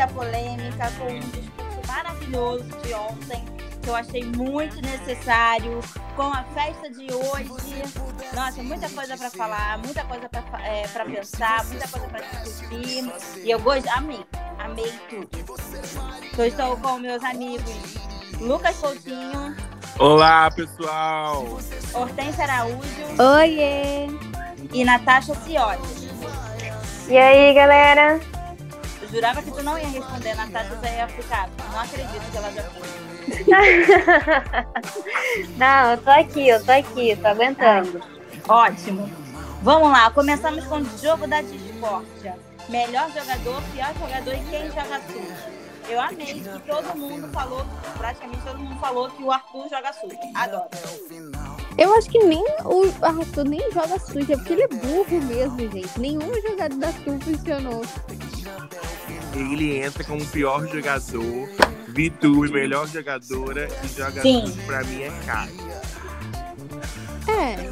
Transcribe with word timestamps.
muita 0.00 0.06
polêmica, 0.08 0.90
com 0.98 1.12
um 1.12 1.20
discurso 1.20 1.86
maravilhoso 1.86 2.64
de 2.64 2.94
ontem, 2.94 3.44
que 3.82 3.88
eu 3.88 3.94
achei 3.94 4.24
muito 4.24 4.80
necessário, 4.80 5.80
com 6.16 6.22
a 6.22 6.42
festa 6.54 6.88
de 6.90 7.12
hoje. 7.12 7.50
Nossa, 8.34 8.62
muita 8.62 8.88
coisa 8.88 9.16
para 9.16 9.30
falar, 9.30 9.78
muita 9.78 10.04
coisa 10.04 10.28
para 10.28 10.66
é, 10.66 10.86
pensar, 10.86 11.64
muita 11.66 11.88
coisa 11.88 12.06
para 12.08 12.20
discutir. 12.20 13.12
E 13.44 13.50
eu 13.50 13.60
gosto, 13.60 13.88
amei, 13.90 14.24
amei 14.58 14.92
tudo. 15.10 15.28
Eu 16.38 16.46
estou 16.46 16.76
com 16.78 16.98
meus 16.98 17.22
amigos 17.22 17.94
Lucas 18.40 18.76
Coutinho. 18.78 19.54
Olá, 19.98 20.50
pessoal! 20.50 21.58
Hortência 21.92 22.44
Araújo. 22.44 22.78
Oiê! 23.18 24.06
E 24.72 24.84
Natasha 24.84 25.34
Ciotti. 25.34 26.08
E 27.08 27.18
aí, 27.18 27.52
galera? 27.52 28.20
Jurava 29.10 29.42
que 29.42 29.50
tu 29.50 29.62
não 29.62 29.78
ia 29.78 29.88
responder, 29.88 30.34
Natasha 30.34 30.78
já 30.82 30.90
ia 30.90 31.08
ficar. 31.08 31.48
Não 31.72 31.80
acredito 31.80 32.30
que 32.30 32.36
ela 32.36 32.52
já 32.52 32.62
foi. 32.62 33.10
não, 35.56 35.92
eu 35.92 35.98
tô 35.98 36.10
aqui, 36.10 36.48
eu 36.48 36.64
tô 36.64 36.72
aqui, 36.72 37.14
tô 37.16 37.28
aguentando. 37.28 38.02
Ótimo. 38.48 39.08
Vamos 39.62 39.90
lá, 39.90 40.10
começamos 40.10 40.64
com 40.66 40.76
o 40.76 40.98
jogo 40.98 41.26
da 41.26 41.42
discórdia. 41.42 42.38
Melhor 42.68 43.10
jogador, 43.10 43.62
pior 43.72 43.92
jogador 43.98 44.34
e 44.34 44.44
quem 44.44 44.68
joga 44.68 45.00
sujo. 45.06 45.34
Eu 45.88 46.00
amei 46.00 46.34
que 46.34 46.44
todo 46.60 46.96
mundo 46.96 47.26
falou, 47.32 47.66
praticamente 47.98 48.44
todo 48.44 48.58
mundo 48.58 48.78
falou 48.78 49.10
que 49.10 49.24
o 49.24 49.32
Arthur 49.32 49.68
joga 49.68 49.92
sujo. 49.92 50.16
Adoro. 50.36 50.68
Eu 51.76 51.92
acho 51.94 52.08
que 52.08 52.20
nem 52.20 52.44
o 52.64 52.84
Arthur 53.04 53.44
nem 53.44 53.72
joga 53.72 53.98
sujo, 53.98 54.32
é 54.32 54.36
porque 54.36 54.52
ele 54.52 54.62
é 54.62 54.68
burro 54.68 55.20
mesmo, 55.24 55.58
gente. 55.58 56.00
Nenhuma 56.00 56.40
jogada 56.40 56.76
da 56.76 56.86
Arthur 56.86 57.18
funcionou. 57.20 57.82
Ele 59.34 59.78
entra 59.78 60.04
como 60.04 60.22
o 60.22 60.26
pior 60.26 60.66
jogador, 60.66 61.48
Vitu, 61.88 62.40
melhor 62.50 62.86
jogadora, 62.86 63.68
e 63.84 63.88
joga 63.88 64.22
Sim. 64.22 64.46
sujo 64.46 64.66
pra 64.66 64.82
mim 64.84 65.02
é 65.02 65.12
cara. 65.26 65.50
É. 67.28 67.70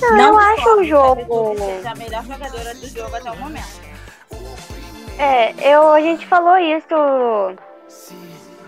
Não, 0.00 0.16
não 0.16 0.38
acho 0.38 0.80
o 0.80 0.84
jogo. 0.84 1.56
É 1.84 1.88
a 1.88 1.94
melhor 1.94 2.24
jogadora 2.24 2.74
do 2.74 2.88
jogo 2.88 3.16
até 3.16 3.30
o 3.30 3.36
momento. 3.36 3.84
É, 5.18 5.54
eu, 5.72 5.92
a 5.92 6.00
gente 6.00 6.26
falou 6.26 6.56
isso 6.58 7.56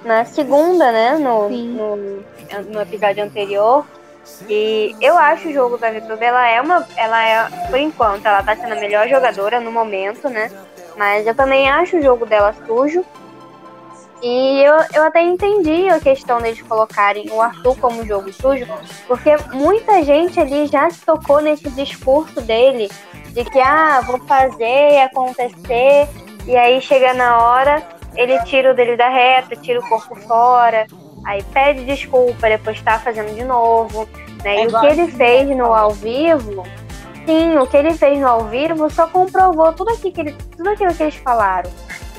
na 0.05 0.25
segunda, 0.25 0.93
né? 0.93 1.19
No, 1.19 1.49
no, 1.49 1.97
no, 1.97 2.81
episódio 2.81 3.25
anterior. 3.25 3.85
E 4.49 4.95
eu 5.01 5.17
acho 5.17 5.49
o 5.49 5.53
jogo 5.53 5.79
da 5.79 5.91
Vitube, 5.91 6.25
ela 6.25 6.49
é 6.49 6.61
uma. 6.61 6.87
Ela 6.97 7.27
é, 7.27 7.69
por 7.69 7.79
enquanto, 7.79 8.27
ela 8.27 8.43
tá 8.43 8.57
sendo 8.57 8.73
a 8.73 8.77
melhor 8.77 9.09
jogadora 9.09 9.61
no 9.61 9.73
momento, 9.73 10.29
né? 10.29 10.51
Mas 10.97 11.27
eu 11.27 11.35
também 11.35 11.69
acho 11.69 11.99
o 11.99 12.03
jogo 12.03 12.27
dela 12.27 12.55
sujo. 12.67 13.05
E 14.23 14.63
eu, 14.63 14.75
eu 14.95 15.03
até 15.05 15.23
entendi 15.23 15.89
a 15.89 16.01
questão 16.01 16.41
deles 16.41 16.63
colocarem 16.63 17.31
o 17.31 17.41
Arthur 17.41 17.77
como 17.77 18.05
jogo 18.07 18.33
sujo, 18.33 18.67
porque 19.07 19.37
muita 19.53 20.03
gente 20.03 20.41
ali 20.41 20.67
já 20.67 20.89
se 20.89 21.05
tocou 21.05 21.41
nesse 21.43 21.69
discurso 21.71 22.41
dele 22.41 22.91
de 23.29 23.45
que, 23.45 23.61
ah, 23.61 24.01
vou 24.01 24.19
fazer 24.21 25.03
acontecer 25.03 26.09
e 26.47 26.57
aí 26.57 26.81
chega 26.81 27.13
na 27.13 27.39
hora, 27.39 27.87
ele 28.15 28.39
tira 28.45 28.73
o 28.73 28.75
dele 28.75 28.97
da 28.97 29.11
reta, 29.11 29.55
tira 29.55 29.81
o 29.81 29.89
corpo 29.89 30.17
fora, 30.23 30.87
aí 31.25 31.43
pede 31.53 31.85
desculpa, 31.85 32.49
depois 32.49 32.81
tá 32.81 32.99
fazendo 32.99 33.35
de 33.35 33.45
novo. 33.45 34.09
Né? 34.43 34.57
É 34.57 34.65
e 34.65 34.67
o 34.69 34.81
que 34.81 34.87
ele 34.87 35.11
fez 35.13 35.49
no 35.51 35.75
ao 35.75 35.91
vivo, 35.91 36.63
sim, 37.27 37.59
o 37.59 37.67
que 37.67 37.77
ele 37.77 37.93
fez 37.95 38.19
no 38.19 38.27
ao 38.27 38.45
vivo 38.47 38.89
só 38.89 39.07
comprovou 39.09 39.73
tudo, 39.73 39.91
aqui 39.91 40.11
que 40.11 40.21
ele, 40.21 40.33
tudo 40.57 40.71
aquilo 40.71 40.95
que 40.95 41.03
eles 41.03 41.17
falaram. 41.17 41.71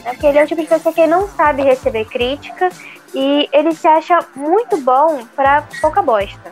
Porque 0.03 0.27
ele 0.27 0.37
é 0.37 0.43
o 0.43 0.47
tipo 0.47 0.61
de 0.61 0.67
pessoa 0.67 0.93
que 0.93 1.07
não 1.07 1.27
sabe 1.29 1.63
receber 1.63 2.05
crítica 2.05 2.69
e 3.13 3.49
ele 3.51 3.73
se 3.73 3.87
acha 3.87 4.19
muito 4.35 4.77
bom 4.77 5.25
pra 5.35 5.67
pouca 5.81 6.01
bosta. 6.01 6.51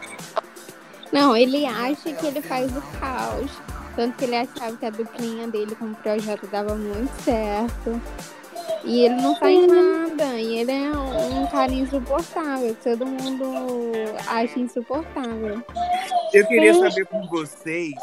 Não, 1.11 1.35
ele 1.35 1.65
acha 1.65 2.11
que 2.13 2.25
ele 2.25 2.41
faz 2.41 2.75
o 2.75 2.81
caos. 2.99 3.51
Tanto 3.95 4.17
que 4.17 4.25
ele 4.25 4.35
achava 4.35 4.75
que 4.75 4.85
a 4.85 4.89
duplinha 4.89 5.47
dele 5.47 5.73
com 5.75 5.85
o 5.85 5.95
projeto 5.95 6.47
dava 6.47 6.75
muito 6.75 7.11
certo. 7.21 8.01
E 8.83 9.05
ele 9.05 9.15
não 9.15 9.35
faz 9.35 9.65
nada. 9.67 10.25
E 10.39 10.57
ele 10.57 10.71
é 10.71 10.91
um, 10.91 11.47
cara 11.47 11.71
insuportável. 11.71 12.75
Todo 12.83 13.05
mundo 13.05 13.45
acha 14.27 14.59
insuportável. 14.59 15.63
Eu 16.33 16.45
queria 16.47 16.73
saber 16.73 17.05
com 17.05 17.25
vocês. 17.27 17.93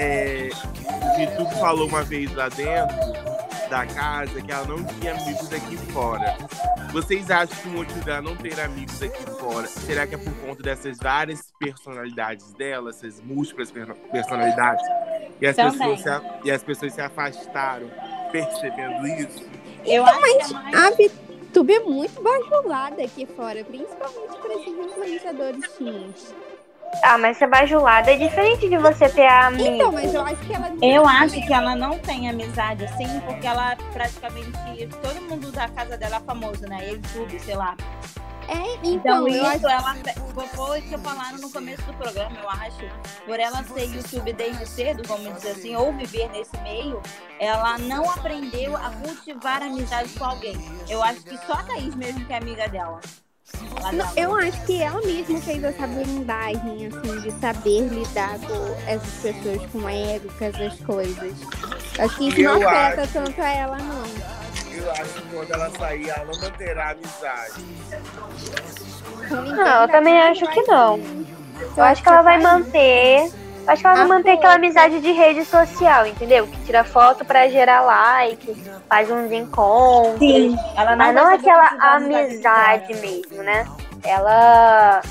É, 0.00 0.50
tu 1.36 1.44
falou 1.58 1.88
uma 1.88 2.04
vez 2.04 2.32
lá 2.32 2.48
dentro 2.48 2.96
da 3.68 3.84
casa 3.84 4.40
que 4.40 4.52
ela 4.52 4.64
não 4.64 4.84
tinha 4.84 5.12
amigos 5.12 5.52
aqui 5.52 5.76
fora. 5.92 6.38
Vocês 6.92 7.28
acham 7.32 7.56
que 7.56 7.66
o 7.66 7.72
motivo 7.72 8.04
dela 8.04 8.22
não 8.22 8.36
ter 8.36 8.60
amigos 8.60 9.02
aqui 9.02 9.24
fora, 9.40 9.66
será 9.66 10.06
que 10.06 10.14
é 10.14 10.18
por 10.18 10.32
conta 10.34 10.62
dessas 10.62 10.98
várias 10.98 11.52
personalidades 11.58 12.52
dela, 12.52 12.90
essas 12.90 13.20
múltiplas 13.20 13.72
personalidades? 14.12 14.86
E 15.40 15.46
as, 15.48 15.56
pessoas 15.56 16.00
se, 16.00 16.08
e 16.44 16.50
as 16.52 16.62
pessoas 16.62 16.94
se 16.94 17.00
afastaram 17.00 17.90
percebendo 18.30 19.04
isso? 19.04 19.44
Eu 19.84 20.06
acho 20.06 20.20
Mas 20.20 20.52
mais... 20.52 20.74
a 20.76 20.90
VTube 20.90 21.74
é 21.74 21.80
muito 21.80 22.22
bajulada 22.22 23.02
aqui 23.02 23.26
fora, 23.26 23.64
principalmente 23.64 24.38
para 24.38 24.54
esses 24.54 24.68
influenciadores 24.68 25.72
teens. 25.72 26.34
Ah, 27.02 27.18
mas 27.18 27.36
ser 27.36 27.46
bajulada 27.46 28.10
é 28.12 28.16
diferente 28.16 28.68
de 28.68 28.76
você 28.76 29.08
ter 29.08 29.26
a 29.26 29.46
amiga. 29.46 29.70
Então, 29.70 29.92
mas 29.92 30.12
eu 30.12 30.22
acho 30.22 30.36
que 30.36 30.52
ela. 30.52 30.72
Eu 30.82 31.06
acho 31.06 31.46
que 31.46 31.52
ela 31.52 31.76
não 31.76 31.98
tem 31.98 32.28
amizade 32.28 32.84
assim, 32.84 33.20
porque 33.20 33.46
ela 33.46 33.76
praticamente. 33.92 34.88
Todo 35.02 35.20
mundo 35.22 35.52
da 35.52 35.68
casa 35.68 35.96
dela 35.96 36.16
é 36.16 36.20
famoso, 36.20 36.66
né? 36.66 36.90
YouTube, 36.90 37.38
sei 37.40 37.54
lá. 37.54 37.76
É, 38.48 38.76
então, 38.82 39.28
então 39.28 39.28
isso 39.28 39.46
acho... 39.46 39.68
ela 39.68 39.94
foi 40.54 40.80
que 40.80 40.94
eu 40.94 40.98
falaram 41.00 41.36
no 41.36 41.50
começo 41.50 41.82
do 41.82 41.92
programa, 41.94 42.38
eu 42.40 42.48
acho. 42.48 43.24
Por 43.26 43.38
ela 43.38 43.62
ser 43.62 43.84
YouTube 43.84 44.32
desde 44.32 44.66
cedo, 44.66 45.02
vamos 45.06 45.34
dizer 45.34 45.50
assim, 45.50 45.76
ou 45.76 45.92
viver 45.92 46.30
nesse 46.30 46.56
meio, 46.62 47.02
ela 47.38 47.76
não 47.78 48.10
aprendeu 48.10 48.74
a 48.74 48.90
cultivar 48.90 49.62
amizade 49.62 50.08
com 50.18 50.24
alguém. 50.24 50.56
Eu 50.88 51.02
acho 51.02 51.22
que 51.24 51.36
só 51.46 51.52
a 51.52 51.62
Thaís 51.62 51.94
mesmo 51.94 52.24
que 52.24 52.32
é 52.32 52.38
amiga 52.38 52.66
dela. 52.68 53.00
Não, 53.92 54.12
eu 54.16 54.34
acho 54.34 54.60
que 54.64 54.82
ela 54.82 55.00
mesma 55.00 55.40
fez 55.40 55.64
essa 55.64 55.86
blindagem, 55.86 56.86
assim, 56.86 57.20
de 57.20 57.30
saber 57.40 57.88
lidar 57.88 58.38
com 58.40 58.76
essas 58.86 59.12
pessoas 59.22 59.62
com 59.72 59.88
ego, 59.88 60.28
com 60.38 60.44
essas 60.44 60.80
coisas. 60.80 61.32
Acho 61.98 62.16
que 62.16 62.28
isso 62.28 62.40
eu 62.40 62.58
não 62.58 62.68
afeta 62.68 63.02
acho, 63.02 63.12
tanto 63.12 63.40
a 63.40 63.48
ela, 63.48 63.78
não. 63.78 64.04
Eu 64.76 64.90
acho 64.92 65.14
que 65.14 65.22
quando 65.32 65.50
ela 65.52 65.70
sair, 65.78 66.08
ela 66.08 66.24
não 66.24 66.40
manterá 66.40 66.90
amizade. 66.90 67.64
Não, 69.30 69.82
eu 69.82 69.88
também 69.88 70.20
acho 70.20 70.46
que 70.48 70.62
não. 70.62 71.00
Eu 71.76 71.82
acho 71.82 72.02
que 72.02 72.08
ela 72.08 72.22
vai 72.22 72.40
manter 72.40 73.32
Acho 73.68 73.82
que 73.82 73.86
ela 73.86 73.96
vai 73.96 74.04
ah, 74.04 74.08
manter 74.08 74.30
aquela 74.30 74.54
amizade 74.54 74.98
de 75.00 75.12
rede 75.12 75.44
social, 75.44 76.06
entendeu? 76.06 76.46
Que 76.46 76.56
tira 76.64 76.84
foto 76.84 77.22
pra 77.22 77.48
gerar 77.48 77.82
like, 77.82 78.54
faz 78.88 79.10
uns 79.10 79.30
encontros. 79.30 80.18
Sim, 80.18 80.56
ela 80.74 80.96
não 80.96 80.96
mas 80.96 81.14
não 81.14 81.34
aquela 81.34 81.94
amizade 81.94 82.94
mesmo, 82.94 83.42
né? 83.42 83.66
Ela 84.02 85.02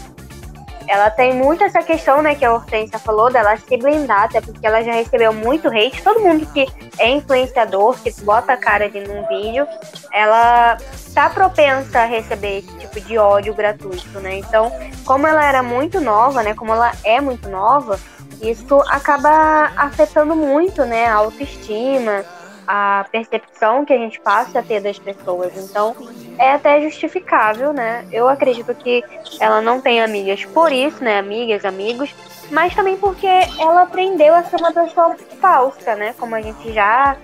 ela 0.88 1.09
tem 1.09 1.34
muito 1.34 1.63
essa 1.63 1.84
questão, 1.84 2.22
né, 2.22 2.34
que 2.34 2.45
a 2.45 2.53
Hortência 2.53 2.97
falou, 2.97 3.29
dela 3.29 3.57
se 3.57 3.78
blindar, 3.78 4.23
até 4.23 4.40
porque 4.40 4.66
ela 4.66 4.81
já 4.81 4.94
recebeu 4.94 5.33
muito 5.33 5.68
hate. 5.68 6.01
Todo 6.01 6.21
mundo 6.21 6.45
que 6.53 6.65
é 6.98 7.10
influenciador, 7.10 8.00
que 8.01 8.10
bota 8.24 8.53
a 8.53 8.57
cara 8.57 8.89
de 8.89 9.01
num 9.01 9.27
vídeo, 9.27 9.68
ela 10.13 10.77
tá 11.13 11.30
propensa 11.30 12.00
a 12.00 12.06
receber 12.06 12.60
esse 12.60 12.74
tipo 12.77 13.01
de 13.01 13.18
ódio 13.18 13.53
gratuito, 13.53 14.19
né? 14.21 14.38
Então, 14.38 14.71
como 15.03 15.27
ela 15.27 15.45
era 15.45 15.62
muito 15.62 16.00
nova, 16.00 16.42
né, 16.42 16.53
como 16.53 16.71
ela 16.71 16.94
é 17.03 17.19
muito 17.19 17.50
nova, 17.50 18.00
isso 18.42 18.81
acaba 18.88 19.72
afetando 19.75 20.36
muito, 20.36 20.86
né, 20.86 21.07
a 21.07 21.16
autoestima, 21.16 22.25
a 22.68 23.06
percepção 23.12 23.86
que 23.86 23.94
a 23.94 23.98
gente 23.98 24.19
passa 24.19 24.60
a 24.60 24.63
ter 24.63 24.81
das 24.81 25.00
pessoas. 25.00 25.56
Então, 25.56 25.95
é 26.38 26.54
até 26.54 26.81
justificável, 26.81 27.72
né? 27.72 28.06
Eu 28.12 28.28
acredito 28.28 28.75
que 28.75 29.04
ela 29.39 29.62
não 29.62 29.80
tem 29.80 30.01
amigas 30.01 30.44
por 30.45 30.72
isso, 30.72 31.01
né, 31.04 31.18
amigas, 31.18 31.63
amigos, 31.63 32.13
mas 32.51 32.75
também 32.75 32.98
porque 32.98 33.28
ela 33.60 33.84
aprendeu 33.84 34.34
a 34.34 34.44
ser 34.44 34.57
uma 34.57 34.72
pessoa 34.72 35.16
falsa, 35.39 35.95
né? 35.95 36.13
Como 36.19 36.36
a 36.36 36.42
gente 36.42 36.74
já 36.74 37.16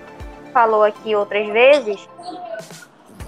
falou 0.52 0.82
aqui 0.82 1.14
outras 1.14 1.46
vezes, 1.48 2.08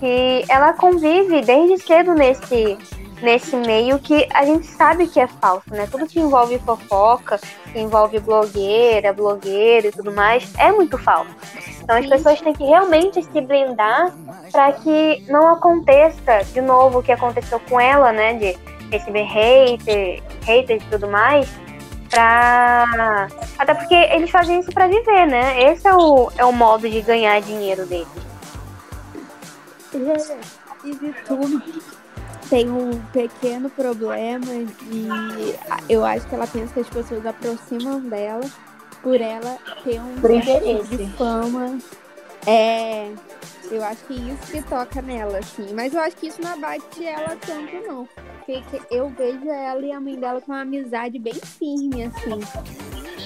que 0.00 0.44
ela 0.48 0.72
convive 0.72 1.42
desde 1.42 1.78
cedo 1.84 2.14
nesse 2.14 2.78
nesse 3.22 3.56
meio 3.56 3.98
que 3.98 4.28
a 4.32 4.44
gente 4.44 4.66
sabe 4.66 5.06
que 5.06 5.20
é 5.20 5.26
falso, 5.26 5.70
né? 5.70 5.86
Tudo 5.90 6.06
que 6.06 6.20
envolve 6.20 6.58
fofoca, 6.58 7.38
que 7.72 7.78
envolve 7.78 8.18
blogueira, 8.20 9.12
blogueiro 9.12 9.88
e 9.88 9.92
tudo 9.92 10.12
mais, 10.12 10.52
é 10.58 10.70
muito 10.72 10.98
falso. 10.98 11.30
Então 11.82 11.96
as 11.96 12.06
pessoas 12.06 12.40
têm 12.40 12.52
que 12.52 12.64
realmente 12.64 13.22
se 13.22 13.40
blindar 13.40 14.12
para 14.50 14.72
que 14.72 15.24
não 15.28 15.48
aconteça 15.48 16.44
de 16.52 16.60
novo 16.60 16.98
o 16.98 17.02
que 17.02 17.12
aconteceu 17.12 17.60
com 17.68 17.80
ela, 17.80 18.12
né? 18.12 18.34
De 18.34 18.56
receber 18.90 19.22
hater, 19.22 20.22
haters 20.44 20.82
e 20.82 20.86
tudo 20.86 21.08
mais, 21.08 21.48
para 22.10 23.28
Até 23.58 23.74
porque 23.74 23.94
eles 23.94 24.30
fazem 24.30 24.60
isso 24.60 24.70
pra 24.72 24.86
viver, 24.86 25.26
né? 25.26 25.72
Esse 25.72 25.86
é 25.88 25.94
o, 25.94 26.30
é 26.36 26.44
o 26.44 26.52
modo 26.52 26.88
de 26.88 27.00
ganhar 27.00 27.40
dinheiro 27.40 27.86
deles. 27.86 28.08
E 30.84 30.94
de 30.94 31.12
tudo 31.26 31.62
tem 32.48 32.70
um 32.70 32.90
pequeno 33.12 33.68
problema 33.70 34.46
e 34.90 35.06
eu 35.88 36.04
acho 36.04 36.26
que 36.28 36.34
ela 36.34 36.46
pensa 36.46 36.72
que 36.74 36.80
as 36.80 36.88
pessoas 36.88 37.26
aproximam 37.26 38.00
dela 38.00 38.44
por 39.02 39.20
ela 39.20 39.58
ter 39.84 40.00
um 40.00 40.14
tipo 40.14 40.32
interesse. 40.32 40.96
de 40.96 41.06
fama. 41.16 41.78
É, 42.46 43.10
eu 43.70 43.82
acho 43.84 44.04
que 44.04 44.14
isso 44.14 44.52
que 44.52 44.62
toca 44.62 45.02
nela, 45.02 45.38
assim. 45.38 45.66
Mas 45.74 45.92
eu 45.94 46.00
acho 46.00 46.16
que 46.16 46.28
isso 46.28 46.40
não 46.40 46.52
abate 46.54 47.04
ela 47.04 47.36
tanto, 47.44 47.72
não. 47.86 48.08
Porque 48.38 48.62
que- 48.70 48.94
eu 48.94 49.08
vejo 49.10 49.48
ela 49.50 49.80
e 49.84 49.90
a 49.92 50.00
mãe 50.00 50.14
dela 50.16 50.40
com 50.40 50.52
uma 50.52 50.60
amizade 50.60 51.18
bem 51.18 51.34
firme, 51.34 52.04
assim. 52.04 52.40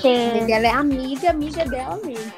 Sim. 0.00 0.31
mãe 0.32 0.46
dela 0.46 0.66
é 0.66 0.70
amiga, 0.70 1.31
amiga 1.31 1.64
dela 1.66 1.99
mesmo. 2.02 2.32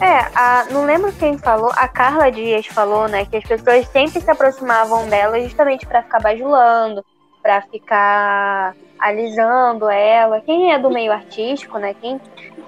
É, 0.00 0.30
a, 0.34 0.66
não 0.70 0.84
lembro 0.84 1.12
quem 1.12 1.38
falou, 1.38 1.70
a 1.76 1.88
Carla 1.88 2.30
Dias 2.30 2.66
falou, 2.66 3.08
né, 3.08 3.24
que 3.24 3.36
as 3.36 3.44
pessoas 3.44 3.86
sempre 3.88 4.20
se 4.20 4.30
aproximavam 4.30 5.08
dela 5.08 5.40
justamente 5.40 5.86
pra 5.86 6.02
ficar 6.02 6.20
bajulando, 6.20 7.04
pra 7.42 7.62
ficar 7.62 8.74
alisando 8.98 9.88
ela. 9.90 10.40
Quem 10.40 10.72
é 10.72 10.78
do 10.78 10.90
meio 10.90 11.12
artístico, 11.12 11.78
né, 11.78 11.94
quem, 12.00 12.20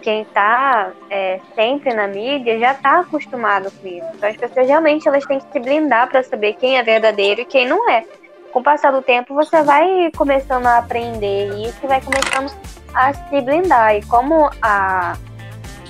quem 0.03 0.25
tá 0.27 0.93
é, 1.11 1.41
sempre 1.55 1.95
na 1.95 2.07
mídia 2.07 2.59
já 2.59 2.75
tá 2.75 3.01
acostumado 3.01 3.71
com 3.71 3.87
isso. 3.87 4.07
Então 4.15 4.29
as 4.29 4.37
pessoas 4.37 4.67
realmente 4.67 5.09
elas 5.09 5.25
têm 5.25 5.41
que 5.41 5.51
se 5.53 5.61
blindar 5.61 6.09
pra 6.09 6.23
saber 6.23 6.55
quem 6.55 6.79
é 6.79 6.83
verdadeiro 6.83 7.41
e 7.41 7.45
quem 7.45 7.67
não 7.67 7.89
é. 7.91 8.05
Com 8.53 8.61
o 8.61 8.63
passar 8.63 8.91
do 8.91 9.03
tempo 9.03 9.35
você 9.35 9.63
vai 9.63 10.11
começando 10.17 10.67
a 10.67 10.79
aprender 10.79 11.49
isso 11.57 11.79
e 11.83 11.87
vai 11.87 12.01
começando 12.01 12.51
a 12.95 13.13
se 13.13 13.41
blindar. 13.41 13.97
E 13.97 14.03
como 14.07 14.49
a 14.63 15.17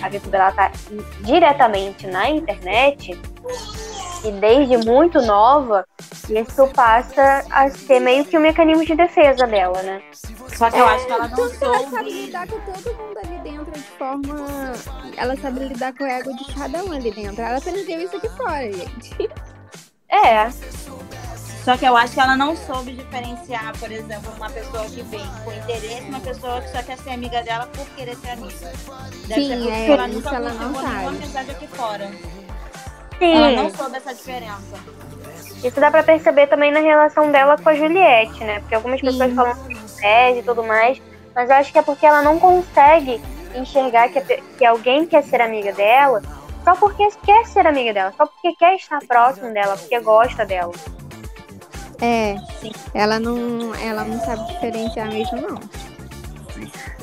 a 0.02 0.08
VTube 0.08 0.34
ela 0.34 0.52
tá 0.52 0.72
diretamente 1.20 2.06
na 2.06 2.30
internet 2.30 3.18
e 4.24 4.30
desde 4.32 4.76
muito 4.78 5.22
nova, 5.22 5.86
isso 6.28 6.66
passa 6.74 7.44
a 7.50 7.70
ser 7.70 8.00
meio 8.00 8.24
que 8.24 8.36
um 8.36 8.40
mecanismo 8.40 8.84
de 8.84 8.96
defesa 8.96 9.46
dela, 9.46 9.82
né? 9.82 10.02
Só 10.56 10.70
que 10.70 10.78
eu 10.78 10.86
acho 10.86 11.06
que 11.06 11.12
ela 11.12 11.28
não 11.28 11.34
que 11.34 11.64
ela 11.64 11.78
sabe 11.78 11.90
soube. 11.90 12.10
lidar 12.10 12.48
com 12.48 12.58
todo 12.60 12.94
mundo 12.96 13.18
ali 13.18 13.38
dentro 13.40 13.70
de 13.70 13.80
forma. 13.80 14.72
Ela 15.16 15.36
sabe 15.36 15.60
lidar 15.60 15.92
com 15.94 16.04
o 16.04 16.06
ego 16.06 16.34
de 16.34 16.54
cada 16.54 16.84
um 16.84 16.92
ali 16.92 17.10
dentro. 17.10 17.42
Ela 17.42 17.58
aprendeu 17.58 18.00
isso 18.00 18.16
aqui 18.16 18.28
fora, 18.30 18.72
gente. 18.72 19.30
É, 20.08 20.50
Só 21.66 21.76
que 21.76 21.84
eu 21.84 21.96
acho 21.96 22.14
que 22.14 22.20
ela 22.20 22.36
não 22.36 22.54
soube 22.54 22.92
diferenciar, 22.92 23.76
por 23.76 23.90
exemplo, 23.90 24.32
uma 24.36 24.48
pessoa 24.48 24.84
que 24.84 25.02
vem 25.02 25.26
com 25.44 25.50
interesse 25.52 26.08
uma 26.08 26.20
pessoa 26.20 26.60
que 26.60 26.68
só 26.68 26.80
quer 26.80 26.96
ser 26.96 27.10
amiga 27.10 27.42
dela 27.42 27.66
por 27.66 27.84
querer 27.96 28.14
ser 28.18 28.30
amiga. 28.30 28.54
Deve 29.26 29.42
Sim, 29.42 29.64
ser 29.64 29.70
é, 29.72 29.90
ela 29.90 30.06
isso 30.06 30.16
nunca 30.16 30.36
ela 30.36 30.50
não 30.50 30.58
nenhuma 30.60 30.82
sabe. 30.82 31.06
amizade 31.08 31.50
aqui 31.50 31.66
fora. 31.66 32.08
Ela 33.20 33.50
não 33.50 33.68
sim. 33.68 33.76
soube 33.76 33.96
essa 33.96 34.14
diferença. 34.14 34.76
Isso 35.64 35.80
dá 35.80 35.90
pra 35.90 36.04
perceber 36.04 36.46
também 36.46 36.70
na 36.70 36.78
relação 36.78 37.32
dela 37.32 37.58
com 37.58 37.68
a 37.68 37.74
Juliette, 37.74 38.44
né? 38.44 38.60
Porque 38.60 38.74
algumas 38.76 39.00
Sim. 39.00 39.06
pessoas 39.06 39.34
falam 39.34 39.56
que 39.64 40.00
perde 40.00 40.38
e 40.38 40.42
tudo 40.44 40.62
mais, 40.62 41.02
mas 41.34 41.50
eu 41.50 41.56
acho 41.56 41.72
que 41.72 41.78
é 41.80 41.82
porque 41.82 42.06
ela 42.06 42.22
não 42.22 42.38
consegue 42.38 43.20
enxergar 43.56 44.08
que, 44.10 44.20
que 44.20 44.64
alguém 44.64 45.04
quer 45.04 45.24
ser 45.24 45.40
amiga 45.40 45.72
dela 45.72 46.22
só 46.62 46.76
porque 46.76 47.08
quer 47.24 47.44
ser 47.46 47.66
amiga 47.66 47.92
dela, 47.92 48.14
só 48.16 48.24
porque 48.24 48.54
quer 48.54 48.76
estar 48.76 49.00
próximo 49.04 49.52
dela, 49.52 49.76
porque 49.76 49.98
gosta 49.98 50.46
dela. 50.46 50.72
É, 52.00 52.36
ela 52.94 53.18
não, 53.18 53.74
ela 53.74 54.04
não 54.04 54.18
sabe 54.20 54.52
diferenciar 54.52 55.08
mesmo, 55.08 55.40
não. 55.40 55.60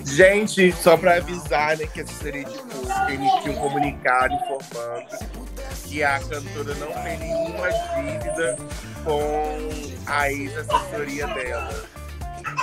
Gente, 0.05 0.71
só 0.73 0.97
pra 0.97 1.15
avisar, 1.15 1.77
né, 1.77 1.87
que 1.87 2.01
a 2.01 2.03
assessoria 2.03 2.43
de 2.43 2.57
público 2.57 3.09
emitiu 3.09 3.53
um 3.53 3.55
comunicado 3.55 4.33
informando 4.33 5.43
que 5.85 6.03
a 6.03 6.19
cantora 6.19 6.75
não 6.75 6.91
tem 7.03 7.17
nenhuma 7.19 7.69
dívida 7.69 8.57
com 9.03 9.69
a 10.07 10.31
ex-assessoria 10.31 11.27
dela. 11.27 11.85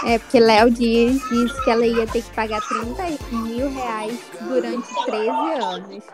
É, 0.05 0.19
porque 0.19 0.41
Léo 0.41 0.71
Dias 0.71 1.21
disse 1.29 1.65
que 1.65 1.71
ela 1.71 1.87
ia 1.87 2.06
ter 2.06 2.23
que 2.23 2.31
pagar 2.35 2.61
30 2.61 3.03
mil 3.37 3.73
reais 3.73 4.19
durante 4.41 4.88
13 5.06 5.29
anos. 5.29 6.05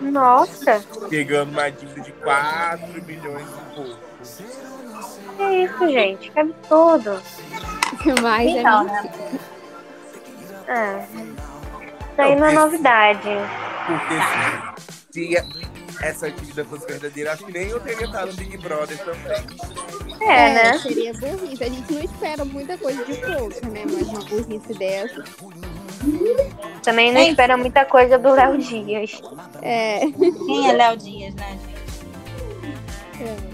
Nossa, 0.00 0.82
Pegando 1.08 1.52
uma 1.52 1.70
dívida 1.70 2.00
de 2.00 2.12
4 2.12 3.04
milhões 3.04 3.46
e 3.46 3.74
pouco. 3.74 3.98
Que 5.40 5.64
isso, 5.64 5.88
gente? 5.88 6.30
Que 6.30 6.40
absurdo. 6.40 7.22
Mas 8.22 8.50
Então, 8.50 8.82
é 8.82 8.84
né? 8.84 9.10
É. 10.68 11.06
Isso 12.12 12.20
aí 12.20 12.36
não 12.36 12.46
é 12.46 12.52
novidade. 12.52 13.28
Porque 13.86 14.14
se, 15.10 15.36
essa 16.02 16.30
dívida 16.30 16.64
fosse 16.64 16.86
verdadeira, 16.86 17.32
acho 17.32 17.44
que 17.44 17.52
nem 17.52 17.68
eu 17.68 17.80
teria 17.80 18.06
estado 18.06 18.28
no 18.28 18.36
Big 18.36 18.56
Brother 18.58 18.98
também. 18.98 19.42
É, 20.20 20.52
né? 20.52 20.78
Seria 20.78 21.12
burrice. 21.14 21.64
A 21.64 21.68
gente 21.68 21.92
não 21.92 22.02
espera 22.02 22.44
muita 22.44 22.76
coisa 22.78 23.04
de 23.04 23.14
pouco, 23.14 23.66
né? 23.66 23.84
Mas 23.84 24.08
uma 24.08 24.24
burrice 24.24 24.74
dessa. 24.74 25.24
Também 26.82 27.12
não 27.12 27.20
Ei. 27.20 27.30
espera 27.30 27.56
muita 27.56 27.84
coisa 27.84 28.18
do 28.18 28.32
Léo 28.32 28.58
Dias. 28.58 29.20
É. 29.62 30.00
Quem 30.46 30.68
é 30.68 30.72
Léo 30.72 30.96
Dias, 30.96 31.34
né, 31.34 31.58
gente? 31.58 33.24
é. 33.46 33.49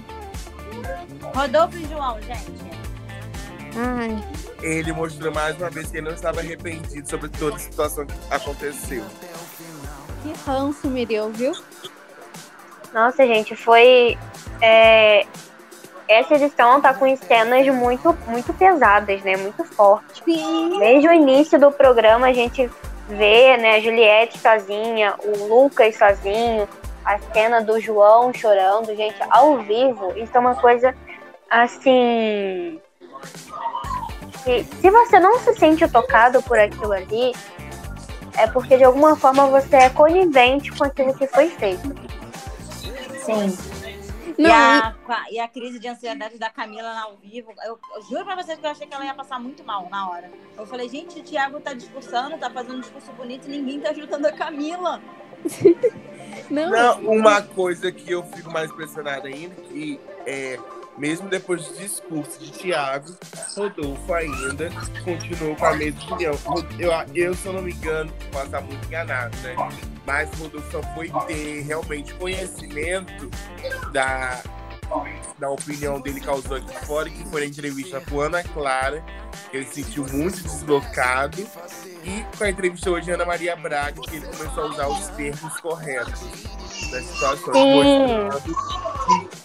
Rodolfo 1.37 1.77
e 1.77 1.85
João, 1.87 2.21
gente. 2.23 2.67
Ai, 3.77 4.25
Ele 4.63 4.93
mostrou 4.93 5.33
mais 5.33 5.55
uma 5.59 5.69
vez 5.69 5.91
que 5.91 5.99
ele 5.99 6.07
não 6.07 6.15
estava 6.15 6.41
arrependido 6.41 7.09
sobre 7.09 7.29
toda 7.29 7.57
a 7.57 7.59
situação 7.59 8.07
que 8.07 8.15
aconteceu. 8.31 9.05
que 10.23 10.33
ranço 10.47 10.89
me 10.89 11.05
deu, 11.05 11.31
viu? 11.31 11.53
Nossa, 12.95 13.27
gente, 13.27 13.55
foi. 13.55 14.17
é, 14.63 15.27
Essa 16.09 16.37
edição 16.37 16.81
tá 16.81 16.95
com 16.95 17.15
cenas 17.19 17.67
muito, 17.69 18.17
muito 18.27 18.55
pesadas, 18.55 19.23
né? 19.23 19.37
Muito 19.37 19.63
fortes. 19.65 20.23
Sim. 20.25 20.79
Desde 20.79 21.07
o 21.07 21.13
início 21.13 21.61
do 21.61 21.71
programa 21.71 22.29
a 22.29 22.33
gente 22.33 22.71
vê, 23.09 23.57
né, 23.59 23.77
a 23.77 23.81
Juliette 23.81 24.39
sozinha, 24.39 25.15
o 25.23 25.47
Lucas 25.47 25.97
sozinho, 25.97 26.67
a 27.05 27.19
cena 27.33 27.61
do 27.63 27.79
João 27.79 28.33
chorando, 28.35 28.97
gente, 28.97 29.17
ao 29.31 29.59
vivo, 29.59 30.13
isso 30.17 30.35
é 30.35 30.41
uma 30.41 30.57
coisa 30.57 30.93
assim. 31.51 32.81
que 34.45 34.65
se 34.65 34.91
você 34.91 35.19
não 35.21 35.39
se 35.41 35.55
sente 35.55 35.87
tocado 35.89 36.43
por 36.43 36.59
aquilo 36.59 36.93
ali, 36.93 37.33
é 38.37 38.47
porque 38.47 38.77
de 38.77 38.85
alguma 38.85 39.17
forma 39.17 39.47
você 39.47 39.77
é 39.77 39.91
conivente 39.91 40.71
com 40.73 40.85
aquilo 40.85 41.15
que 41.17 41.27
foi 41.27 41.49
feito. 41.51 41.89
Sim. 43.25 43.57
Não, 44.39 44.51
e, 44.51 44.53
a, 44.53 44.95
a- 45.09 45.25
e 45.31 45.41
a 45.41 45.49
crise 45.49 45.79
de 45.79 45.89
ansiedade 45.89 46.39
da 46.39 46.51
Camila 46.51 46.91
ao 47.01 47.17
vivo, 47.17 47.53
eu, 47.65 47.79
eu 47.97 48.03
juro 48.03 48.23
pra 48.25 48.37
vocês 48.37 48.59
que 48.59 48.67
eu 48.67 48.71
achei 48.71 48.87
que 48.87 48.95
ela 48.95 49.05
ia 49.07 49.15
passar 49.15 49.41
muito 49.41 49.65
mal 49.65 49.89
na 49.91 50.11
hora. 50.11 50.31
Eu 50.59 50.67
falei, 50.67 50.91
gente, 50.91 51.19
o 51.19 51.23
Thiago 51.23 51.59
tá 51.59 51.73
discursando, 51.73 52.37
tá 52.37 52.51
fazendo 52.51 52.77
um 52.77 52.81
discurso 52.81 53.11
bonito 53.13 53.47
e 53.47 53.51
ninguém 53.51 53.81
tá 53.81 53.91
ajudando 53.91 54.27
a 54.27 54.33
Camila. 54.33 55.01
não, 56.51 56.71
Não, 56.71 57.01
uma 57.01 57.41
coisa 57.41 57.91
que 57.91 58.13
eu 58.13 58.23
fico 58.25 58.51
mais 58.51 58.71
impressionado 58.71 59.27
ainda, 59.27 59.55
que 59.55 59.99
é, 60.27 60.59
mesmo 60.99 61.29
depois 61.29 61.67
do 61.67 61.77
discurso 61.77 62.39
de 62.39 62.51
Tiago, 62.51 63.15
Rodolfo 63.57 64.15
ainda 64.15 64.71
continuou 65.05 65.55
com 65.57 65.67
a 65.67 65.75
mesma 65.75 66.03
opinião. 66.03 66.35
Eu, 66.79 66.93
eu, 67.15 67.35
se 67.35 67.47
eu 67.47 67.53
não 67.53 67.63
me 67.63 67.73
engano, 67.73 68.13
posso 68.33 68.47
estar 68.47 68.61
muito 68.63 68.87
enganado, 68.87 69.37
né? 69.39 69.55
Mas 70.07 70.31
Rodolfo 70.39 70.71
só 70.71 70.83
foi 70.95 71.11
ter 71.27 71.63
realmente 71.63 72.15
conhecimento 72.15 73.31
da, 73.93 74.43
da 75.39 75.51
opinião 75.51 76.01
dele 76.01 76.21
causou 76.21 76.57
aqui 76.57 76.87
fora, 76.87 77.11
que 77.11 77.25
foi 77.29 77.43
na 77.43 77.47
entrevista 77.47 78.01
com 78.01 78.21
Ana 78.21 78.43
Clara, 78.43 79.05
que 79.51 79.57
ele 79.57 79.67
se 79.67 79.83
sentiu 79.83 80.07
muito 80.07 80.43
deslocado, 80.43 81.47
e 82.05 82.25
com 82.37 82.45
a 82.45 82.51
entrevista 82.51 82.91
hoje 82.91 83.07
de 83.07 83.11
Ana 83.13 83.25
Maria 83.25 83.57
Braga, 83.57 84.01
que 84.01 84.17
ele 84.17 84.27
começou 84.27 84.65
a 84.65 84.67
usar 84.67 84.89
os 84.89 85.09
termos 85.09 85.61
corretos 85.61 86.21
das 86.91 87.05
situações, 87.05 87.57
Sim. 87.57 87.85
mostrando 87.85 88.55
que 88.55 88.96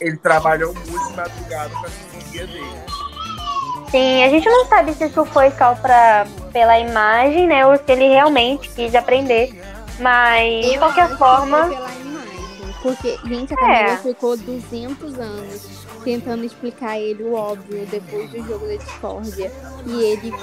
ele 0.02 0.18
trabalhou 0.18 0.74
muito 0.74 1.08
de 1.08 1.14
madrugada 1.16 1.70
com 1.70 1.86
a 1.86 1.88
assessoria 1.88 2.48
dele. 2.48 2.82
Sim, 3.92 4.24
a 4.24 4.30
gente 4.30 4.50
não 4.50 4.66
sabe 4.66 4.94
se 4.94 5.06
isso 5.06 5.24
foi 5.26 5.52
só 5.52 5.76
pra, 5.76 6.26
pela 6.52 6.80
imagem, 6.80 7.48
né? 7.48 7.66
Ou 7.68 7.76
se 7.76 7.84
ele 7.88 8.08
realmente 8.08 8.70
quis 8.70 8.96
aprender. 8.96 9.54
Mas, 10.00 10.66
de 10.66 10.74
eu 10.74 10.80
qualquer 10.80 11.02
acho 11.04 11.12
que 11.12 11.18
forma, 11.20 11.66
foi 11.66 11.76
pela 11.76 11.92
imagem. 11.92 12.76
Porque, 12.82 13.20
gente, 13.26 13.54
a 13.54 13.58
Camila 13.58 13.80
É. 13.92 13.98
ficou 13.98 14.38
200 14.38 15.20
anos 15.20 15.86
tentando 16.04 16.44
explicar 16.44 16.92
a 16.92 17.00
ele 17.00 17.22
o 17.24 17.36
óbvio 17.36 17.86
depois 17.86 18.32
do 18.32 18.44
jogo 18.48 18.66
da 18.66 18.76
discórdia. 18.76 19.52
E 19.86 20.04
ele, 20.04 20.34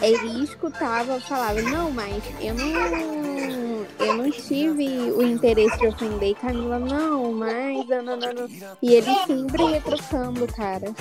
ele 0.00 0.44
escutava, 0.44 1.20
falava, 1.20 1.60
não, 1.60 1.90
mas 1.90 2.22
eu 2.40 2.54
não. 2.54 3.71
Eu 3.98 4.14
não 4.14 4.30
tive 4.30 4.86
o 5.12 5.22
interesse 5.22 5.78
de 5.78 5.86
ofender. 5.86 6.34
Camila, 6.36 6.78
não, 6.78 7.32
mas. 7.32 7.86
Não, 7.88 8.02
não, 8.02 8.16
não. 8.16 8.48
E 8.82 8.94
ele 8.94 9.14
sempre 9.26 9.62
ia 9.64 9.80
trocando, 9.80 10.46
cara. 10.54 10.92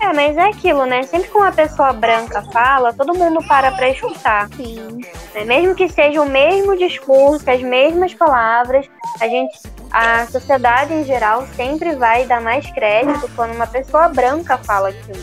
É, 0.00 0.12
mas 0.12 0.36
é 0.36 0.48
aquilo, 0.48 0.84
né? 0.86 1.02
Sempre 1.04 1.28
que 1.30 1.36
uma 1.36 1.52
pessoa 1.52 1.92
branca 1.92 2.42
fala, 2.52 2.92
todo 2.92 3.14
mundo 3.14 3.40
para 3.46 3.72
pra 3.72 3.90
escutar. 3.90 4.48
Sim. 4.56 5.00
né? 5.34 5.44
Mesmo 5.44 5.74
que 5.74 5.88
seja 5.88 6.20
o 6.22 6.28
mesmo 6.28 6.76
discurso, 6.76 7.48
as 7.50 7.60
mesmas 7.62 8.14
palavras, 8.14 8.86
a 9.20 9.26
gente, 9.26 9.58
a 9.90 10.26
sociedade 10.26 10.92
em 10.92 11.04
geral 11.04 11.46
sempre 11.56 11.94
vai 11.94 12.26
dar 12.26 12.40
mais 12.40 12.68
crédito 12.70 13.28
quando 13.34 13.54
uma 13.54 13.66
pessoa 13.66 14.08
branca 14.08 14.56
fala 14.58 14.90
aquilo. 14.90 15.18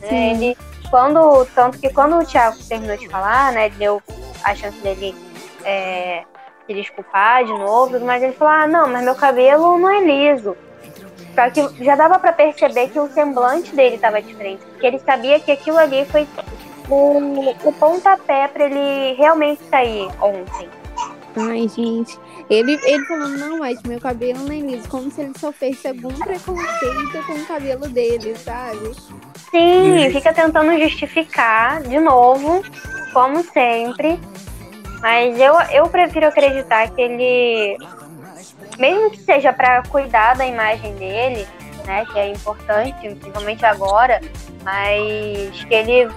né? 0.00 0.32
Ele, 0.32 0.56
quando, 0.90 1.44
tanto 1.54 1.78
que 1.78 1.90
quando 1.90 2.18
o 2.18 2.24
Thiago 2.24 2.56
terminou 2.68 2.96
de 2.96 3.08
falar, 3.08 3.52
né, 3.52 3.68
deu 3.70 4.02
a 4.42 4.54
chance 4.54 4.78
dele 4.78 5.14
é, 5.64 6.24
se 6.66 6.74
desculpar 6.74 7.44
de 7.44 7.52
novo, 7.52 7.98
mas 8.00 8.22
ele 8.22 8.32
falou, 8.32 8.54
ah, 8.54 8.66
não, 8.66 8.88
mas 8.88 9.04
meu 9.04 9.14
cabelo 9.14 9.78
não 9.78 9.90
é 9.90 10.00
liso. 10.04 10.56
Só 11.34 11.50
que 11.50 11.84
já 11.84 11.94
dava 11.94 12.18
pra 12.18 12.32
perceber 12.32 12.88
que 12.88 12.98
o 12.98 13.08
semblante 13.08 13.74
dele 13.74 13.98
tava 13.98 14.20
diferente, 14.20 14.64
porque 14.66 14.86
ele 14.86 14.98
sabia 14.98 15.38
que 15.38 15.52
aquilo 15.52 15.78
ali 15.78 16.04
foi 16.06 16.26
o, 16.88 17.54
o 17.64 17.72
pontapé 17.72 18.48
pra 18.48 18.64
ele 18.64 19.14
realmente 19.14 19.62
sair 19.70 20.08
ontem. 20.20 20.68
Ai, 21.36 21.68
gente. 21.68 22.18
Ele, 22.50 22.78
ele 22.82 23.04
falou, 23.06 23.28
não, 23.28 23.58
mas 23.58 23.80
meu 23.82 24.00
cabelo 24.00 24.40
não 24.40 24.52
é 24.52 24.58
liso. 24.58 24.88
Como 24.88 25.10
se 25.10 25.20
ele 25.20 25.38
sofresse 25.38 25.86
algum 25.86 26.08
preconceito 26.08 27.26
com 27.26 27.34
o 27.34 27.46
cabelo 27.46 27.88
dele, 27.88 28.34
sabe? 28.36 28.92
Sim, 29.50 30.10
fica 30.10 30.32
tentando 30.32 30.76
justificar 30.78 31.82
de 31.82 32.00
novo, 32.00 32.62
como 33.12 33.44
sempre. 33.44 34.18
Mas 35.00 35.38
eu, 35.38 35.54
eu 35.72 35.88
prefiro 35.88 36.26
acreditar 36.26 36.90
que 36.90 37.00
ele, 37.00 37.76
mesmo 38.78 39.10
que 39.10 39.18
seja 39.18 39.52
para 39.52 39.82
cuidar 39.84 40.36
da 40.36 40.46
imagem 40.46 40.94
dele, 40.96 41.46
né, 41.84 42.04
que 42.12 42.18
é 42.18 42.30
importante, 42.30 43.08
principalmente 43.08 43.64
agora, 43.64 44.20
mas 44.62 45.64
que 45.64 45.74
ele 45.74 46.10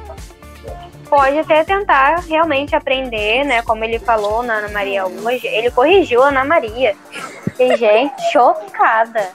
pode 1.07 1.37
até 1.39 1.63
tentar 1.63 2.21
realmente 2.21 2.75
aprender, 2.75 3.43
né, 3.43 3.61
como 3.63 3.83
ele 3.83 3.99
falou 3.99 4.41
na 4.41 4.55
Ana 4.55 4.69
Maria 4.69 5.05
hoje, 5.05 5.45
ele 5.47 5.69
corrigiu 5.69 6.23
a 6.23 6.29
Ana 6.29 6.43
Maria. 6.43 6.95
E, 7.59 7.77
gente, 7.77 8.13
chocada. 8.31 9.29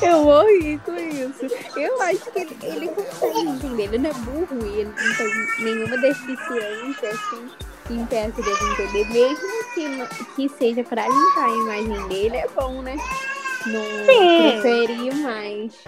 Eu 0.00 0.24
morri 0.24 0.78
com 0.84 0.94
isso. 0.94 1.46
Eu 1.76 2.00
acho 2.02 2.30
que 2.30 2.38
ele, 2.38 2.56
ele 2.62 2.88
consegue 2.88 3.40
entender. 3.40 3.84
Ele 3.84 3.98
não 3.98 4.10
é 4.10 4.14
burro 4.14 4.66
e 4.66 4.80
ele 4.80 4.92
não 4.96 5.16
tem 5.16 5.64
nenhuma 5.64 5.96
deficiência, 5.98 7.10
assim, 7.10 7.50
que 7.86 7.94
impeça 7.94 8.42
dele 8.42 8.56
de 8.56 8.82
entender. 8.82 9.12
Mesmo 9.12 9.48
que, 9.74 10.34
que 10.36 10.48
seja 10.48 10.82
pra 10.84 11.06
limpar 11.06 11.44
a 11.44 11.50
imagem 11.50 12.08
dele, 12.08 12.36
é 12.36 12.48
bom, 12.48 12.82
né? 12.82 12.94
Não 13.66 13.82
Sim. 14.06 14.60
preferir 14.62 15.14
mais. 15.16 15.84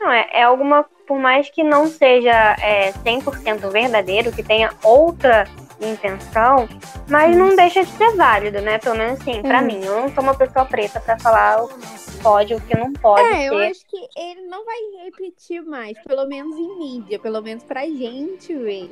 Não, 0.00 0.10
é, 0.12 0.28
é 0.32 0.42
alguma, 0.42 0.84
por 1.06 1.18
mais 1.18 1.48
que 1.50 1.62
não 1.62 1.86
seja 1.86 2.30
é, 2.62 2.92
100% 2.92 3.70
verdadeiro, 3.70 4.30
que 4.32 4.42
tenha 4.42 4.70
outra 4.84 5.44
intenção, 5.80 6.68
mas 7.08 7.36
não 7.36 7.54
deixa 7.54 7.84
de 7.84 7.90
ser 7.90 8.16
válido, 8.16 8.60
né? 8.60 8.78
Pelo 8.78 8.96
menos 8.96 9.20
assim, 9.20 9.42
pra 9.42 9.60
Uhum. 9.60 9.66
mim. 9.66 9.84
Eu 9.84 10.00
não 10.02 10.08
sou 10.14 10.22
uma 10.22 10.34
pessoa 10.34 10.64
preta 10.64 11.00
pra 11.00 11.18
falar 11.18 11.62
o 11.64 11.68
que 11.68 12.22
pode 12.22 12.54
o 12.54 12.60
que 12.60 12.74
não 12.74 12.92
pode 12.92 13.28
É, 13.34 13.44
eu 13.48 13.54
ser. 13.58 13.70
acho 13.70 13.86
que 13.86 13.96
ele 14.16 14.42
não 14.42 14.64
vai 14.64 14.76
repetir 15.04 15.62
mais, 15.62 15.98
pelo 16.04 16.26
menos 16.26 16.56
em 16.56 16.78
mídia, 16.78 17.18
pelo 17.18 17.42
menos 17.42 17.62
pra 17.64 17.82
gente 17.86 18.54
ver. 18.54 18.90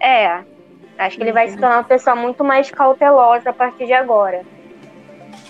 É. 0.00 0.44
Acho 0.98 1.16
que 1.16 1.22
ele 1.22 1.32
vai 1.32 1.46
se 1.48 1.54
Uhum. 1.54 1.60
tornar 1.60 1.76
uma 1.78 1.84
pessoa 1.84 2.16
muito 2.16 2.42
mais 2.44 2.70
cautelosa 2.70 3.50
a 3.50 3.52
partir 3.52 3.86
de 3.86 3.92
agora. 3.92 4.42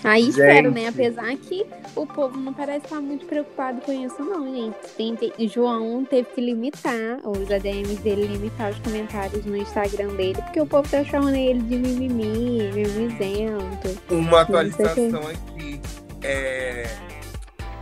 Aí 0.03 0.29
espero, 0.29 0.71
né? 0.71 0.81
Gente. 0.85 0.89
Apesar 1.01 1.35
que 1.35 1.65
o 1.93 2.05
povo 2.05 2.37
não 2.39 2.53
parece 2.53 2.85
estar 2.85 3.01
muito 3.01 3.25
preocupado 3.25 3.81
com 3.81 3.91
isso, 3.91 4.21
não, 4.23 4.45
gente. 4.55 4.75
Tem, 4.95 5.13
tem- 5.15 5.33
João 5.49 6.05
teve 6.05 6.29
que 6.29 6.39
limitar, 6.39 7.19
os 7.25 7.51
ADMs 7.51 7.97
dele 8.01 8.27
limitar 8.27 8.71
os 8.71 8.79
comentários 8.79 9.45
no 9.45 9.57
Instagram 9.57 10.07
dele, 10.15 10.41
porque 10.41 10.61
o 10.61 10.65
povo 10.65 10.87
tá 10.89 11.03
chamando 11.03 11.35
ele 11.35 11.59
de 11.63 11.75
mimimi, 11.77 12.71
mimizento. 12.71 13.99
Uma 14.09 14.41
atualização 14.41 15.19
aqui. 15.27 15.81
É, 16.23 16.87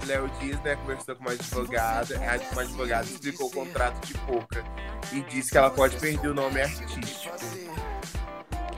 Léo 0.08 0.30
Dias, 0.40 0.60
né, 0.64 0.76
conversou 0.78 1.16
com 1.16 1.22
uma 1.24 1.32
advogada, 1.32 2.16
a- 2.16 2.54
uma 2.54 2.62
advogada 2.62 3.06
explicou 3.06 3.48
o 3.48 3.52
contrato 3.52 4.06
de 4.08 4.14
Poca 4.20 4.64
e 5.12 5.22
disse 5.22 5.52
que 5.52 5.58
ela 5.58 5.70
pode 5.70 5.98
perder 5.98 6.30
o 6.30 6.34
nome 6.34 6.62
artístico. 6.62 7.36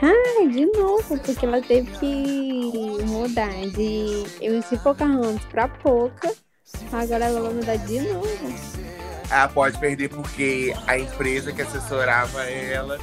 Ai, 0.01 0.47
de 0.47 0.65
novo, 0.65 1.19
porque 1.19 1.45
ela 1.45 1.61
teve 1.61 1.91
que 1.91 3.03
mudar 3.05 3.49
de 3.49 4.25
eu 4.41 4.61
se 4.63 4.77
Pocahontas 4.77 5.43
pra 5.45 5.67
Poca. 5.67 6.33
Agora 6.91 7.25
ela 7.25 7.41
vai 7.41 7.53
mudar 7.53 7.75
de 7.77 7.99
novo. 8.01 8.53
Ela 9.29 9.47
pode 9.49 9.77
perder 9.77 10.09
porque 10.09 10.73
a 10.87 10.97
empresa 10.97 11.51
que 11.51 11.61
assessorava 11.61 12.43
ela 12.43 12.97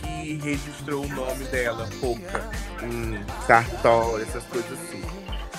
que 0.00 0.34
registrou 0.42 1.04
o 1.04 1.08
nome 1.08 1.44
dela, 1.46 1.88
Poca, 2.00 2.44
em 2.82 3.24
cartório, 3.46 4.22
essas 4.24 4.44
coisas 4.44 4.72
assim. 4.72 5.02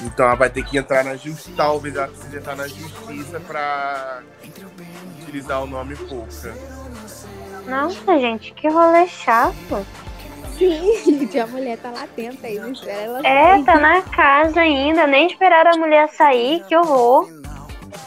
Então 0.01 0.25
ela 0.25 0.35
vai 0.35 0.49
ter 0.49 0.63
que 0.63 0.77
entrar 0.77 1.03
na 1.03 1.15
justiça, 1.15 1.51
talvez 1.57 1.95
ela 1.95 2.07
precise 2.07 2.37
entrar 2.37 2.55
na 2.55 2.67
justiça 2.67 3.39
pra 3.41 4.21
utilizar 5.21 5.61
o 5.63 5.67
nome 5.67 5.95
Poca. 5.95 6.55
Nossa, 7.67 8.19
gente, 8.19 8.53
que 8.53 8.67
rolê 8.69 9.07
chato. 9.07 9.85
Sim, 10.57 11.27
que 11.27 11.37
a 11.39 11.47
mulher 11.47 11.77
tá 11.77 11.89
lá 11.91 12.03
atenta 12.03 12.47
aí, 12.47 12.59
não 12.59 12.71
espera 12.71 13.01
ela 13.01 13.19
É, 13.27 13.51
sair. 13.55 13.63
tá 13.65 13.79
na 13.79 14.01
casa 14.01 14.61
ainda, 14.61 15.05
nem 15.07 15.27
esperaram 15.27 15.71
a 15.73 15.77
mulher 15.77 16.09
sair, 16.09 16.63
que 16.67 16.75
horror. 16.75 17.27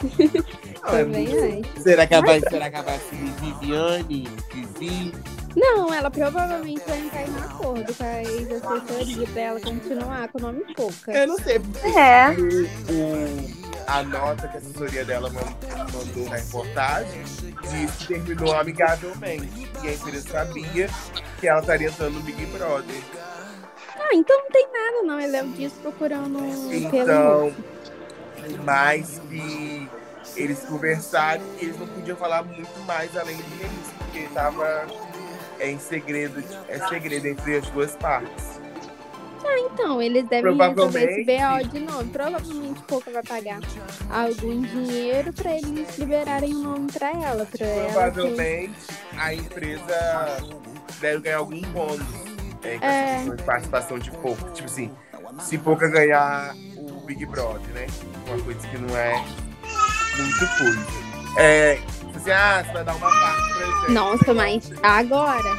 Também 0.85 1.27
acho. 1.27 1.81
Será 1.81 2.05
que 2.05 2.13
ela 2.13 2.25
vai, 2.25 2.39
será 2.41 2.69
que 2.69 2.75
ela 2.75 2.83
vai 2.85 2.99
ser 2.99 3.15
Viviane, 3.15 4.27
Vivi? 4.51 5.13
Não, 5.55 5.93
ela 5.93 6.09
provavelmente 6.09 6.81
vai 6.87 6.99
entrar 6.99 7.21
em 7.27 7.37
acordo 7.37 7.93
com 7.93 8.03
a 8.03 8.23
ex-assessoria 8.23 9.27
pra 9.27 9.41
ela 9.41 9.59
continuar 9.59 10.27
com 10.29 10.37
o 10.39 10.41
nome 10.41 10.73
Poca. 10.73 11.11
Eu 11.11 11.27
não 11.27 11.37
sei, 11.37 11.59
porque 11.59 11.87
É. 11.87 12.29
o, 12.89 13.63
a 13.87 14.03
nota 14.03 14.47
que 14.47 14.57
a 14.57 14.59
assessoria 14.59 15.05
dela 15.05 15.29
man- 15.29 15.55
mandou 15.93 16.29
na 16.29 16.37
reportagem 16.37 17.21
diz 17.23 17.91
que 17.99 18.07
terminou 18.07 18.55
amigavelmente. 18.55 19.69
E 19.83 19.87
a 19.87 19.93
empresa 19.93 20.29
sabia 20.29 20.89
que 21.39 21.47
ela 21.47 21.59
estaria 21.59 21.87
entrando 21.89 22.13
no 22.15 22.21
Big 22.21 22.45
Brother. 22.47 22.95
Ah, 23.99 24.09
então 24.15 24.37
não 24.37 24.49
tem 24.49 24.67
nada, 24.71 25.03
não. 25.03 25.19
Ele 25.19 25.35
é 25.37 25.43
o 25.43 25.47
disso 25.49 25.75
procurando 25.81 26.39
pelo. 26.89 27.03
Então, 27.03 27.53
mais 28.63 29.19
que 29.29 29.87
eles 30.35 30.59
conversaram, 30.61 31.43
eles 31.59 31.77
não 31.79 31.87
podiam 31.87 32.17
falar 32.17 32.43
muito 32.43 32.79
mais 32.87 33.15
além 33.15 33.37
disso, 33.37 33.93
porque 33.99 34.27
tava 34.33 34.87
é, 35.63 35.71
em 35.71 35.79
segredo, 35.79 36.43
é 36.67 36.79
segredo 36.87 37.27
entre 37.27 37.57
as 37.57 37.67
duas 37.69 37.95
partes. 37.95 38.61
Então, 39.73 40.01
eles 40.01 40.27
devem 40.29 40.55
resolver 40.55 41.03
esse 41.03 41.25
Provavelmente. 41.25 41.63
BO 41.65 41.69
de 41.69 41.79
novo. 41.79 42.09
Provavelmente 42.09 42.81
Poca 42.83 43.11
vai 43.11 43.23
pagar 43.23 43.59
algum 44.09 44.61
dinheiro 44.61 45.33
pra 45.33 45.55
eles 45.55 45.97
liberarem 45.97 46.53
o 46.55 46.59
nome 46.59 46.91
pra 46.91 47.09
ela. 47.11 47.45
Pra 47.45 47.65
ela 47.65 47.85
ter- 47.85 47.91
Provavelmente 47.91 48.73
a 49.17 49.33
empresa 49.33 50.37
deve 50.99 51.21
ganhar 51.21 51.37
algum 51.37 51.61
bônus 51.61 52.01
é, 52.63 52.77
com 52.77 52.85
É. 52.85 53.35
de 53.35 53.43
participação 53.43 53.99
de 53.99 54.11
pouco. 54.11 54.49
Tipo 54.51 54.67
assim, 54.69 54.91
se 55.39 55.57
pouca 55.57 55.87
ganhar 55.89 56.55
o 56.77 57.01
Big 57.05 57.25
Brother, 57.25 57.67
né? 57.73 57.87
Uma 58.27 58.41
coisa 58.43 58.67
que 58.67 58.77
não 58.77 58.95
é 58.97 59.13
muito 60.17 60.57
coisa. 60.57 60.87
É, 61.37 61.79
você 62.23 62.73
vai 62.73 62.83
dar 62.83 62.95
uma 62.95 63.09
parte 63.09 63.53
pra 63.53 63.65
gente. 63.65 63.91
Nossa, 63.91 64.33
mas 64.33 64.71
agora, 64.81 65.57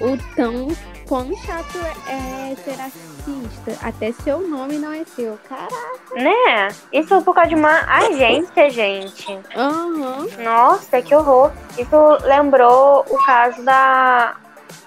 o 0.00 0.18
tão 0.36 0.68
quão 1.06 1.34
chato 1.36 1.78
é 2.08 2.54
ser 2.56 2.80
artista. 2.80 3.86
Até 3.86 4.12
seu 4.12 4.46
nome 4.46 4.78
não 4.78 4.92
é 4.92 5.04
seu. 5.04 5.38
Caraca. 5.48 6.14
Né? 6.14 6.68
Isso 6.92 7.20
por 7.22 7.34
causa 7.34 7.50
de 7.50 7.54
uma 7.54 7.80
agência, 7.86 8.70
gente. 8.70 9.38
Aham. 9.56 10.26
Nossa, 10.42 11.00
que 11.00 11.14
horror. 11.14 11.52
Isso 11.78 12.18
lembrou 12.24 13.04
o 13.08 13.24
caso 13.24 13.62
da. 13.64 14.36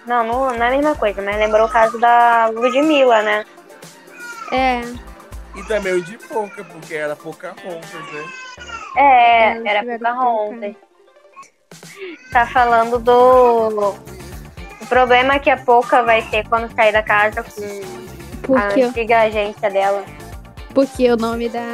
Não, 0.05 0.23
não, 0.25 0.45
não 0.53 0.63
é 0.63 0.67
a 0.67 0.71
mesma 0.71 0.95
coisa, 0.95 1.21
mas 1.21 1.37
lembrou 1.37 1.67
o 1.67 1.71
caso 1.71 1.99
da 1.99 2.47
Ludmilla, 2.47 3.21
né? 3.21 3.45
É. 4.51 4.81
E 5.55 5.63
também 5.63 5.93
o 5.93 6.03
de 6.03 6.17
pouca, 6.17 6.63
porque 6.63 6.93
era 6.93 7.15
pouca 7.15 7.49
rontas, 7.49 8.13
né? 8.13 8.25
É, 8.95 9.51
Elas 9.51 9.65
era 9.65 9.79
que 9.79 9.97
Pocahontas. 9.97 10.86
Tá 12.31 12.45
falando 12.47 12.99
do. 12.99 13.95
O 14.81 14.85
problema 14.87 15.39
que 15.39 15.49
a 15.49 15.57
Poca 15.57 16.03
vai 16.03 16.21
ter 16.29 16.47
quando 16.47 16.73
sair 16.75 16.91
da 16.91 17.03
casa 17.03 17.43
com 17.43 17.49
Porque, 18.41 18.81
a 18.81 18.87
antiga 18.87 19.21
agência 19.21 19.69
dela. 19.69 20.05
porque 20.73 21.11
o 21.11 21.17
nome 21.17 21.49
da. 21.49 21.65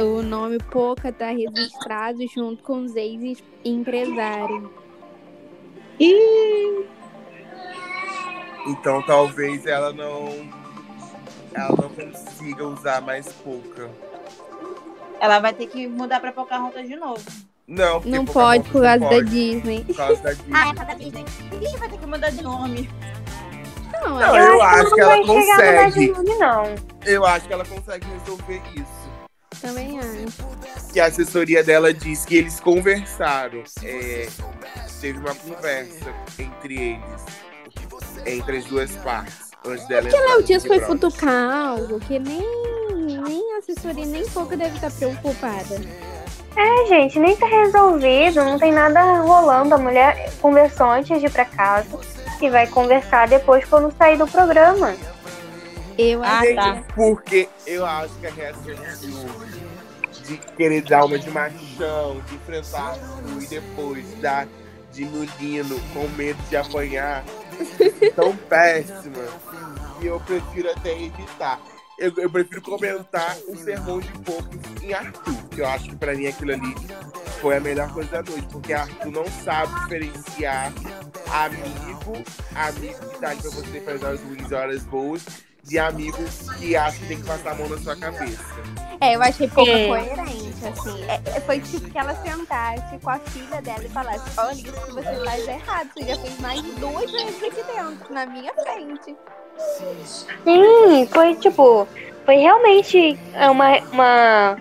O 0.00 0.22
nome 0.22 0.58
Poca 0.58 1.12
tá 1.12 1.26
registrado 1.26 2.18
junto 2.34 2.62
com 2.62 2.84
os 2.84 2.94
ex-empresários. 2.96 4.68
Então 8.66 9.02
talvez 9.02 9.66
ela 9.66 9.92
não. 9.92 10.50
Ela 11.54 11.76
não 11.80 11.88
consiga 11.90 12.66
usar 12.66 13.00
mais 13.02 13.30
pouca. 13.32 13.90
Ela 15.20 15.38
vai 15.38 15.52
ter 15.52 15.66
que 15.66 15.86
mudar 15.86 16.18
pra 16.18 16.32
Pocahontas 16.32 16.88
de 16.88 16.96
novo. 16.96 17.22
Não, 17.72 17.94
porque 18.02 18.08
Não 18.10 18.24
pode 18.26 18.64
por 18.68 18.82
causa 18.82 18.98
não 18.98 19.08
da 19.08 19.16
pode, 19.16 19.30
Disney. 19.30 19.84
Por 19.84 19.96
causa 19.96 20.22
da 20.22 20.32
Disney. 20.32 20.52
Ah, 20.54 20.68
é 20.68 20.68
por 20.68 20.76
causa 20.76 20.92
da 20.92 20.94
Disney. 20.98 21.24
Ih, 21.62 21.76
vai 21.78 21.88
ter 21.88 21.98
que 21.98 22.06
mudar 22.06 22.30
de 22.30 22.42
nome. 22.42 22.90
Não, 23.94 24.10
Não, 24.18 24.36
é- 24.36 24.46
eu 24.48 24.62
acho 24.62 24.94
que 24.94 25.00
ela 25.00 25.26
consegue. 25.26 26.08
Brasil, 26.12 26.38
não. 26.38 26.74
Eu 27.06 27.24
acho 27.24 27.46
que 27.46 27.52
ela 27.52 27.64
consegue 27.64 28.06
resolver 28.18 28.60
isso. 28.74 29.02
também 29.60 29.98
acho. 29.98 30.92
Que 30.92 31.00
a 31.00 31.06
assessoria 31.06 31.62
dela 31.64 31.94
diz 31.94 32.24
que 32.26 32.36
eles 32.36 32.60
conversaram. 32.60 33.62
é, 33.82 34.28
teve 35.00 35.18
uma 35.18 35.34
conversa 35.34 36.12
entre 36.38 36.74
eles. 36.74 37.22
Entre 38.26 38.58
as 38.58 38.64
duas 38.66 38.90
partes. 38.96 39.50
Antes 39.64 39.86
dela 39.86 40.02
Porque 40.02 40.16
entrar 40.16 40.28
Léo 40.34 40.42
Dias 40.42 40.66
foi 40.66 40.80
futucar 40.80 41.68
algo 41.68 42.00
que 42.00 42.18
nem, 42.18 42.42
nem 43.02 43.54
a 43.54 43.58
assessoria 43.58 44.06
nem 44.06 44.26
pouco 44.28 44.56
deve 44.56 44.74
estar 44.76 44.90
preocupada. 44.90 45.80
É, 46.56 46.86
gente, 46.86 47.18
nem 47.18 47.34
tá 47.36 47.46
resolvido, 47.46 48.44
não 48.44 48.58
tem 48.58 48.72
nada 48.72 49.20
rolando. 49.22 49.74
A 49.74 49.78
mulher 49.78 50.30
conversou 50.40 50.86
antes 50.90 51.18
de 51.20 51.26
ir 51.26 51.30
pra 51.30 51.44
casa 51.44 51.98
e 52.40 52.50
vai 52.50 52.66
conversar 52.66 53.26
depois 53.28 53.64
quando 53.64 53.94
sair 53.96 54.18
do 54.18 54.26
programa. 54.26 54.94
Eu 55.96 56.22
Ah, 56.22 56.40
acho 56.40 56.54
tá. 56.54 56.82
porque 56.94 57.48
eu 57.66 57.84
acho 57.86 58.14
que 58.14 58.26
a 58.26 58.30
reação 58.30 58.62
do 58.64 59.52
de 60.22 60.36
querer 60.56 60.82
dar 60.82 61.04
uma 61.04 61.18
de 61.18 61.30
machão, 61.30 62.20
de 62.28 62.34
enfrentar 62.36 62.96
e 63.40 63.46
depois 63.46 64.04
dar 64.20 64.46
de 64.92 65.04
menino 65.04 65.80
com 65.92 66.06
medo 66.16 66.38
de 66.48 66.56
apanhar, 66.56 67.24
tão 68.14 68.36
péssima, 68.48 69.24
que 69.98 70.06
eu 70.06 70.20
prefiro 70.20 70.70
até 70.70 70.92
evitar. 70.92 71.60
Eu, 72.02 72.12
eu 72.16 72.28
prefiro 72.28 72.60
comentar 72.60 73.36
um 73.48 73.54
sermão 73.56 74.00
de 74.00 74.10
poucos 74.24 74.58
em 74.82 74.92
Arthur, 74.92 75.34
que 75.54 75.60
eu 75.60 75.68
acho 75.68 75.88
que 75.88 75.94
pra 75.94 76.16
mim 76.16 76.26
aquilo 76.26 76.52
ali 76.52 76.74
foi 77.40 77.58
a 77.58 77.60
melhor 77.60 77.92
coisa 77.92 78.10
da 78.10 78.22
noite, 78.28 78.48
porque 78.50 78.72
Arthur 78.72 79.12
não 79.12 79.24
sabe 79.44 79.72
diferenciar 79.82 80.72
amigo, 81.30 82.12
amigo 82.56 83.08
que 83.08 83.18
tá 83.20 83.28
ali 83.28 83.40
pra 83.40 83.50
você 83.50 83.80
fazer 83.82 84.04
horas 84.04 84.20
ruins 84.20 84.50
e 84.50 84.54
horas 84.54 84.82
boas, 84.82 85.22
de 85.62 85.78
amigo 85.78 86.18
que 86.58 86.74
acha 86.74 86.98
que 86.98 87.06
tem 87.06 87.20
que 87.20 87.24
passar 87.24 87.52
a 87.52 87.54
mão 87.54 87.68
na 87.68 87.78
sua 87.78 87.94
cabeça. 87.94 88.42
É, 89.00 89.14
eu 89.14 89.22
achei 89.22 89.46
pouco 89.48 89.70
É. 89.70 89.86
coerente, 89.86 90.66
assim. 90.66 91.04
É, 91.04 91.36
é, 91.36 91.40
foi 91.40 91.60
tipo 91.60 91.88
que 91.88 91.98
ela 91.98 92.16
sentasse 92.16 92.98
com 92.98 93.10
a 93.10 93.18
filha 93.20 93.62
dela 93.62 93.84
e 93.84 93.88
falasse, 93.88 94.24
olha, 94.40 94.54
isso 94.54 94.72
que 94.72 94.92
você 94.92 95.24
faz 95.24 95.46
é 95.46 95.54
errado, 95.54 95.88
você 95.94 96.04
já 96.04 96.18
fez 96.18 96.40
mais 96.40 96.62
duas 96.62 97.10
vezes 97.12 97.42
aqui 97.44 97.62
dentro, 97.62 98.12
na 98.12 98.26
minha 98.26 98.52
frente. 98.54 99.16
Sim, 100.44 101.06
foi 101.10 101.34
tipo, 101.36 101.86
foi 102.24 102.36
realmente 102.36 103.18
uma, 103.50 103.78
uma, 103.92 104.56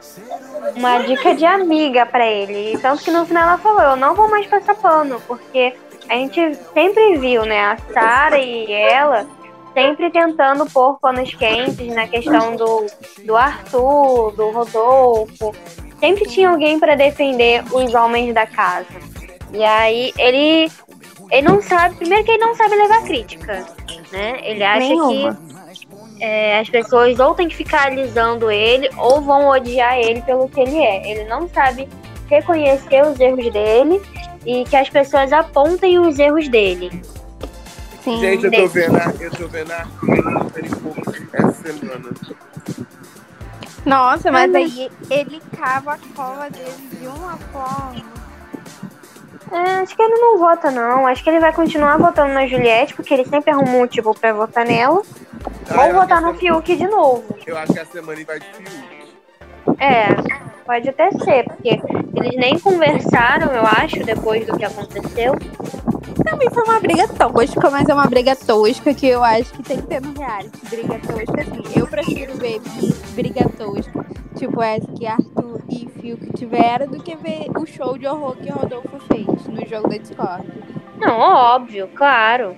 uma 0.75 0.97
dica 0.99 1.35
de 1.35 1.45
amiga 1.45 2.05
pra 2.05 2.25
ele. 2.25 2.77
Tanto 2.79 3.03
que 3.03 3.11
no 3.11 3.25
final 3.25 3.49
ela 3.49 3.57
falou, 3.57 3.81
eu 3.81 3.95
não 3.95 4.15
vou 4.15 4.29
mais 4.29 4.47
passar 4.47 4.75
pano, 4.75 5.21
porque 5.27 5.73
a 6.09 6.13
gente 6.15 6.55
sempre 6.73 7.17
viu, 7.17 7.45
né, 7.45 7.61
a 7.61 7.77
Sara 7.93 8.37
e 8.37 8.71
ela 8.71 9.25
sempre 9.73 10.09
tentando 10.09 10.65
pôr 10.65 10.99
panos 10.99 11.33
quentes 11.33 11.87
na 11.87 12.07
questão 12.07 12.55
do, 12.55 12.85
do 13.23 13.35
Arthur, 13.35 14.31
do 14.35 14.49
Rodolfo. 14.51 15.55
Sempre 15.99 16.27
tinha 16.27 16.49
alguém 16.49 16.79
pra 16.79 16.95
defender 16.95 17.63
os 17.71 17.93
homens 17.93 18.33
da 18.33 18.45
casa. 18.45 18.87
E 19.53 19.63
aí 19.63 20.11
ele 20.17 20.71
ele 21.31 21.47
não 21.47 21.61
sabe, 21.61 21.95
primeiro 21.95 22.25
que 22.25 22.31
ele 22.31 22.43
não 22.43 22.53
sabe 22.55 22.75
levar 22.75 23.03
crítica, 23.03 23.65
né? 24.11 24.39
Ele 24.43 24.61
acha 24.63 24.79
Nenhuma. 24.79 25.33
que 25.33 26.23
é, 26.23 26.59
as 26.59 26.69
pessoas 26.69 27.17
ou 27.19 27.33
têm 27.33 27.47
que 27.47 27.55
ficar 27.55 27.87
alisando 27.87 28.51
ele 28.51 28.89
ou 28.97 29.21
vão 29.21 29.47
odiar 29.47 29.97
ele 29.97 30.21
pelo 30.21 30.49
que 30.49 30.59
ele 30.59 30.77
é. 30.77 31.09
Ele 31.09 31.23
não 31.29 31.47
sabe 31.47 31.87
reconhecer 32.27 33.01
os 33.05 33.19
erros 33.19 33.51
dele 33.51 34.01
e 34.45 34.65
que 34.65 34.75
as 34.75 34.89
pessoas 34.89 35.31
apontem 35.31 35.97
os 35.99 36.19
erros 36.19 36.49
dele. 36.49 37.01
Sim. 38.03 38.19
Gente, 38.19 38.45
eu 38.45 38.51
tô 38.51 38.67
vendo 38.67 38.97
a, 38.97 39.13
eu 39.19 39.31
tô 39.31 39.47
vendo 39.47 39.71
a 39.71 39.87
essa 41.33 41.51
semana. 41.51 42.09
Nossa, 43.85 44.31
mas 44.31 44.53
aí 44.53 44.91
ele 45.09 45.41
cava 45.57 45.93
a 45.93 45.99
cola 46.15 46.49
dele 46.49 46.89
de 46.99 47.07
uma 47.07 47.37
forma. 47.37 48.20
É, 49.51 49.81
acho 49.81 49.95
que 49.95 50.01
ele 50.01 50.15
não 50.15 50.37
vota, 50.37 50.71
não. 50.71 51.05
Acho 51.05 51.23
que 51.23 51.29
ele 51.29 51.39
vai 51.39 51.51
continuar 51.51 51.97
votando 51.97 52.33
na 52.33 52.47
Juliette, 52.47 52.93
porque 52.93 53.13
ele 53.13 53.25
sempre 53.25 53.51
arruma 53.51 53.69
um 53.69 53.79
motivo 53.79 54.17
pra 54.17 54.31
votar 54.31 54.65
nela. 54.65 55.01
Ah, 55.69 55.85
ou 55.85 55.93
votar 55.93 56.21
no 56.21 56.33
Fiuk 56.35 56.75
de 56.75 56.87
novo. 56.87 57.23
Eu 57.45 57.57
acho 57.57 57.73
que 57.73 57.79
a 57.79 57.85
semana 57.85 58.13
ele 58.13 58.25
vai 58.25 58.39
de 58.39 58.45
Fiuk. 58.45 59.01
É, 59.77 60.07
pode 60.65 60.89
até 60.89 61.11
ser, 61.11 61.43
porque 61.45 61.81
eles 62.15 62.35
nem 62.37 62.57
conversaram, 62.59 63.51
eu 63.53 63.63
acho, 63.63 64.03
depois 64.03 64.45
do 64.45 64.57
que 64.57 64.63
aconteceu. 64.65 65.33
Também 66.23 66.49
foi 66.49 66.63
uma 66.63 66.79
briga 66.79 67.07
tosca, 67.07 67.69
mas 67.69 67.87
é 67.87 67.93
uma 67.93 68.05
briga 68.07 68.35
tosca 68.35 68.93
que 68.93 69.07
eu 69.07 69.23
acho 69.23 69.51
que 69.53 69.63
tem 69.63 69.77
que 69.77 69.87
ter 69.87 70.01
no 70.01 70.13
reality. 70.13 70.59
Briga 70.69 70.99
tosca, 70.99 71.41
assim. 71.41 71.79
Eu 71.79 71.87
prefiro 71.87 72.33
ver 72.35 72.61
briga 73.13 73.47
tosca, 73.49 74.05
tipo 74.37 74.61
essa 74.61 74.87
que 74.87 75.05
Arthur 75.05 75.61
e 75.69 75.87
Fiuk 75.99 76.33
tiveram, 76.33 76.87
do 76.87 77.01
que 77.01 77.15
ver 77.15 77.47
o 77.57 77.65
show 77.65 77.97
de 77.97 78.07
horror 78.07 78.35
que 78.35 78.49
Rodolfo 78.49 78.99
fez 79.07 79.25
no 79.47 79.67
jogo 79.67 79.89
da 79.89 79.97
Discord. 79.97 80.47
Não, 80.97 81.19
óbvio, 81.19 81.89
claro. 81.95 82.55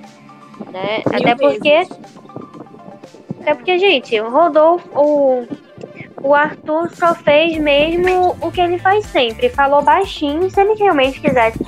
Né? 0.72 1.02
Mil 1.10 1.20
Até 1.20 1.36
porque, 1.36 1.70
vezes. 1.70 2.00
até 3.42 3.54
porque, 3.56 3.80
gente, 3.80 4.20
o 4.20 4.30
Rodolfo, 4.30 4.90
o, 4.94 5.48
o 6.24 6.34
Arthur 6.34 6.90
só 6.96 7.14
fez 7.14 7.58
mesmo 7.58 8.36
o 8.40 8.50
que 8.50 8.62
ele 8.62 8.80
faz 8.80 9.06
sempre. 9.08 9.50
Falou 9.50 9.84
baixinho. 9.84 10.50
Se 10.50 10.62
ele 10.62 10.74
realmente 10.76 11.20
quisesse 11.20 11.60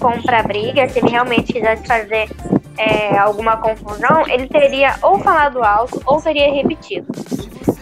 comprar 0.00 0.42
briga, 0.44 0.88
se 0.88 0.98
ele 0.98 1.10
realmente 1.10 1.52
quisesse 1.52 1.86
fazer 1.86 2.28
é, 2.78 3.18
alguma 3.18 3.58
confusão, 3.58 4.26
ele 4.26 4.48
teria 4.48 4.96
ou 5.02 5.18
falado 5.18 5.62
alto 5.62 6.00
ou 6.06 6.20
teria 6.22 6.52
repetido. 6.52 7.06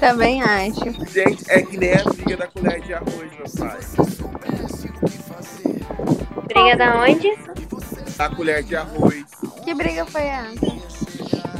Também 0.01 0.43
acho. 0.43 0.85
Gente, 1.07 1.45
é 1.49 1.62
que 1.62 1.77
nem 1.79 1.95
a 1.95 2.03
briga 2.05 2.37
da 2.37 2.47
colher 2.49 2.81
de 2.81 2.95
arroz, 2.95 3.31
meu 3.33 3.69
pai. 3.69 3.79
Briga 6.49 6.77
da 6.77 7.03
onde? 7.03 7.39
A 8.19 8.29
colher 8.35 8.62
de 8.62 8.77
arroz. 8.77 9.25
Que 9.65 9.75
briga 9.75 10.05
foi 10.07 10.23
essa? 10.23 10.96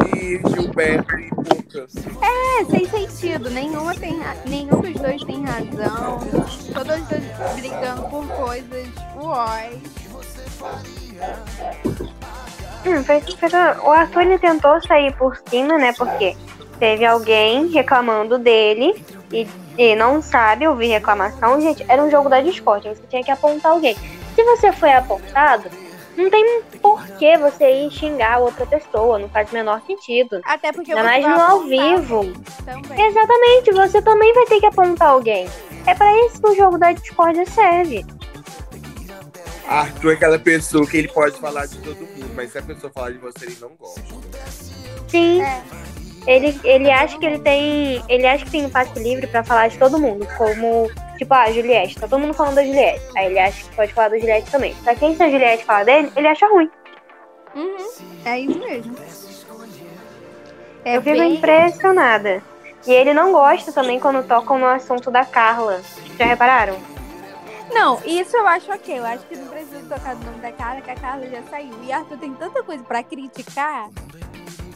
E 0.05 0.41
Gilberto 0.51 1.15
e 1.19 1.29
Puca. 1.31 1.87
É, 2.23 2.65
sem 2.65 2.87
sentido. 2.89 3.51
Nenhuma 3.51 3.95
tem 3.95 4.21
Nenhum 4.47 4.81
dos 4.81 4.95
dois 4.95 5.23
tem 5.25 5.45
razão. 5.45 6.19
Todos 6.75 6.97
os 6.97 7.09
dois 7.09 7.55
brigando 7.55 8.03
por 8.05 8.27
coisas 8.29 8.89
uóis. 9.17 9.79
Hum, 12.87 13.03
foi- 13.05 13.21
foi- 13.21 13.51
o 13.85 13.91
Arthur 13.91 14.23
ele 14.23 14.39
tentou 14.39 14.81
sair 14.83 15.13
por 15.17 15.37
cima, 15.49 15.77
né? 15.77 15.93
Porque 15.97 16.37
teve 16.79 17.05
alguém 17.05 17.69
reclamando 17.69 18.39
dele 18.39 19.05
e, 19.33 19.47
e 19.77 19.97
não 19.97 20.23
sabe 20.23 20.67
ouvir 20.69 20.87
reclamação. 20.89 21.61
Gente, 21.61 21.85
era 21.89 22.03
um 22.03 22.11
jogo 22.11 22.29
da 22.29 22.41
Discord, 22.41 22.89
você 22.89 23.03
tinha 23.09 23.25
que 23.25 23.31
apontar 23.31 23.73
alguém. 23.73 23.97
Se 24.35 24.45
você 24.45 24.71
foi 24.73 24.93
apontado, 24.93 25.69
não 26.17 26.31
tem 26.31 26.63
por 26.81 27.05
que 27.19 27.37
você 27.37 27.85
ir 27.85 27.91
xingar 27.91 28.39
outra 28.39 28.67
pessoa, 28.67 29.19
não 29.19 29.29
faz 29.29 29.51
o 29.51 29.55
menor 29.55 29.81
sentido. 29.87 30.41
Até 30.45 30.73
porque 30.73 30.93
Ainda 30.93 31.05
mais 31.05 31.25
no 31.25 31.41
ao 31.41 31.61
vivo. 31.63 32.33
Também. 32.65 33.07
Exatamente, 33.07 33.73
você 33.73 34.03
também 34.03 34.33
vai 34.35 34.47
ter 34.47 34.61
que 34.61 34.67
apontar 34.67 35.09
alguém. 35.09 35.49
É 35.87 35.95
pra 35.95 36.13
isso 36.27 36.41
que 36.41 36.49
o 36.49 36.57
jogo 36.57 36.79
da 36.79 36.93
Discord 36.93 37.49
serve. 37.51 38.05
Arthur 39.69 40.13
é 40.13 40.15
aquela 40.15 40.39
pessoa 40.39 40.87
que 40.87 40.97
ele 40.97 41.09
pode 41.09 41.39
falar 41.39 41.67
de 41.67 41.79
todo 41.79 41.97
mundo, 41.97 42.31
mas 42.35 42.53
se 42.53 42.59
a 42.59 42.63
pessoa 42.63 42.93
falar 42.93 43.11
de 43.11 43.19
você, 43.19 43.47
ele 43.47 43.57
não 43.61 43.71
gosta. 43.79 44.03
Sim. 45.09 45.43
É. 45.43 45.63
Ele, 46.27 46.59
ele 46.65 46.91
acha 46.91 47.19
que 47.19 47.25
ele 47.25 47.39
tem. 47.39 48.03
Ele 48.09 48.27
acha 48.27 48.45
que 48.45 48.51
tem 48.51 48.67
um 48.67 48.71
passe 48.71 48.99
livre 48.99 49.27
pra 49.29 49.45
falar 49.45 49.69
de 49.69 49.79
todo 49.79 49.99
mundo. 49.99 50.27
Como, 50.37 50.91
tipo, 51.17 51.33
ah, 51.35 51.51
Juliette. 51.51 51.97
Tá 51.99 52.07
todo 52.09 52.21
mundo 52.21 52.35
falando 52.35 52.55
da 52.57 52.65
Juliette. 52.65 53.03
Aí 53.17 53.27
ele 53.27 53.39
acha 53.39 53.63
que 53.69 53.75
pode 53.77 53.93
falar 53.93 54.09
da 54.11 54.19
Juliette 54.19 54.51
também. 54.51 54.75
Só 54.85 54.95
que 54.95 55.15
se 55.15 55.23
a 55.23 55.31
Juliette 55.31 55.65
fala 55.65 55.85
dele, 55.85 56.13
ele 56.17 56.29
acha 56.29 56.47
ruim. 56.49 56.71
Uhum. 57.55 57.89
É 58.25 58.39
isso 58.41 58.59
mesmo. 58.59 58.97
É 60.85 60.97
Eu 60.97 61.03
fico 61.03 61.19
bem- 61.19 61.35
impressionada. 61.35 62.43
E 62.87 62.93
ele 62.93 63.13
não 63.13 63.33
gosta 63.33 63.73
também 63.73 63.99
quando 63.99 64.27
tocam 64.27 64.59
no 64.59 64.67
assunto 64.67 65.11
da 65.11 65.25
Carla. 65.25 65.81
Já 66.19 66.25
repararam? 66.27 66.77
Não, 67.73 68.01
isso 68.07 68.37
eu 68.37 68.47
acho 68.47 68.71
ok. 68.73 68.99
Eu 68.99 69.05
acho 69.05 69.27
que 69.27 69.37
não 69.37 69.49
precisa 69.49 69.81
tocar 69.89 70.15
no 70.15 70.25
nome 70.25 70.39
da 70.39 70.53
Carla, 70.53 70.81
que 70.81 70.91
a 70.91 70.95
Carla 70.95 71.27
já 71.27 71.43
saiu. 71.51 71.75
E 71.83 71.91
Arthur 71.93 72.17
tem 72.19 72.33
tanta 72.35 72.63
coisa 72.63 72.85
pra 72.85 73.03
criticar. 73.03 73.89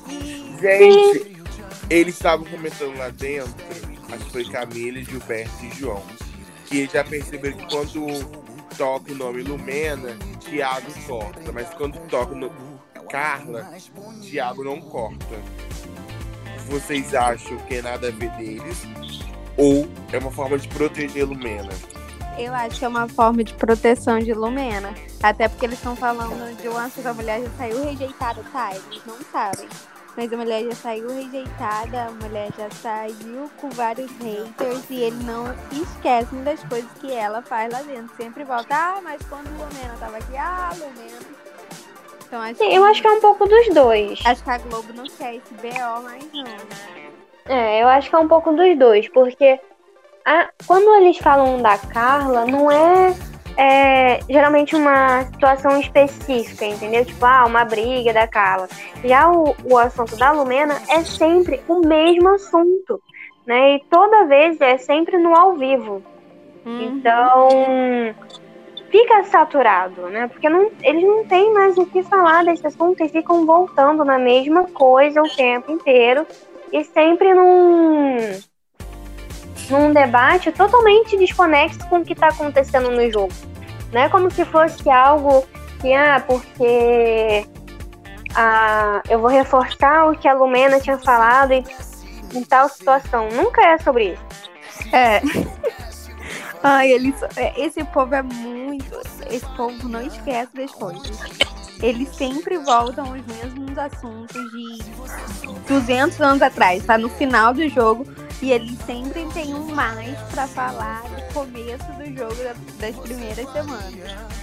E. 0.09 0.57
Gente, 0.61 1.41
eles 1.89 2.15
estavam 2.15 2.45
comentando 2.47 2.99
lá 2.99 3.09
dentro, 3.11 3.55
acho 4.13 4.25
que 4.25 4.33
foi 4.33 4.45
Camila, 4.47 5.01
Gilberto 5.01 5.65
e 5.65 5.71
João, 5.71 6.03
que 6.71 6.87
já 6.87 7.03
perceberam 7.03 7.57
que 7.59 7.67
quando 7.67 8.25
toca 8.79 9.13
o 9.13 9.15
nome 9.17 9.43
Lumena, 9.43 10.17
Thiago 10.39 10.87
corta, 11.07 11.51
mas 11.53 11.69
quando 11.71 11.99
toca 12.09 12.33
o 12.33 12.37
no- 12.37 12.71
Carla, 13.11 13.69
Thiago 14.23 14.63
não 14.63 14.81
corta. 14.81 15.37
Vocês 16.69 17.13
acham 17.13 17.57
que 17.67 17.75
é 17.75 17.83
nada 17.83 18.07
a 18.07 18.11
ver 18.13 18.31
deles? 18.37 18.83
Ou 19.57 19.89
é 20.13 20.19
uma 20.19 20.31
forma 20.31 20.57
de 20.57 20.69
proteger 20.69 21.25
Lumena? 21.27 21.73
Eu 22.39 22.55
acho 22.55 22.79
que 22.79 22.85
é 22.85 22.89
uma 22.89 23.09
forma 23.09 23.43
de 23.43 23.53
proteção 23.55 24.21
de 24.21 24.33
Lumena. 24.33 24.95
Até 25.21 25.49
porque 25.49 25.67
eles 25.67 25.77
estão 25.79 25.97
falando 25.97 26.57
de 26.63 26.69
uma 26.69 26.89
que 26.89 27.05
a 27.07 27.13
mulher 27.13 27.43
já 27.43 27.51
saiu 27.59 27.85
rejeitada, 27.85 28.43
tá? 28.53 28.71
Eles 28.73 29.03
não 29.05 29.17
sabem. 29.33 29.69
Mas 30.17 30.33
a 30.33 30.37
mulher 30.37 30.65
já 30.65 30.75
saiu 30.75 31.09
rejeitada, 31.09 32.07
a 32.07 32.11
mulher 32.11 32.51
já 32.59 32.71
saiu 32.71 33.51
com 33.61 33.71
vários 33.71 34.11
haters 34.19 34.91
e 34.91 35.03
eles 35.03 35.25
não 35.25 35.45
esquecem 35.73 36.43
das 36.43 36.63
coisas 36.65 36.91
que 37.01 37.13
ela 37.13 37.43
faz 37.43 37.73
lá 37.73 37.83
dentro. 37.83 38.15
Sempre 38.17 38.45
volta, 38.45 38.75
ah, 38.75 39.01
mas 39.03 39.23
quando 39.29 39.49
Lumena 39.51 39.97
tava 39.99 40.17
aqui, 40.19 40.37
ah, 40.37 40.71
Lumena. 40.75 41.41
Então, 42.27 42.41
acho 42.41 42.59
Sim, 42.59 42.69
que... 42.69 42.75
eu 42.75 42.85
acho 42.85 43.01
que 43.01 43.09
é 43.09 43.11
um 43.11 43.21
pouco 43.21 43.47
dos 43.47 43.75
dois. 43.75 44.21
Acho 44.25 44.45
que 44.45 44.51
a 44.51 44.59
Globo 44.59 44.93
não 44.93 45.05
quer 45.05 45.35
esse 45.35 45.53
BO 45.55 46.03
mais 46.03 46.25
não. 46.33 47.57
É, 47.57 47.83
eu 47.83 47.89
acho 47.89 48.09
que 48.09 48.15
é 48.15 48.19
um 48.19 48.29
pouco 48.29 48.53
dos 48.53 48.79
dois, 48.79 49.09
porque 49.09 49.59
a, 50.25 50.49
quando 50.65 50.95
eles 51.03 51.19
falam 51.19 51.61
da 51.61 51.77
Carla, 51.77 52.47
não 52.47 52.71
é, 52.71 53.13
é, 53.61 54.21
geralmente 54.27 54.75
uma 54.75 55.23
situação 55.25 55.79
específica, 55.79 56.65
entendeu? 56.65 57.05
Tipo, 57.05 57.27
ah, 57.27 57.45
uma 57.45 57.63
briga 57.63 58.11
da 58.11 58.27
Carla. 58.27 58.67
Já 59.05 59.31
o, 59.31 59.55
o 59.65 59.77
assunto 59.77 60.17
da 60.17 60.33
Lumena 60.33 60.81
é 60.89 61.05
sempre 61.05 61.61
o 61.69 61.87
mesmo 61.87 62.31
assunto, 62.31 63.03
né? 63.47 63.75
E 63.75 63.85
toda 63.91 64.25
vez 64.25 64.59
é 64.63 64.79
sempre 64.79 65.19
no 65.19 65.37
ao 65.37 65.57
vivo. 65.57 66.03
Uhum. 66.65 66.83
Então, 66.85 67.49
fica 68.91 69.25
saturado, 69.25 70.09
né? 70.09 70.27
Porque 70.29 70.49
não, 70.49 70.71
eles 70.83 71.05
não 71.05 71.27
têm 71.27 71.53
mais 71.53 71.77
o 71.77 71.85
que 71.85 72.03
falar 72.03 72.47
desse 72.47 72.67
assunto 72.67 73.05
e 73.05 73.11
ficam 73.11 73.45
voltando 73.45 74.07
na 74.07 74.19
mesma 74.19 74.65
coisa 74.69 75.21
o 75.21 75.29
tempo 75.29 75.71
inteiro 75.71 76.27
e 76.73 76.83
sempre 76.83 77.35
num 77.35 78.17
num 79.69 79.93
debate 79.93 80.51
totalmente 80.51 81.17
desconexo 81.17 81.79
com 81.89 81.99
o 81.99 82.05
que 82.05 82.15
está 82.15 82.29
acontecendo 82.29 82.91
no 82.91 83.09
jogo. 83.09 83.50
Não 83.93 84.01
é 84.01 84.09
como 84.09 84.31
se 84.31 84.45
fosse 84.45 84.89
algo 84.89 85.47
que, 85.81 85.93
ah, 85.93 86.23
porque 86.27 87.47
ah, 88.35 89.03
eu 89.09 89.19
vou 89.19 89.29
reforçar 89.29 90.09
o 90.11 90.17
que 90.17 90.29
a 90.29 90.35
Lumena 90.35 90.81
tinha 90.81 90.99
falado 90.99 91.53
em, 91.53 91.65
em 92.33 92.45
tal 92.45 92.69
situação. 92.69 93.29
Nunca 93.31 93.63
é 93.63 93.79
sobre 93.79 94.13
isso. 94.13 94.95
É. 94.95 95.21
Ai, 96.63 96.93
eles, 96.93 97.15
é, 97.37 97.59
esse 97.59 97.83
povo 97.85 98.15
é 98.15 98.23
muito. 98.23 99.01
Esse 99.31 99.47
povo 99.57 99.89
não 99.89 100.03
esquece 100.03 100.55
das 100.55 100.71
coisas. 100.73 101.19
Eles 101.83 102.15
sempre 102.15 102.59
voltam 102.59 103.07
aos 103.07 103.25
mesmos 103.27 103.79
assuntos 103.79 104.37
de 104.51 104.79
200 105.67 106.21
anos 106.21 106.43
atrás, 106.43 106.85
tá? 106.85 106.99
No 106.99 107.09
final 107.09 107.55
do 107.55 107.67
jogo, 107.71 108.07
e 108.43 108.53
eles 108.53 108.79
sempre 108.87 109.27
têm 109.35 109.55
um 109.55 109.67
mais 109.67 110.19
para 110.31 110.47
falar 110.47 111.03
do 111.03 111.35
começo 111.35 111.85
do 111.93 112.17
jogo 112.17 112.35
das 112.79 112.97
primeiras 112.97 113.53
semanas. 113.53 114.41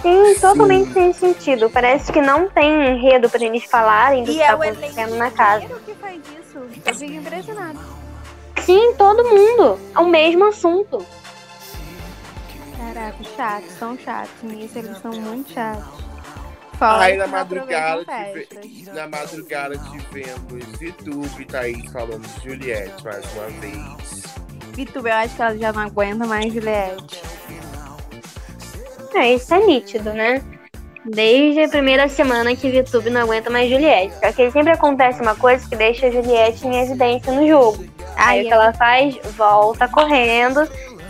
Sim, 0.00 0.38
totalmente 0.38 0.92
sem 0.92 1.12
sentido. 1.12 1.70
Parece 1.70 2.12
que 2.12 2.20
não 2.20 2.48
tem 2.50 2.94
enredo 2.94 3.28
para 3.30 3.42
eles 3.42 3.64
falarem 3.64 4.24
do 4.24 4.30
e 4.30 4.34
que 4.34 4.42
é 4.42 4.46
tá 4.48 4.52
acontecendo 4.52 5.16
na 5.16 5.30
casa. 5.30 5.66
que 5.66 5.94
faz 5.94 6.20
isso. 6.38 6.58
Eu 6.84 6.94
fico 6.94 7.12
impressionado. 7.12 7.78
Sim, 8.60 8.94
todo 8.96 9.24
mundo. 9.24 9.78
É 9.94 9.98
o 10.00 10.06
mesmo 10.06 10.44
assunto. 10.44 11.04
Caraca, 12.76 13.24
chatos, 13.34 13.70
são 13.78 13.98
chatos. 13.98 14.42
Nisso 14.42 14.78
eles 14.78 14.98
são 14.98 15.12
muito 15.12 15.50
chatos. 15.52 16.03
Aí 16.80 17.16
na 17.16 17.26
madrugada, 17.26 18.04
tive, 18.04 18.90
na 18.92 19.06
madrugada 19.08 19.78
tivemos 19.78 20.78
Vitube 20.78 21.42
e 21.42 21.44
Thaís 21.44 21.92
falando 21.92 22.26
de 22.26 22.48
Juliette 22.48 23.04
mais 23.04 23.24
uma 23.34 23.46
vez. 23.60 24.22
Vitube, 24.74 25.08
eu 25.08 25.14
acho 25.14 25.36
que 25.36 25.42
ela 25.42 25.56
já 25.56 25.72
não 25.72 25.82
aguenta 25.82 26.26
mais 26.26 26.52
Juliette. 26.52 27.22
É, 29.14 29.34
isso 29.34 29.54
é 29.54 29.64
nítido, 29.64 30.12
né? 30.12 30.42
Desde 31.04 31.62
a 31.62 31.68
primeira 31.68 32.08
semana 32.08 32.56
que 32.56 32.70
Vitube 32.70 33.10
não 33.10 33.22
aguenta 33.22 33.50
mais 33.50 33.70
Juliette. 33.70 34.14
Só 34.18 34.32
que 34.32 34.50
sempre 34.50 34.72
acontece 34.72 35.22
uma 35.22 35.36
coisa 35.36 35.68
que 35.68 35.76
deixa 35.76 36.06
a 36.06 36.10
Juliette 36.10 36.66
em 36.66 36.82
evidência 36.82 37.32
no 37.32 37.46
jogo. 37.46 37.84
Aí, 38.16 38.40
Aí 38.40 38.44
o 38.44 38.48
que 38.48 38.52
ela 38.52 38.72
faz? 38.72 39.16
Volta 39.36 39.86
correndo 39.86 40.68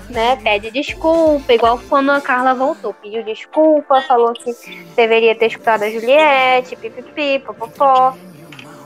né, 0.08 0.36
pede 0.36 0.70
desculpa, 0.70 1.52
igual 1.52 1.80
quando 1.88 2.10
a 2.10 2.20
Carla 2.20 2.54
voltou, 2.54 2.94
pediu 2.94 3.22
desculpa, 3.22 4.02
falou 4.02 4.32
que 4.32 4.54
deveria 4.94 5.34
ter 5.34 5.46
escutado 5.46 5.82
a 5.82 5.90
Juliette, 5.90 6.76
pipipi, 6.76 7.38
popopó. 7.38 8.14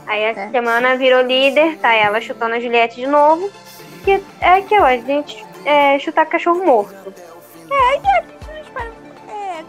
Aí 0.07 0.23
essa 0.23 0.41
é. 0.41 0.49
semana 0.49 0.95
virou 0.95 1.21
líder, 1.21 1.77
tá 1.77 1.93
ela 1.93 2.19
chutando 2.19 2.55
a 2.55 2.59
Juliette 2.59 2.95
de 2.95 3.07
novo, 3.07 3.51
que 4.03 4.21
é 4.41 4.49
aquilo, 4.49 4.85
a 4.85 4.97
gente 4.97 5.45
é, 5.65 5.99
chutar 5.99 6.25
cachorro 6.25 6.65
morto. 6.65 7.13
É, 7.71 7.95
e 7.97 8.38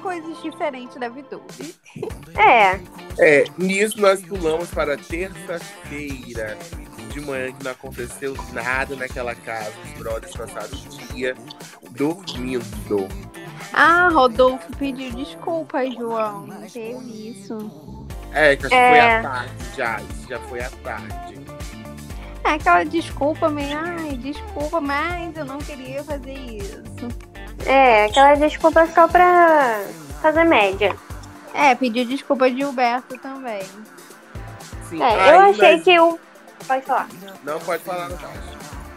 coisas 0.00 0.42
diferentes 0.42 0.96
da 0.96 1.08
Vitube. 1.08 1.74
É. 2.36 2.80
É, 3.18 3.44
nisso 3.58 4.00
nós 4.00 4.20
pulamos 4.22 4.70
para 4.70 4.96
terça-feira 4.96 6.56
de 7.12 7.20
manhã 7.20 7.52
que 7.52 7.64
não 7.64 7.72
aconteceu 7.72 8.34
nada 8.52 8.96
naquela 8.96 9.34
casa. 9.34 9.72
Os 9.84 9.98
brothers 9.98 10.36
passaram 10.36 10.68
o 10.68 11.12
dia 11.12 11.34
dormindo. 11.90 13.08
Ah, 13.72 14.08
Rodolfo 14.12 14.66
pediu 14.76 15.10
desculpa, 15.12 15.84
João. 15.90 16.46
Não 16.46 16.62
teve 16.62 17.30
isso. 17.30 18.06
É, 18.32 18.56
que 18.56 18.66
acho 18.66 18.74
é... 18.74 18.90
que 18.90 18.90
foi 18.90 19.00
à 19.00 19.22
tarde 19.22 19.76
já. 19.76 20.00
Isso 20.00 20.28
já 20.28 20.38
foi 20.40 20.60
à 20.60 20.70
tarde. 20.82 21.40
É 22.44 22.54
aquela 22.54 22.84
desculpa 22.84 23.48
meio, 23.48 23.76
ai, 23.78 24.16
desculpa, 24.16 24.80
mas 24.80 25.36
eu 25.36 25.44
não 25.44 25.58
queria 25.58 26.02
fazer 26.02 26.32
isso. 26.32 27.29
É, 27.66 28.06
aquela 28.06 28.34
desculpa 28.34 28.86
só 28.86 29.06
pra 29.08 29.80
fazer 30.22 30.44
média. 30.44 30.96
É, 31.54 31.74
pediu 31.74 32.04
desculpa 32.04 32.50
de 32.50 32.58
Gilberto 32.58 33.18
também. 33.18 33.62
Sim. 34.88 35.02
É, 35.02 35.20
ai, 35.20 35.34
eu 35.34 35.40
achei 35.40 35.76
mas... 35.76 35.84
que 35.84 36.00
o 36.00 36.18
Pode 36.66 36.84
falar. 36.84 37.08
Não, 37.42 37.58
pode 37.60 37.82
falar, 37.82 38.08
não 38.08 38.18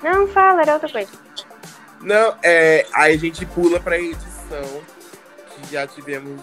Não, 0.04 0.28
fala, 0.28 0.62
era 0.62 0.74
outra 0.74 0.90
coisa. 0.90 1.12
Não, 2.02 2.36
é, 2.44 2.86
aí 2.94 3.16
a 3.16 3.18
gente 3.18 3.46
pula 3.46 3.80
pra 3.80 3.98
edição, 3.98 4.82
que 5.50 5.72
já 5.72 5.88
tivemos. 5.88 6.42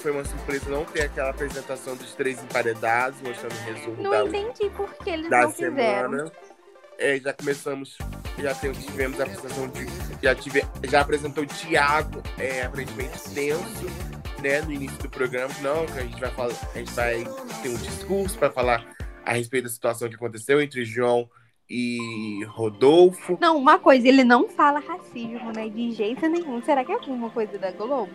Foi 0.00 0.12
uma 0.12 0.24
surpresa 0.24 0.70
não 0.70 0.84
ter 0.84 1.02
aquela 1.02 1.30
apresentação 1.30 1.94
dos 1.94 2.14
três 2.14 2.42
emparedados, 2.42 3.20
mostrando 3.20 3.52
o 3.52 3.74
resumo 3.74 4.02
não 4.02 4.10
da, 4.10 4.24
entendi 4.24 4.70
por 4.70 4.92
que 4.94 5.10
eles 5.10 5.28
da 5.28 5.42
não 5.42 5.52
semana. 5.52 6.32
É, 7.00 7.18
já 7.18 7.32
começamos, 7.32 7.96
já 8.38 8.54
tivemos 8.54 9.18
a 9.18 9.24
apresentação 9.24 9.68
de. 9.68 9.86
Já, 10.22 10.34
tive, 10.34 10.62
já 10.84 11.00
apresentou 11.00 11.44
o 11.44 11.46
Thiago, 11.46 12.22
é, 12.38 12.62
aparentemente 12.62 13.18
tenso, 13.34 13.86
né, 14.42 14.60
no 14.60 14.70
início 14.70 14.98
do 14.98 15.08
programa. 15.08 15.52
Não, 15.62 15.86
que 15.86 15.98
a 15.98 16.02
gente 16.02 16.20
vai 16.20 16.30
falar, 16.30 16.52
a 16.74 16.78
gente 16.78 16.92
vai 16.92 17.24
ter 17.62 17.68
um 17.70 17.76
discurso 17.76 18.38
para 18.38 18.50
falar 18.50 18.86
a 19.24 19.32
respeito 19.32 19.64
da 19.64 19.70
situação 19.70 20.10
que 20.10 20.14
aconteceu 20.14 20.60
entre 20.60 20.84
João 20.84 21.26
e 21.70 22.44
Rodolfo. 22.48 23.38
Não, 23.40 23.56
uma 23.56 23.78
coisa, 23.78 24.06
ele 24.06 24.22
não 24.22 24.50
fala 24.50 24.78
racismo, 24.80 25.52
né? 25.52 25.70
De 25.70 25.92
jeito 25.92 26.28
nenhum. 26.28 26.62
Será 26.62 26.84
que 26.84 26.92
é 26.92 26.96
alguma 26.96 27.30
coisa 27.30 27.56
da 27.56 27.70
Globo? 27.70 28.10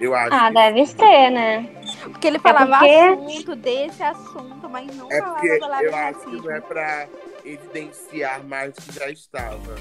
Eu 0.00 0.14
acho. 0.14 0.32
Ah, 0.32 0.48
que... 0.48 0.54
deve 0.54 0.86
ser, 0.86 1.30
né? 1.30 1.82
Porque 2.04 2.26
ele 2.26 2.38
falava 2.38 2.86
é 2.86 3.14
porque... 3.14 3.32
assunto 3.32 3.56
desse 3.56 4.02
assunto, 4.02 4.66
mas 4.70 4.96
não 4.96 5.12
é 5.12 5.20
falava 5.20 5.82
eu 5.84 5.94
acho 5.94 6.20
que 6.20 6.36
não 6.36 6.50
é 6.50 6.60
pra 6.62 7.06
evidenciar 7.44 8.44
mais 8.44 8.74
que 8.74 8.92
já 8.92 9.10
estava. 9.10 9.74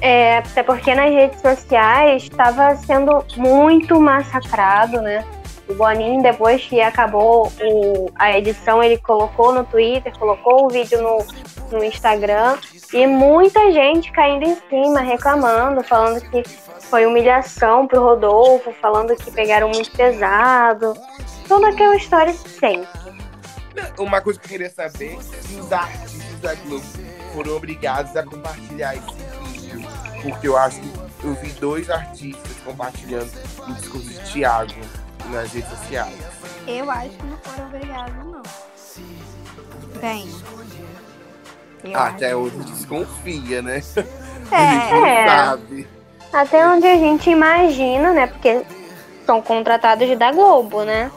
É, 0.00 0.38
até 0.38 0.62
porque 0.62 0.94
nas 0.94 1.10
redes 1.10 1.40
sociais 1.40 2.24
estava 2.24 2.76
sendo 2.76 3.24
muito 3.36 3.98
massacrado, 4.00 5.00
né? 5.00 5.24
O 5.68 5.74
Boninho, 5.74 6.22
depois 6.22 6.64
que 6.64 6.80
acabou 6.80 7.50
o, 7.60 8.10
a 8.14 8.38
edição, 8.38 8.82
ele 8.82 8.98
colocou 8.98 9.52
no 9.52 9.64
Twitter, 9.64 10.16
colocou 10.16 10.66
o 10.66 10.68
vídeo 10.68 11.02
no, 11.02 11.26
no 11.72 11.84
Instagram 11.84 12.56
e 12.92 13.06
muita 13.06 13.72
gente 13.72 14.12
caindo 14.12 14.44
em 14.44 14.56
cima, 14.68 15.00
reclamando, 15.00 15.82
falando 15.82 16.20
que 16.30 16.44
foi 16.88 17.04
humilhação 17.04 17.86
pro 17.86 18.00
Rodolfo, 18.00 18.72
falando 18.80 19.16
que 19.16 19.30
pegaram 19.32 19.68
muito 19.68 19.90
pesado. 19.90 20.94
Toda 21.48 21.68
aquela 21.68 21.96
história 21.96 22.32
sempre. 22.32 23.16
Uma 23.98 24.20
coisa 24.20 24.38
que 24.38 24.46
eu 24.46 24.50
queria 24.50 24.70
saber 24.70 25.16
os 25.16 25.72
artistas 25.72 26.15
da 26.40 26.54
Globo 26.54 26.84
foram 27.32 27.56
obrigados 27.56 28.16
a 28.16 28.22
compartilhar 28.22 28.94
esse 28.94 29.58
vídeo. 29.60 29.86
Porque 30.22 30.48
eu 30.48 30.56
acho 30.56 30.80
que 30.80 30.90
eu 31.24 31.34
vi 31.34 31.50
dois 31.52 31.90
artistas 31.90 32.52
compartilhando 32.64 33.30
o 33.66 33.72
discurso 33.74 34.08
de 34.08 34.32
Thiago 34.32 34.74
nas 35.30 35.52
redes 35.52 35.70
sociais? 35.70 36.14
Eu 36.66 36.90
acho 36.90 37.10
que 37.10 37.26
não 37.26 37.38
foram 37.38 37.66
obrigados, 37.66 38.14
não. 38.16 38.42
Bem. 40.00 40.28
Ah, 41.94 42.08
até 42.08 42.34
hoje 42.34 42.56
desconfia, 42.56 43.62
né? 43.62 43.82
É, 44.52 45.24
é. 45.24 45.26
Sabe. 45.26 45.88
Até 46.32 46.68
onde 46.68 46.86
a 46.86 46.96
gente 46.96 47.28
imagina, 47.28 48.12
né? 48.12 48.28
Porque 48.28 48.62
são 49.26 49.42
contratados 49.42 50.16
da 50.16 50.30
Globo, 50.30 50.84
né? 50.84 51.10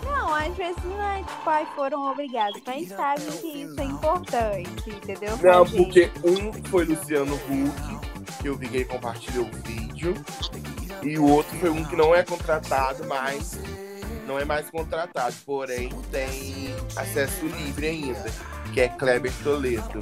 Às 0.49 0.57
vezes 0.57 0.83
não 0.83 1.01
é 1.01 1.23
pais 1.45 1.67
foram 1.75 2.11
obrigados, 2.11 2.59
mas 2.65 2.87
sabem 2.87 3.27
que 3.27 3.61
isso 3.61 3.79
é 3.79 3.83
importante, 3.83 4.89
entendeu? 4.89 5.37
Não, 5.43 5.65
porque 5.65 6.11
um 6.23 6.51
foi 6.69 6.85
Luciano 6.85 7.35
Huck, 7.35 8.41
que 8.41 8.47
eu 8.47 8.55
vi 8.55 8.67
que 8.67 8.77
ele 8.77 8.85
compartilhou 8.85 9.45
o 9.45 9.67
vídeo, 9.67 10.13
e 11.03 11.17
o 11.19 11.27
outro 11.29 11.55
foi 11.59 11.69
um 11.69 11.85
que 11.85 11.95
não 11.95 12.15
é 12.15 12.23
contratado, 12.23 13.05
mas 13.07 13.59
não 14.25 14.39
é 14.39 14.45
mais 14.45 14.69
contratado, 14.69 15.35
porém 15.45 15.89
tem 16.11 16.73
acesso 16.95 17.45
livre 17.45 17.87
ainda, 17.87 18.31
que 18.73 18.81
é 18.81 18.87
Kleber 18.89 19.31
Toledo. 19.43 19.99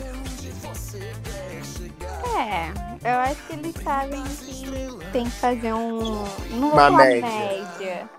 É, 2.37 3.09
eu 3.09 3.17
acho 3.19 3.43
que 3.47 3.53
eles 3.53 3.75
sabem 3.83 4.23
que 4.23 5.11
tem 5.11 5.25
que 5.25 5.31
fazer 5.31 5.73
um. 5.73 6.23
Não 6.51 6.69
vou 6.69 6.71
Uma 6.71 6.91
falar 6.91 6.97
média. 7.05 7.27
média, 7.27 8.09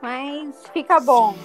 mas 0.00 0.54
fica 0.72 0.98
bom. 1.00 1.36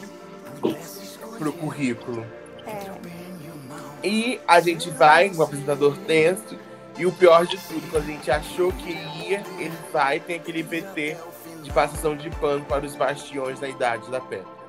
Pro 1.37 1.53
currículo. 1.53 2.25
É. 2.65 4.07
E 4.07 4.39
a 4.47 4.59
gente 4.59 4.89
vai, 4.89 5.29
o 5.29 5.41
apresentador 5.41 5.97
tenso, 6.07 6.57
e 6.97 7.05
o 7.05 7.11
pior 7.11 7.45
de 7.45 7.57
tudo, 7.57 7.89
quando 7.89 8.03
a 8.03 8.07
gente 8.07 8.29
achou 8.29 8.71
que 8.73 8.91
ia, 8.91 9.43
ele 9.57 9.77
vai 9.91 10.19
tem 10.19 10.35
aquele 10.35 10.61
VT 10.61 11.17
de 11.63 11.71
passação 11.71 12.15
de 12.15 12.29
pano 12.29 12.65
para 12.65 12.85
os 12.85 12.95
bastiões 12.95 13.59
da 13.59 13.67
idade 13.67 14.09
da 14.09 14.19
pedra. 14.19 14.61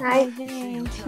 Ai, 0.00 0.30
gente. 0.36 1.04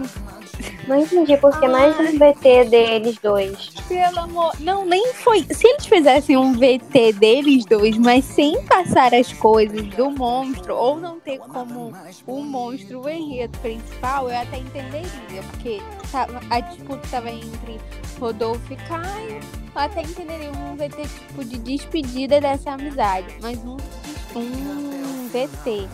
Não 0.87 0.99
entendi 0.99 1.35
porque 1.37 1.67
mais 1.67 1.97
um 1.99 2.17
VT 2.17 2.65
deles 2.69 3.17
dois. 3.21 3.69
Pelo 3.87 4.19
amor. 4.19 4.53
Não, 4.59 4.85
nem 4.85 5.13
foi. 5.13 5.43
Se 5.43 5.67
eles 5.67 5.85
fizessem 5.85 6.37
um 6.37 6.53
VT 6.53 7.13
deles 7.13 7.65
dois, 7.65 7.97
mas 7.97 8.23
sem 8.25 8.63
passar 8.65 9.13
as 9.13 9.31
coisas 9.33 9.85
do 9.95 10.09
monstro, 10.11 10.75
ou 10.75 10.99
não 10.99 11.19
ter 11.19 11.37
como 11.39 11.93
o 12.27 12.41
monstro 12.43 13.01
o 13.01 13.09
enredo 13.09 13.57
principal, 13.59 14.29
eu 14.29 14.37
até 14.37 14.57
entenderia. 14.57 15.43
Porque 15.51 15.81
tava- 16.11 16.41
a 16.49 16.59
disputa 16.59 17.05
estava 17.05 17.29
entre 17.31 17.79
Rodolfo 18.19 18.71
e 18.73 18.75
Caio. 18.75 19.39
Eu 19.75 19.81
até 19.81 20.01
entenderia 20.01 20.51
um 20.51 20.75
VT 20.75 21.01
tipo 21.03 21.43
de 21.43 21.57
despedida 21.57 22.39
dessa 22.39 22.71
amizade. 22.71 23.27
Mas 23.41 23.57
um, 23.59 23.77
um 24.35 25.27
VT 25.29 25.87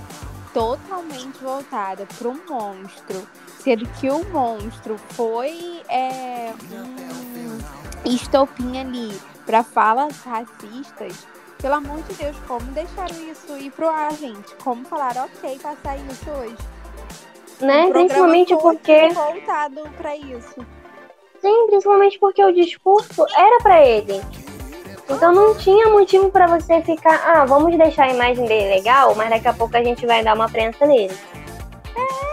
totalmente 0.53 1.37
voltado 1.41 2.05
para 2.17 2.27
um 2.29 2.39
monstro. 2.49 3.27
Sendo 3.63 3.87
que 3.99 4.09
o 4.09 4.23
monstro 4.31 4.97
foi 5.09 5.81
é, 5.87 6.51
um 6.73 8.11
estopim 8.11 8.79
ali 8.79 9.19
para 9.45 9.63
falas 9.63 10.19
racistas. 10.23 11.27
Pelo 11.61 11.75
amor 11.75 12.01
de 12.01 12.15
Deus, 12.15 12.35
como 12.47 12.65
deixaram 12.71 13.15
isso 13.29 13.55
ir 13.57 13.69
pro 13.71 13.87
ar, 13.87 14.11
gente? 14.13 14.55
Como 14.63 14.83
falaram, 14.85 15.25
ok, 15.25 15.59
passar 15.59 15.95
isso 15.97 16.29
hoje? 16.31 16.57
Né? 17.59 17.85
O 17.85 17.91
Principalmente 17.91 18.55
porque. 18.57 19.09
voltado 19.09 19.87
para 19.95 20.15
isso. 20.15 20.65
Sim, 21.39 21.67
principalmente 21.67 22.17
porque 22.19 22.43
o 22.43 22.51
discurso 22.51 23.25
era 23.37 23.59
pra 23.61 23.85
ele. 23.85 24.21
Então 25.07 25.31
não 25.33 25.55
tinha 25.55 25.87
motivo 25.89 26.31
pra 26.31 26.47
você 26.47 26.81
ficar, 26.81 27.21
ah, 27.25 27.45
vamos 27.45 27.77
deixar 27.77 28.05
a 28.05 28.13
imagem 28.13 28.45
dele 28.45 28.75
legal, 28.75 29.13
mas 29.13 29.29
daqui 29.29 29.47
a 29.47 29.53
pouco 29.53 29.75
a 29.75 29.83
gente 29.83 30.05
vai 30.05 30.23
dar 30.23 30.33
uma 30.35 30.49
prensa 30.49 30.85
nele. 30.85 31.15
Não, 31.95 32.30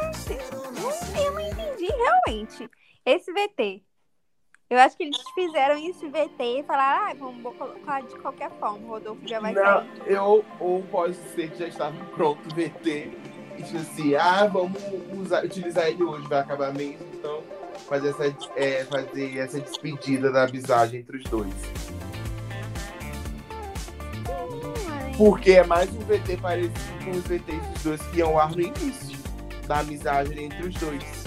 entendi 1.89 2.03
realmente 2.03 2.71
esse 3.05 3.33
VT. 3.33 3.83
Eu 4.71 4.79
acho 4.79 4.97
que 4.99 5.05
eles 5.05 5.19
fizeram 5.35 5.79
esse 5.79 6.07
VT 6.09 6.61
e 6.61 6.63
falaram, 6.63 7.07
ah, 7.07 7.15
vamos 7.19 7.57
colocar 7.57 8.03
de 8.03 8.15
qualquer 8.17 8.51
forma. 8.59 8.87
O 8.87 8.91
Rodolfo 8.91 9.27
já 9.27 9.41
vai 9.41 9.55
Não, 9.55 9.63
sair. 9.65 9.89
eu, 10.07 10.45
ou 10.61 10.83
pode 10.83 11.15
ser 11.15 11.51
que 11.51 11.59
já 11.59 11.69
estava 11.69 11.97
pronto 12.15 12.47
o 12.47 12.55
VT, 12.55 13.11
e 13.57 13.63
tipo 13.63 13.79
assim, 13.79 14.15
ah, 14.15 14.47
vamos 14.47 14.79
usar, 15.19 15.43
utilizar 15.43 15.87
ele 15.87 16.05
hoje, 16.05 16.29
vai 16.29 16.41
acabar 16.41 16.73
mesmo, 16.75 17.07
então 17.15 17.43
fazer 17.89 18.11
essa, 18.11 18.37
é, 18.57 18.85
fazer 18.85 19.39
essa 19.39 19.59
despedida 19.59 20.31
da 20.31 20.45
amizade 20.45 20.99
entre 20.99 21.17
os 21.17 21.25
dois. 21.25 21.55
Porque 25.17 25.53
é 25.53 25.65
mais 25.65 25.91
um 25.91 26.01
VT 26.01 26.37
parecido 26.43 27.05
com 27.05 27.11
os 27.13 27.25
VTs 27.27 27.67
dos 27.73 27.83
dois 27.83 28.03
que 28.03 28.19
iam 28.19 28.29
ao 28.31 28.39
ar 28.39 28.51
no 28.55 28.61
início 28.61 29.19
da 29.67 29.81
amizade 29.81 30.41
entre 30.41 30.67
os 30.69 30.75
dois. 30.75 31.18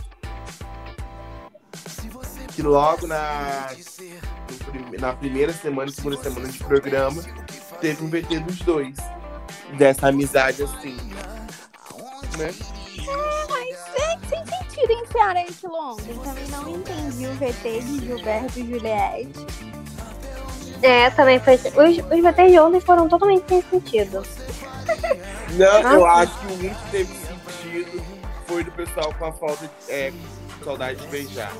Que 2.62 2.68
logo 2.68 3.08
na, 3.08 3.72
na 5.00 5.14
primeira 5.14 5.52
semana 5.52 5.92
segunda 5.92 6.16
semana 6.22 6.48
de 6.48 6.60
programa 6.60 7.24
teve 7.80 8.04
um 8.04 8.08
VT 8.08 8.40
dos 8.42 8.60
dois. 8.60 8.96
Dessa 9.80 10.10
amizade 10.10 10.62
assim. 10.62 10.96
Né? 12.38 12.54
Mas 13.50 13.78
é 13.96 14.20
sem 14.30 14.46
sentido 14.46 14.92
enfiar 14.92 15.36
esse 15.38 15.66
longo. 15.66 16.00
Também 16.24 16.48
não 16.50 16.70
entendi 16.70 17.26
o 17.26 17.34
VT 17.34 17.80
de 17.82 18.06
Gilberto 18.06 18.60
e 18.60 18.70
Juliette. 18.70 19.48
É, 20.84 21.10
também 21.10 21.40
foi. 21.40 21.56
Os, 21.56 21.98
os 21.98 22.22
VTs 22.22 22.52
de 22.52 22.60
ontem 22.60 22.80
foram 22.80 23.10
totalmente 23.10 23.44
sem 23.50 23.64
sentido. 23.64 24.24
Não, 25.54 25.94
eu 25.94 26.06
Ah, 26.06 26.20
acho 26.20 26.40
que 26.40 26.46
o 26.46 26.54
único 26.60 26.76
que 26.76 26.92
teve 26.92 27.14
sentido 27.16 28.04
foi 28.46 28.64
do 28.64 28.72
pessoal 28.74 29.12
com 29.18 29.26
a 29.26 29.32
falta 29.32 29.66
de 29.66 29.92
é, 29.92 30.14
saudade 30.64 31.02
de 31.02 31.08
beijar. 31.08 31.52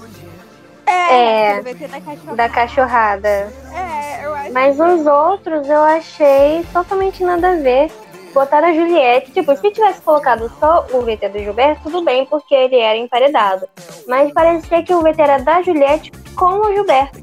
É, 0.92 1.52
É, 1.52 1.60
o 1.60 1.64
VT 1.64 1.88
da 1.88 2.02
cachorra. 2.02 2.36
Da 2.36 2.50
cachorrada. 2.50 3.54
É, 3.74 4.26
eu 4.26 4.34
acho 4.34 4.54
Mas 4.54 4.80
os 4.80 5.06
outros 5.06 5.68
eu 5.68 5.82
achei 5.82 6.66
totalmente 6.74 7.24
nada 7.24 7.52
a 7.52 7.56
ver. 7.56 7.92
Botaram 8.34 8.70
a 8.70 8.74
Juliette, 8.74 9.32
tipo, 9.32 9.54
se 9.58 9.72
tivesse 9.72 10.02
colocado 10.02 10.50
só 10.58 10.88
o 10.94 11.02
VT 11.02 11.30
do 11.30 11.40
Gilberto, 11.40 11.84
tudo 11.84 12.02
bem, 12.02 12.26
porque 12.26 12.56
ele 12.56 12.78
era 12.78 12.98
emparedado. 12.98 13.68
Mas 14.08 14.32
parecia 14.32 14.82
que 14.84 14.94
o 14.94 15.02
VT 15.02 15.22
era 15.22 15.38
da 15.40 15.62
Juliette 15.62 16.12
com 16.36 16.62
o 16.62 16.74
Gilberto. 16.74 17.20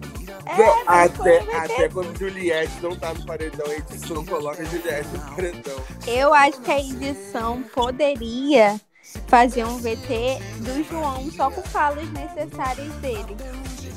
Não, 0.46 0.54
foi 0.54 0.82
até, 0.86 1.38
até 1.56 1.88
quando 1.88 2.18
Juliette 2.18 2.72
não 2.82 2.96
tá 2.96 3.12
no 3.12 3.24
paredão, 3.24 3.66
a 3.66 3.74
edição 3.74 4.24
coloca 4.24 4.62
a 4.62 4.64
Juliette 4.64 5.08
no 5.12 5.34
paredão. 5.34 5.76
Eu 6.06 6.34
acho 6.34 6.60
que 6.60 6.70
a 6.70 6.78
edição 6.78 7.62
poderia 7.74 8.80
fazer 9.26 9.64
um 9.64 9.76
VT 9.78 10.38
do 10.58 10.84
João 10.84 11.30
só 11.32 11.50
com 11.50 11.62
falas 11.62 12.08
necessárias 12.10 12.92
dele. 12.94 13.36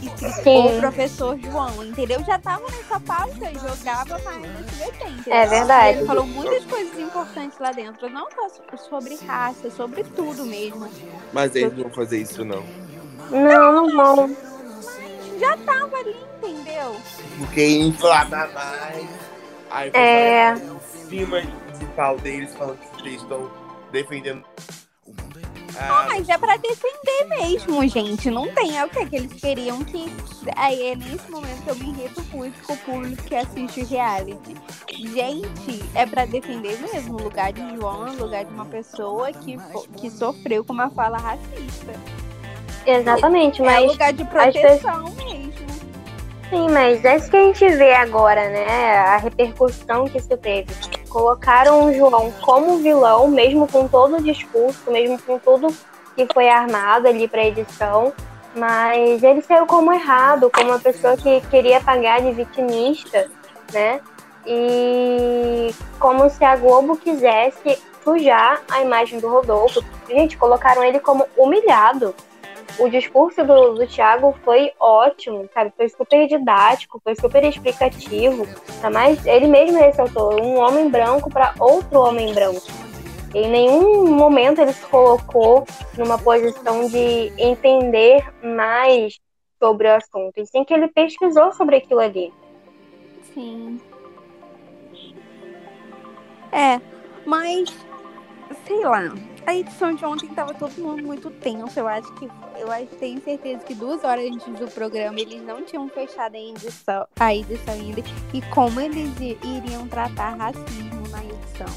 Escrito 0.01 0.43
Sim. 0.43 0.77
o 0.77 0.79
professor 0.79 1.37
João, 1.39 1.83
entendeu? 1.85 2.23
Já 2.25 2.39
tava 2.39 2.63
nessa 2.71 2.99
pauta, 2.99 3.51
jogava 3.53 4.17
mais 4.19 4.41
nesse 4.41 4.75
VT, 4.75 5.03
entendeu? 5.09 5.33
É 5.33 5.45
verdade. 5.45 5.97
Ele 5.99 6.07
falou 6.07 6.25
muitas 6.25 6.65
coisas 6.65 6.97
importantes 6.99 7.59
lá 7.59 7.71
dentro, 7.71 8.09
não 8.09 8.27
só 8.31 8.49
so- 8.49 8.89
sobre 8.89 9.15
raça, 9.27 9.69
sobre 9.69 10.03
tudo 10.03 10.43
mesmo. 10.45 10.89
Mas 11.31 11.55
eles 11.55 11.71
não 11.77 11.83
vão 11.83 11.93
fazer 11.93 12.19
isso, 12.19 12.43
não. 12.43 12.63
Não, 13.29 13.87
não 13.87 13.95
vão. 13.95 14.35
Já 15.39 15.55
tava 15.57 15.95
ali, 15.97 16.15
entendeu? 16.43 16.95
Porque 17.37 17.65
inflama 17.67 18.47
mais. 18.47 19.07
Aí 19.69 19.91
É. 19.93 20.53
em 20.55 20.79
cima 21.09 21.41
de 21.41 21.85
pau 21.95 22.17
deles, 22.17 22.53
falando 22.55 22.77
que 22.97 23.07
eles 23.07 23.21
estão 23.21 23.49
defendendo. 23.91 24.43
Ah, 25.79 26.05
Mas 26.07 26.27
é 26.29 26.37
pra 26.37 26.57
defender 26.57 27.27
mesmo, 27.29 27.87
gente. 27.87 28.29
Não 28.29 28.47
tem. 28.53 28.77
É 28.77 28.85
o 28.85 28.89
que, 28.89 29.05
que 29.05 29.15
eles 29.15 29.33
queriam 29.33 29.83
que. 29.83 30.11
Aí 30.55 30.91
é 30.91 30.95
nesse 30.95 31.29
momento 31.29 31.63
que 31.63 31.69
eu 31.69 31.75
me 31.75 31.89
irrito 31.89 32.23
muito 32.33 32.61
com 32.65 32.73
o 32.73 32.77
público 32.77 33.23
que 33.23 33.35
assiste 33.35 33.81
o 33.81 33.85
reality. 33.87 34.55
Gente, 34.93 35.83
é 35.95 36.05
pra 36.05 36.25
defender 36.25 36.77
mesmo. 36.79 37.15
O 37.19 37.23
lugar 37.23 37.51
de 37.53 37.61
João 37.75 38.07
é 38.07 38.11
o 38.11 38.15
lugar 38.15 38.45
de 38.45 38.53
uma 38.53 38.65
pessoa 38.65 39.31
que, 39.31 39.57
que 39.97 40.09
sofreu 40.09 40.63
com 40.63 40.73
uma 40.73 40.89
fala 40.89 41.17
racista. 41.17 41.93
Exatamente, 42.85 43.61
É 43.61 43.65
mas 43.65 43.91
lugar 43.91 44.13
de 44.13 44.25
proteção 44.25 45.03
mesmo. 45.15 45.51
sim, 46.49 46.67
mas 46.71 47.05
é 47.05 47.17
isso 47.17 47.29
que 47.29 47.37
a 47.37 47.43
gente 47.43 47.67
vê 47.77 47.93
agora, 47.93 48.49
né? 48.49 48.97
A 48.97 49.17
repercussão 49.17 50.05
que 50.07 50.17
isso 50.17 50.35
teve. 50.37 50.73
Colocaram 51.11 51.85
o 51.85 51.93
João 51.93 52.31
como 52.41 52.77
vilão, 52.77 53.27
mesmo 53.27 53.67
com 53.67 53.85
todo 53.85 54.15
o 54.15 54.23
discurso, 54.23 54.89
mesmo 54.89 55.21
com 55.21 55.37
tudo 55.37 55.67
que 56.15 56.25
foi 56.33 56.47
armado 56.47 57.07
ali 57.07 57.27
pra 57.27 57.45
edição. 57.45 58.13
Mas 58.55 59.21
ele 59.21 59.41
saiu 59.41 59.65
como 59.65 59.91
errado, 59.91 60.49
como 60.49 60.69
uma 60.69 60.79
pessoa 60.79 61.17
que 61.17 61.41
queria 61.49 61.81
pagar 61.81 62.21
de 62.21 62.31
vitimista, 62.31 63.29
né? 63.73 63.99
E 64.45 65.73
como 65.99 66.29
se 66.29 66.43
a 66.43 66.55
Globo 66.55 66.95
quisesse 66.95 67.77
sujar 68.03 68.61
a 68.71 68.81
imagem 68.81 69.19
do 69.19 69.27
Rodolfo. 69.29 69.83
Gente, 70.09 70.37
colocaram 70.37 70.83
ele 70.83 70.99
como 70.99 71.25
humilhado. 71.37 72.15
O 72.79 72.89
discurso 72.89 73.43
do, 73.43 73.75
do 73.75 73.87
Thiago 73.87 74.35
foi 74.43 74.71
ótimo, 74.79 75.47
sabe? 75.53 75.71
Foi 75.75 75.89
super 75.89 76.27
didático, 76.27 76.99
foi 77.03 77.15
super 77.15 77.43
explicativo. 77.43 78.47
Tá? 78.81 78.89
Mas 78.89 79.25
ele 79.25 79.47
mesmo 79.47 79.77
ressaltou 79.77 80.41
um 80.41 80.57
homem 80.57 80.89
branco 80.89 81.29
para 81.29 81.53
outro 81.59 81.99
homem 81.99 82.33
branco. 82.33 82.61
Em 83.33 83.49
nenhum 83.49 84.13
momento 84.13 84.59
ele 84.59 84.73
se 84.73 84.85
colocou 84.87 85.65
numa 85.97 86.17
posição 86.17 86.87
de 86.87 87.31
entender 87.37 88.25
mais 88.43 89.19
sobre 89.57 89.87
o 89.87 89.95
assunto. 89.95 90.37
E 90.37 90.45
sim 90.45 90.65
que 90.65 90.73
ele 90.73 90.87
pesquisou 90.87 91.53
sobre 91.53 91.77
aquilo 91.77 91.99
ali. 91.99 92.33
Sim. 93.33 93.79
É, 96.51 96.81
mas 97.25 97.73
sei 98.67 98.85
lá. 98.85 99.13
A 99.45 99.55
edição 99.55 99.93
de 99.93 100.05
ontem 100.05 100.27
tava 100.29 100.53
todo 100.53 100.71
mundo 100.73 101.03
muito 101.03 101.29
tenso. 101.29 101.79
Eu 101.79 101.87
acho 101.87 102.11
que. 102.13 102.29
Eu 102.57 102.71
acho, 102.71 102.87
tenho 102.99 103.21
certeza 103.21 103.63
que 103.63 103.73
duas 103.73 104.03
horas 104.03 104.25
antes 104.25 104.59
do 104.59 104.67
programa 104.69 105.19
eles 105.19 105.41
não 105.43 105.63
tinham 105.63 105.87
fechado 105.89 106.35
a 106.35 106.39
edição, 106.39 107.07
a 107.19 107.35
edição 107.35 107.73
ainda. 107.73 108.01
E 108.33 108.41
como 108.53 108.79
eles 108.79 109.09
iriam 109.19 109.87
tratar 109.87 110.35
racismo 110.35 111.07
na 111.09 111.23
edição. 111.23 111.67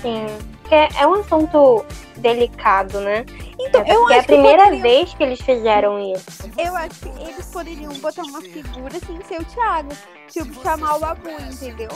Sim. 0.00 0.26
Porque 0.60 0.74
é 0.74 1.06
um 1.06 1.14
assunto 1.14 1.84
delicado, 2.16 3.00
né? 3.00 3.24
Então, 3.58 3.82
é 3.82 3.94
eu 3.94 4.10
é 4.10 4.14
a 4.14 4.18
acho 4.18 4.26
primeira 4.26 4.64
poderiam, 4.64 4.82
vez 4.82 5.14
que 5.14 5.22
eles 5.22 5.40
fizeram 5.40 5.98
isso. 6.14 6.50
Eu 6.58 6.74
acho 6.76 7.00
que 7.00 7.22
eles 7.22 7.46
poderiam 7.46 7.92
botar 7.94 8.22
uma 8.22 8.40
figura 8.40 8.98
sem 9.00 9.22
ser 9.24 9.40
o 9.40 9.44
Thiago. 9.44 9.90
Tipo, 10.28 10.62
chamar 10.62 10.96
o 10.96 11.00
Babu, 11.00 11.30
entendeu? 11.30 11.88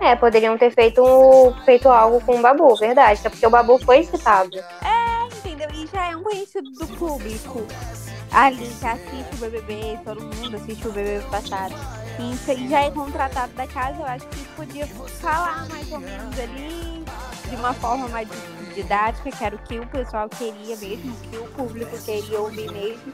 É, 0.00 0.14
poderiam 0.14 0.56
ter 0.58 0.70
feito, 0.70 1.02
um- 1.02 1.52
feito 1.64 1.88
algo 1.88 2.20
com 2.20 2.38
o 2.38 2.42
Babu, 2.42 2.74
verdade. 2.76 3.20
Até 3.20 3.30
porque 3.30 3.46
o 3.46 3.50
Babu 3.50 3.78
foi 3.78 4.02
citado. 4.04 4.50
Entendeu? 5.38 5.68
E 5.72 5.86
já 5.86 6.10
é 6.12 6.16
um 6.16 6.22
conhecido 6.22 6.70
do 6.70 6.86
público. 6.96 7.66
Ali 8.32 8.66
que 8.68 8.86
assiste 8.86 9.34
o 9.34 9.36
BBB, 9.38 9.98
todo 10.04 10.20
mundo 10.22 10.56
assiste 10.56 10.86
o 10.86 10.92
BBB 10.92 11.24
passado. 11.30 11.74
E 12.18 12.68
já 12.68 12.80
é 12.82 12.90
contratado 12.90 13.52
da 13.54 13.66
casa, 13.66 13.98
eu 14.00 14.06
acho 14.06 14.26
que 14.28 14.44
podia 14.48 14.86
falar 14.86 15.66
mais 15.68 15.90
ou 15.92 16.00
menos 16.00 16.38
ali 16.40 17.04
de 17.48 17.56
uma 17.56 17.72
forma 17.74 18.08
mais 18.08 18.28
didática, 18.74 19.30
que 19.30 19.44
era 19.44 19.54
o 19.54 19.58
que 19.58 19.78
o 19.78 19.86
pessoal 19.86 20.28
queria 20.28 20.76
mesmo, 20.76 21.12
o 21.12 21.30
que 21.30 21.36
o 21.38 21.46
público 21.52 21.96
queria 22.04 22.40
ouvir 22.40 22.70
mesmo. 22.72 23.12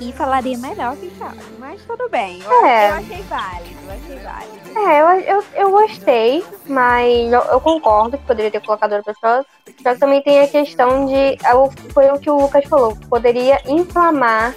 E 0.00 0.12
falaria 0.12 0.56
melhor 0.58 0.96
que 0.96 1.08
Thiago, 1.10 1.36
mas 1.58 1.80
tudo 1.86 2.08
bem. 2.10 2.42
Eu, 2.42 2.64
É. 2.66 2.90
eu 2.90 2.94
achei 2.94 3.22
válido, 3.22 3.76
eu 3.86 3.92
achei 3.92 4.18
válido. 4.18 4.78
É, 4.78 5.00
eu, 5.00 5.06
eu, 5.36 5.44
eu 5.54 5.70
gostei, 5.70 6.44
mas 6.66 7.32
eu, 7.32 7.40
eu 7.40 7.60
concordo 7.60 8.18
que 8.18 8.24
poderia 8.26 8.50
ter 8.50 8.60
colocado 8.60 8.94
outra 8.94 9.12
pessoa. 9.14 9.46
Só 9.82 9.94
que 9.94 10.00
também 10.00 10.22
tem 10.22 10.40
a 10.40 10.48
questão 10.48 11.06
de. 11.06 11.38
o- 11.54 11.92
Foi 11.92 12.10
o 12.10 12.18
que 12.18 12.28
o 12.30 12.36
Lucas 12.36 12.64
falou, 12.66 12.96
poderia 13.08 13.60
inflamar 13.70 14.54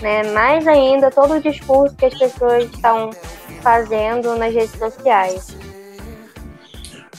né, 0.00 0.22
mais 0.32 0.66
ainda 0.68 1.10
todo 1.10 1.34
o 1.34 1.40
discurso 1.40 1.94
que 1.96 2.04
as 2.06 2.16
pessoas 2.16 2.64
estão 2.64 3.10
fazendo 3.62 4.36
nas 4.36 4.54
redes 4.54 4.78
sociais. 4.78 5.56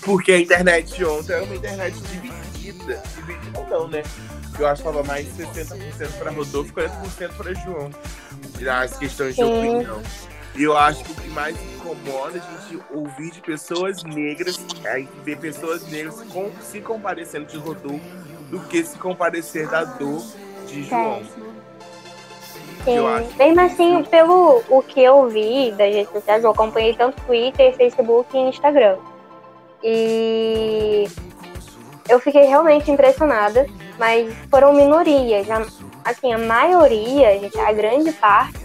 Porque 0.02 0.32
a 0.32 0.40
internet 0.40 1.04
ontem 1.04 1.34
era 1.34 1.44
uma 1.44 1.56
internet 1.56 1.94
dividida. 2.04 3.04
Dividida 3.16 3.68
não, 3.70 3.88
né? 3.90 4.02
Eu 4.60 4.68
acho 4.68 4.82
que 4.84 4.88
tava 4.90 5.04
mais 5.04 5.26
60% 5.38 6.20
para 6.20 6.32
Rodolfo 6.32 6.70
e 6.70 6.74
40% 6.74 7.38
para 7.38 7.54
João. 7.54 7.90
As 8.84 8.98
questões 8.98 9.36
de 9.36 9.44
opinião. 9.44 10.02
E 10.56 10.64
eu 10.64 10.76
acho 10.78 11.04
que 11.06 11.12
o 11.12 11.16
que 11.16 11.30
mais 11.30 11.56
incomoda 11.76 12.38
é 12.38 12.42
a 12.42 12.62
gente 12.70 12.84
ouvir 12.92 13.32
de 13.32 13.40
pessoas 13.42 14.04
negras, 14.04 14.60
é 14.84 15.06
ver 15.24 15.38
pessoas 15.38 15.88
negras 15.90 16.22
com- 16.24 16.52
se 16.62 16.82
comparecendo 16.82 17.46
de 17.46 17.58
Rodolfo 17.58 18.02
do 18.50 18.60
que 18.62 18.84
se 18.84 18.98
comparecer 18.98 19.70
da 19.70 19.86
dor 19.86 20.22
de 20.68 20.84
João. 20.84 21.22
Sim. 22.84 22.98
Mesmo 23.38 23.62
assim, 23.62 24.04
pelo 24.10 24.64
o 24.70 24.82
que 24.82 25.02
eu 25.02 25.30
vi 25.30 25.72
das 25.72 25.94
redes 25.94 26.12
sociais, 26.12 26.44
eu 26.44 26.50
acompanhei 26.52 26.94
tanto 26.96 27.22
Twitter, 27.22 27.76
Facebook 27.78 28.36
e 28.36 28.40
Instagram. 28.42 28.98
E 29.84 31.08
eu 32.10 32.20
fiquei 32.20 32.46
realmente 32.46 32.90
impressionada, 32.92 33.68
mas 34.00 34.34
foram 34.50 34.74
minorias. 34.74 35.48
Assim, 36.04 36.34
a 36.34 36.38
maioria, 36.38 37.30
a 37.68 37.74
grande 37.74 38.12
parte, 38.14 38.58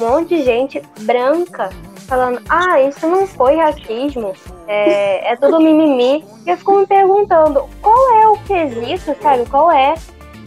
um 0.00 0.08
monte 0.08 0.36
de 0.36 0.42
gente 0.42 0.82
branca 1.00 1.70
falando, 2.08 2.42
ah, 2.48 2.80
isso 2.80 3.06
não 3.06 3.24
foi 3.24 3.54
racismo, 3.56 4.32
é, 4.66 5.32
é 5.32 5.36
tudo 5.36 5.60
mimimi. 5.60 6.24
E 6.44 6.50
eu 6.50 6.56
fico 6.56 6.72
me 6.72 6.86
perguntando, 6.86 7.68
qual 7.80 8.14
é 8.20 8.26
o 8.26 8.36
quesito, 8.38 9.16
sabe? 9.22 9.46
Qual 9.48 9.70
é 9.70 9.94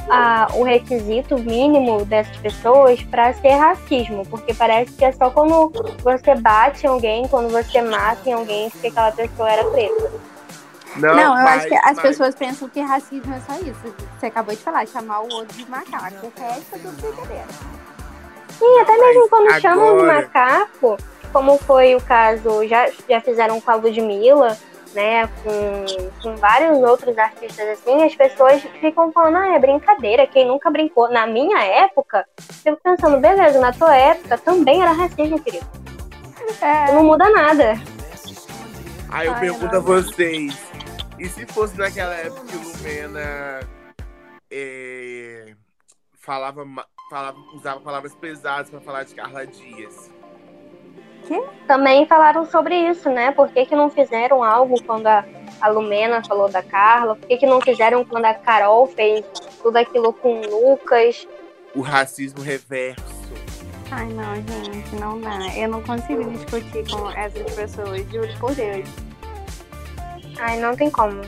a- 0.10 0.48
o 0.56 0.64
requisito 0.64 1.38
mínimo 1.38 2.04
dessas 2.04 2.36
pessoas 2.38 3.02
para 3.04 3.34
ser 3.36 3.52
racismo, 3.52 4.26
porque 4.26 4.54
parece 4.54 4.92
que 4.92 5.06
é 5.06 5.14
só 5.14 5.30
quando 5.30 5.72
você 6.04 6.36
bate 6.36 6.86
em 6.86 6.90
alguém, 6.90 7.26
quando 7.30 7.50
você 7.50 7.82
mata 7.82 8.30
em 8.30 8.34
alguém, 8.34 8.70
que 8.70 8.88
aquela 8.88 9.14
pessoa 9.14 9.50
era 9.50 9.64
preta. 9.66 10.12
Não, 10.98 11.16
Não, 11.16 11.38
eu 11.38 11.44
mas- 11.44 11.58
acho 11.60 11.68
que 11.68 11.76
as 11.76 11.84
mas- 11.84 12.00
pessoas 12.02 12.36
pensam 12.36 12.70
que 12.70 12.80
racismo 12.82 13.34
é 13.34 13.40
só 13.40 13.54
isso. 13.62 13.96
Você 14.20 14.28
acabou 14.28 14.54
de 14.56 14.62
falar, 14.62 14.86
chamar 14.88 15.22
o 15.22 15.34
outro 15.34 15.58
de 15.58 15.70
macaco. 15.70 16.28
O 16.28 16.34
resto 16.40 16.76
é 16.76 16.80
tudo 16.80 17.02
brincadeira. 17.02 17.46
E 18.62 18.80
até 18.82 18.98
mesmo 18.98 19.30
quando 19.30 19.46
Mas 19.50 19.62
chamam 19.62 19.98
de 19.98 20.04
agora- 20.04 20.14
macaco, 20.22 20.98
como 21.32 21.58
foi 21.58 21.96
o 21.96 22.02
caso, 22.02 22.66
já, 22.68 22.90
já 23.10 23.20
fizeram 23.20 23.60
com 23.60 23.72
a 23.72 23.76
Ludmilla, 23.76 24.56
né, 24.94 25.28
com, 25.44 25.86
com 26.22 26.36
vários 26.36 26.78
outros 26.78 27.18
artistas 27.18 27.68
assim, 27.70 28.04
as 28.04 28.16
pessoas 28.16 28.62
ficam 28.80 29.12
falando, 29.12 29.38
ah, 29.38 29.56
é 29.56 29.60
brincadeira, 29.60 30.28
quem 30.28 30.48
nunca 30.48 30.70
brincou. 30.70 31.10
Na 31.10 31.26
minha 31.26 31.60
época, 31.64 32.26
eu 32.64 32.76
fico 32.76 32.80
pensando, 32.84 33.18
beleza, 33.20 33.60
na 33.60 33.74
tua 33.74 33.96
época 33.96 34.38
também 34.38 34.82
era 34.84 34.92
racismo, 34.92 35.40
querido. 35.40 35.66
É, 36.62 36.92
Não 36.94 37.04
muda 37.04 37.28
nada. 37.32 37.74
Aí 39.10 39.28
eu 39.28 39.34
Ai, 39.34 39.40
pergunto 39.40 39.66
não. 39.74 39.78
a 39.78 39.80
vocês: 39.80 40.56
e 41.24 41.30
se 41.30 41.46
fosse 41.46 41.78
naquela 41.78 42.14
época 42.16 42.46
que 42.46 42.58
o 42.58 42.60
Lumena 42.60 43.62
é, 44.52 45.54
falava, 46.20 46.66
falava, 47.10 47.40
usava 47.54 47.80
palavras 47.80 48.14
pesadas 48.14 48.70
pra 48.70 48.82
falar 48.82 49.04
de 49.04 49.16
Carla 49.16 49.48
Dias? 49.48 50.12
Também 51.66 52.06
falaram 52.08 52.46
sobre 52.46 52.76
isso, 52.76 53.10
né? 53.10 53.32
Por 53.32 53.50
que, 53.50 53.66
que 53.66 53.74
não 53.74 53.90
fizeram 53.90 54.44
algo 54.44 54.84
quando 54.84 55.08
a, 55.08 55.24
a 55.62 55.70
Lumena 55.70 56.22
falou 56.26 56.50
da 56.50 56.62
Carla? 56.62 57.16
Por 57.16 57.26
que, 57.26 57.38
que 57.38 57.46
não 57.46 57.62
fizeram 57.62 58.04
quando 58.04 58.26
a 58.26 58.34
Carol 58.34 58.86
fez 58.88 59.26
tudo 59.62 59.78
aquilo 59.78 60.12
com 60.12 60.42
o 60.42 60.72
Lucas? 60.72 61.26
O 61.74 61.80
racismo 61.80 62.44
reverso. 62.44 63.02
Ai, 63.90 64.08
não, 64.08 64.36
gente, 64.66 64.94
não 64.98 65.22
dá. 65.22 65.56
Eu 65.56 65.70
não 65.70 65.82
consigo 65.84 66.30
discutir 66.32 66.84
com 66.92 67.10
essas 67.12 67.56
pessoas, 67.56 68.06
juro 68.12 68.28
por 68.42 68.54
Deus. 68.54 69.13
Ai, 70.40 70.60
não 70.60 70.76
tem 70.76 70.90
como. 70.90 71.22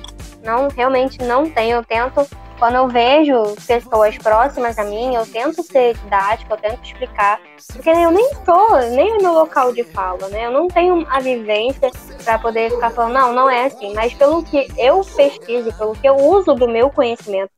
Não, 0.44 0.68
realmente 0.68 1.18
não 1.24 1.50
tem. 1.50 1.72
Eu 1.72 1.84
tento, 1.84 2.28
quando 2.60 2.76
eu 2.76 2.88
vejo 2.88 3.56
pessoas 3.66 4.18
próximas 4.18 4.78
a 4.78 4.84
mim, 4.84 5.16
eu 5.16 5.26
tento 5.26 5.64
ser 5.64 5.96
didática, 5.96 6.54
eu 6.54 6.58
tento 6.58 6.84
explicar. 6.84 7.40
Porque 7.74 7.90
eu 7.90 8.12
nem 8.12 8.30
tô, 8.46 8.78
nem 8.96 9.16
é 9.16 9.18
meu 9.18 9.34
local 9.34 9.74
de 9.74 9.84
fala, 9.84 10.28
né? 10.30 10.46
Eu 10.46 10.52
não 10.52 10.68
tenho 10.68 11.06
a 11.10 11.20
vivência 11.20 11.90
pra 12.24 12.38
poder 12.38 12.72
ficar 12.72 12.92
falando, 12.92 13.14
não, 13.14 13.34
não 13.34 13.50
é 13.50 13.66
assim. 13.66 13.94
Mas 13.94 14.14
pelo 14.14 14.44
que 14.44 14.68
eu 14.78 15.02
pesquiso, 15.04 15.76
pelo 15.78 15.94
que 15.94 16.08
eu 16.08 16.16
uso 16.16 16.54
do 16.54 16.68
meu 16.68 16.90
conhecimento 16.90 17.52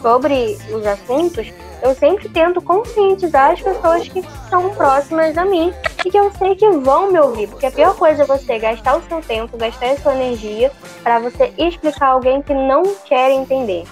sobre 0.00 0.58
os 0.72 0.86
assuntos, 0.86 1.52
eu 1.82 1.94
sempre 1.94 2.28
tento 2.28 2.60
conscientizar 2.60 3.52
as 3.52 3.60
pessoas 3.60 4.08
que 4.08 4.22
são 4.48 4.70
próximas 4.70 5.36
a 5.36 5.44
mim 5.44 5.72
e 6.04 6.10
que 6.10 6.18
eu 6.18 6.30
sei 6.32 6.54
que 6.54 6.68
vão 6.70 7.10
me 7.10 7.18
ouvir. 7.18 7.48
Porque 7.48 7.66
a 7.66 7.70
pior 7.70 7.94
coisa 7.96 8.22
é 8.22 8.26
você 8.26 8.58
gastar 8.58 8.96
o 8.96 9.02
seu 9.02 9.20
tempo, 9.20 9.56
gastar 9.56 9.90
a 9.90 9.96
sua 9.96 10.14
energia 10.14 10.70
pra 11.02 11.18
você 11.18 11.52
explicar 11.58 12.06
a 12.06 12.12
alguém 12.12 12.42
que 12.42 12.54
não 12.54 12.82
quer 13.04 13.30
entender. 13.30 13.84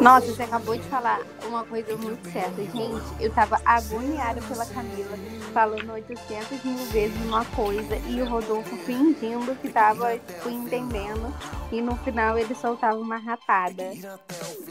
Nossa, 0.00 0.26
você 0.26 0.42
acabou 0.42 0.76
de 0.76 0.82
falar 0.84 1.20
uma 1.46 1.64
coisa 1.64 1.96
muito 1.96 2.30
certa. 2.30 2.62
Gente, 2.62 3.02
eu 3.20 3.32
tava 3.32 3.60
agoniada 3.64 4.40
pela 4.42 4.66
Camila, 4.66 5.18
falando 5.52 5.92
800 5.92 6.64
mil 6.64 6.86
vezes 6.86 7.16
uma 7.24 7.44
coisa 7.44 7.96
e 8.08 8.20
o 8.20 8.28
Rodolfo 8.28 8.76
fingindo 8.78 9.54
que 9.56 9.68
tava, 9.68 10.18
tipo, 10.18 10.50
entendendo. 10.50 11.34
E 11.72 11.80
no 11.80 11.96
final 11.98 12.38
ele 12.38 12.54
soltava 12.54 12.96
uma 12.96 13.16
ratada. 13.16 13.90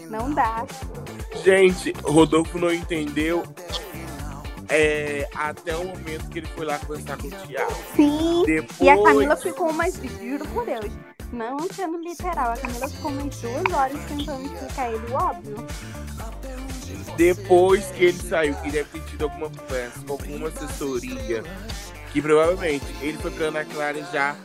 Não 0.10 0.34
dá. 0.34 0.66
Gente, 1.44 1.94
Rodolfo 2.04 2.58
não 2.58 2.72
entendeu 2.72 3.44
é, 4.70 5.28
até 5.36 5.76
o 5.76 5.86
momento 5.86 6.30
que 6.30 6.40
ele 6.40 6.48
foi 6.48 6.66
lá 6.66 6.80
conversar 6.80 7.18
com 7.18 7.28
o 7.28 7.32
Thiago. 7.32 7.74
Sim. 7.96 8.44
Depois, 8.46 8.82
E 8.82 8.90
a 8.90 9.02
Camila 9.02 9.36
ficou 9.36 9.70
umas, 9.70 9.96
juro 9.96 10.48
por 10.50 10.66
Deus, 10.66 10.92
não 11.36 11.58
sendo 11.74 11.98
literal, 11.98 12.54
a 12.54 12.58
Camila 12.58 12.88
ficou 12.88 13.12
umas 13.12 13.36
duas 13.38 13.74
horas 13.74 14.00
tentando 14.08 14.46
explicar 14.46 14.92
ele 14.92 15.06
o 15.12 15.14
óbvio. 15.14 15.68
depois 17.18 17.86
que 17.92 18.06
ele 18.06 18.18
saiu, 18.18 18.56
que 18.56 18.72
deve 18.72 18.90
ter 18.90 19.02
tido 19.10 19.24
alguma 19.24 19.50
conversa 19.50 20.00
com 20.06 20.14
alguma 20.14 20.48
assessoria, 20.48 21.44
que 22.12 22.22
provavelmente 22.22 22.86
ele 23.02 23.18
foi 23.18 23.32
pra 23.32 23.48
Ana 23.48 23.66
Clara 23.66 24.02
já 24.12 24.36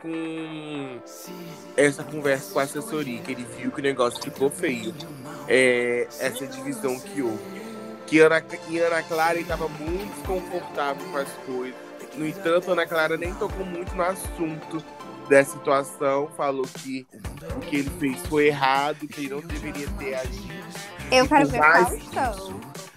com 0.00 0.98
essa 1.76 2.02
conversa 2.02 2.52
com 2.52 2.58
a 2.58 2.62
assessoria, 2.62 3.20
que 3.20 3.32
ele 3.32 3.46
viu 3.58 3.70
que 3.70 3.80
o 3.80 3.82
negócio 3.82 4.22
ficou 4.22 4.50
feio. 4.50 4.94
É, 5.46 6.06
essa 6.18 6.46
divisão 6.46 6.98
que 6.98 7.20
houve. 7.20 7.60
Que 8.06 8.20
Ana, 8.20 8.42
em 8.68 8.78
Ana 8.78 9.02
Clara 9.02 9.38
estava 9.38 9.68
muito 9.68 10.14
desconfortável 10.14 11.06
com 11.10 11.18
as 11.18 11.28
coisas. 11.46 11.74
No 12.16 12.26
entanto, 12.26 12.72
Ana 12.72 12.86
Clara 12.86 13.16
nem 13.16 13.32
tocou 13.34 13.64
muito 13.64 13.94
no 13.94 14.02
assunto 14.02 14.82
dessa 15.30 15.52
situação, 15.52 16.28
falou 16.36 16.66
que 16.82 17.06
o 17.56 17.60
que 17.60 17.76
ele 17.76 17.90
fez 17.98 18.18
foi 18.26 18.48
errado, 18.48 19.06
que 19.08 19.20
ele 19.26 19.30
não 19.34 19.40
deveria 19.40 19.88
ter 19.98 20.14
agido. 20.16 20.60
Eu 21.10 21.26
quero 21.26 21.48
ver 21.48 21.58
mais- 21.58 21.88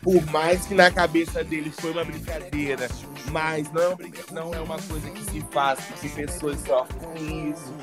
por 0.01 0.25
mais 0.31 0.65
que 0.65 0.73
na 0.73 0.91
cabeça 0.91 1.43
dele 1.43 1.71
foi 1.79 1.91
uma 1.91 2.03
brincadeira, 2.03 2.89
mas 3.31 3.71
não, 3.71 3.93
é 3.93 3.97
não 4.33 4.53
é 4.53 4.59
uma 4.59 4.77
coisa 4.81 5.09
que 5.11 5.23
se 5.31 5.41
faz, 5.51 5.79
porque 5.79 6.09
pessoas 6.09 6.59
sofrem 6.59 6.99
com 6.99 7.15
isso. 7.51 7.73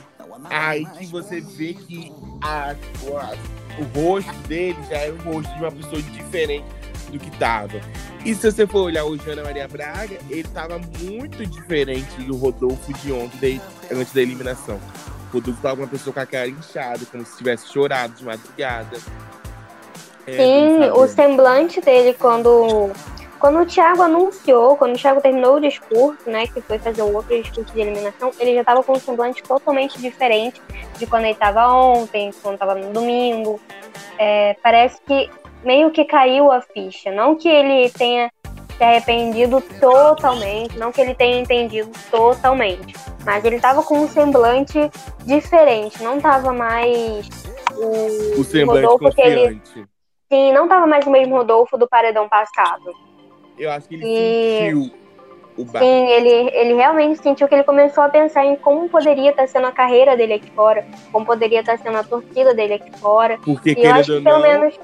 Aí 0.50 0.84
que 0.86 1.06
você 1.06 1.40
vê 1.40 1.74
que 1.74 2.12
a, 2.42 2.72
a, 2.72 3.34
o 3.80 3.84
rosto 3.98 4.32
dele 4.46 4.76
já 4.88 4.96
é 4.98 5.10
o 5.10 5.16
rosto 5.22 5.52
de 5.54 5.60
uma 5.60 5.72
pessoa 5.72 6.02
diferente 6.02 6.64
do 7.10 7.18
que 7.18 7.30
tava. 7.38 7.80
E 8.24 8.34
se 8.34 8.50
você 8.50 8.66
for 8.66 8.82
olhar 8.82 9.04
o 9.04 9.16
Jana 9.16 9.42
Maria 9.42 9.68
Braga, 9.68 10.18
ele 10.28 10.44
tava 10.44 10.80
muito 11.00 11.44
diferente 11.44 12.22
do 12.22 12.36
Rodolfo 12.36 12.92
de 12.94 13.12
ontem, 13.12 13.60
antes 13.90 14.12
da 14.12 14.22
eliminação. 14.22 14.80
O 15.30 15.34
Rodolfo 15.34 15.60
tava 15.62 15.80
uma 15.80 15.88
pessoa 15.88 16.12
com 16.12 16.20
a 16.20 16.26
cara 16.26 16.48
inchada, 16.48 17.00
como 17.10 17.24
se 17.24 17.36
tivesse 17.36 17.72
chorado 17.72 18.14
de 18.14 18.24
madrugada. 18.24 18.98
É, 20.26 20.36
Sim, 20.36 20.90
o 20.90 21.06
semblante 21.06 21.80
dele 21.80 22.14
quando 22.14 22.90
quando 23.40 23.60
o 23.60 23.66
Thiago 23.66 24.02
anunciou, 24.02 24.76
quando 24.76 24.94
o 24.94 24.98
Thiago 24.98 25.20
terminou 25.22 25.56
o 25.56 25.60
discurso, 25.60 26.28
né, 26.28 26.46
que 26.46 26.60
foi 26.60 26.78
fazer 26.78 27.00
o 27.00 27.14
outro 27.14 27.34
discurso 27.42 27.72
de 27.72 27.80
eliminação, 27.80 28.30
ele 28.38 28.54
já 28.54 28.60
estava 28.60 28.82
com 28.82 28.92
um 28.92 29.00
semblante 29.00 29.42
totalmente 29.42 29.98
diferente 29.98 30.60
de 30.98 31.06
quando 31.06 31.24
ele 31.24 31.32
estava 31.32 31.66
ontem, 31.72 32.30
quando 32.42 32.54
estava 32.54 32.74
no 32.74 32.92
domingo. 32.92 33.58
É, 34.18 34.54
parece 34.62 35.00
que 35.06 35.30
meio 35.64 35.90
que 35.90 36.04
caiu 36.04 36.50
a 36.50 36.60
ficha. 36.60 37.10
Não 37.10 37.34
que 37.36 37.48
ele 37.48 37.90
tenha 37.90 38.30
se 38.76 38.84
arrependido 38.84 39.62
totalmente, 39.78 40.78
não 40.78 40.90
que 40.90 41.02
ele 41.02 41.14
tenha 41.14 41.38
entendido 41.38 41.90
totalmente, 42.10 42.94
mas 43.26 43.44
ele 43.44 43.56
estava 43.56 43.82
com 43.82 43.98
um 43.98 44.08
semblante 44.08 44.90
diferente, 45.26 46.02
não 46.02 46.16
estava 46.16 46.50
mais 46.50 47.28
o, 47.76 48.40
o 48.40 48.44
semblante 48.44 48.86
Rodolfo 48.86 49.04
confiante. 49.04 49.60
que 49.72 49.78
ele. 49.78 49.86
Sim, 50.32 50.52
não 50.52 50.64
estava 50.64 50.86
mais 50.86 51.06
o 51.06 51.10
mesmo 51.10 51.36
Rodolfo 51.36 51.76
do 51.76 51.88
paredão 51.88 52.28
passado. 52.28 52.94
Eu 53.58 53.70
acho 53.70 53.88
que 53.88 53.96
ele 53.96 54.04
e... 54.06 54.58
sentiu 54.60 55.00
o 55.58 55.64
bar. 55.64 55.80
Sim, 55.80 56.06
ele, 56.08 56.50
ele 56.54 56.74
realmente 56.74 57.20
sentiu 57.20 57.48
que 57.48 57.54
ele 57.54 57.64
começou 57.64 58.04
a 58.04 58.08
pensar 58.08 58.46
em 58.46 58.56
como 58.56 58.88
poderia 58.88 59.30
estar 59.30 59.46
sendo 59.46 59.66
a 59.66 59.72
carreira 59.72 60.16
dele 60.16 60.34
aqui 60.34 60.50
fora, 60.52 60.86
como 61.12 61.26
poderia 61.26 61.60
estar 61.60 61.78
sendo 61.78 61.98
a 61.98 62.04
torcida 62.04 62.54
dele 62.54 62.74
aqui 62.74 62.98
fora. 62.98 63.38
Porque, 63.44 63.74
e 63.76 63.84
eu 63.84 63.92
acho 63.92 64.16
que 64.16 64.22
pelo 64.22 64.38
não, 64.38 64.42
menos 64.42 64.80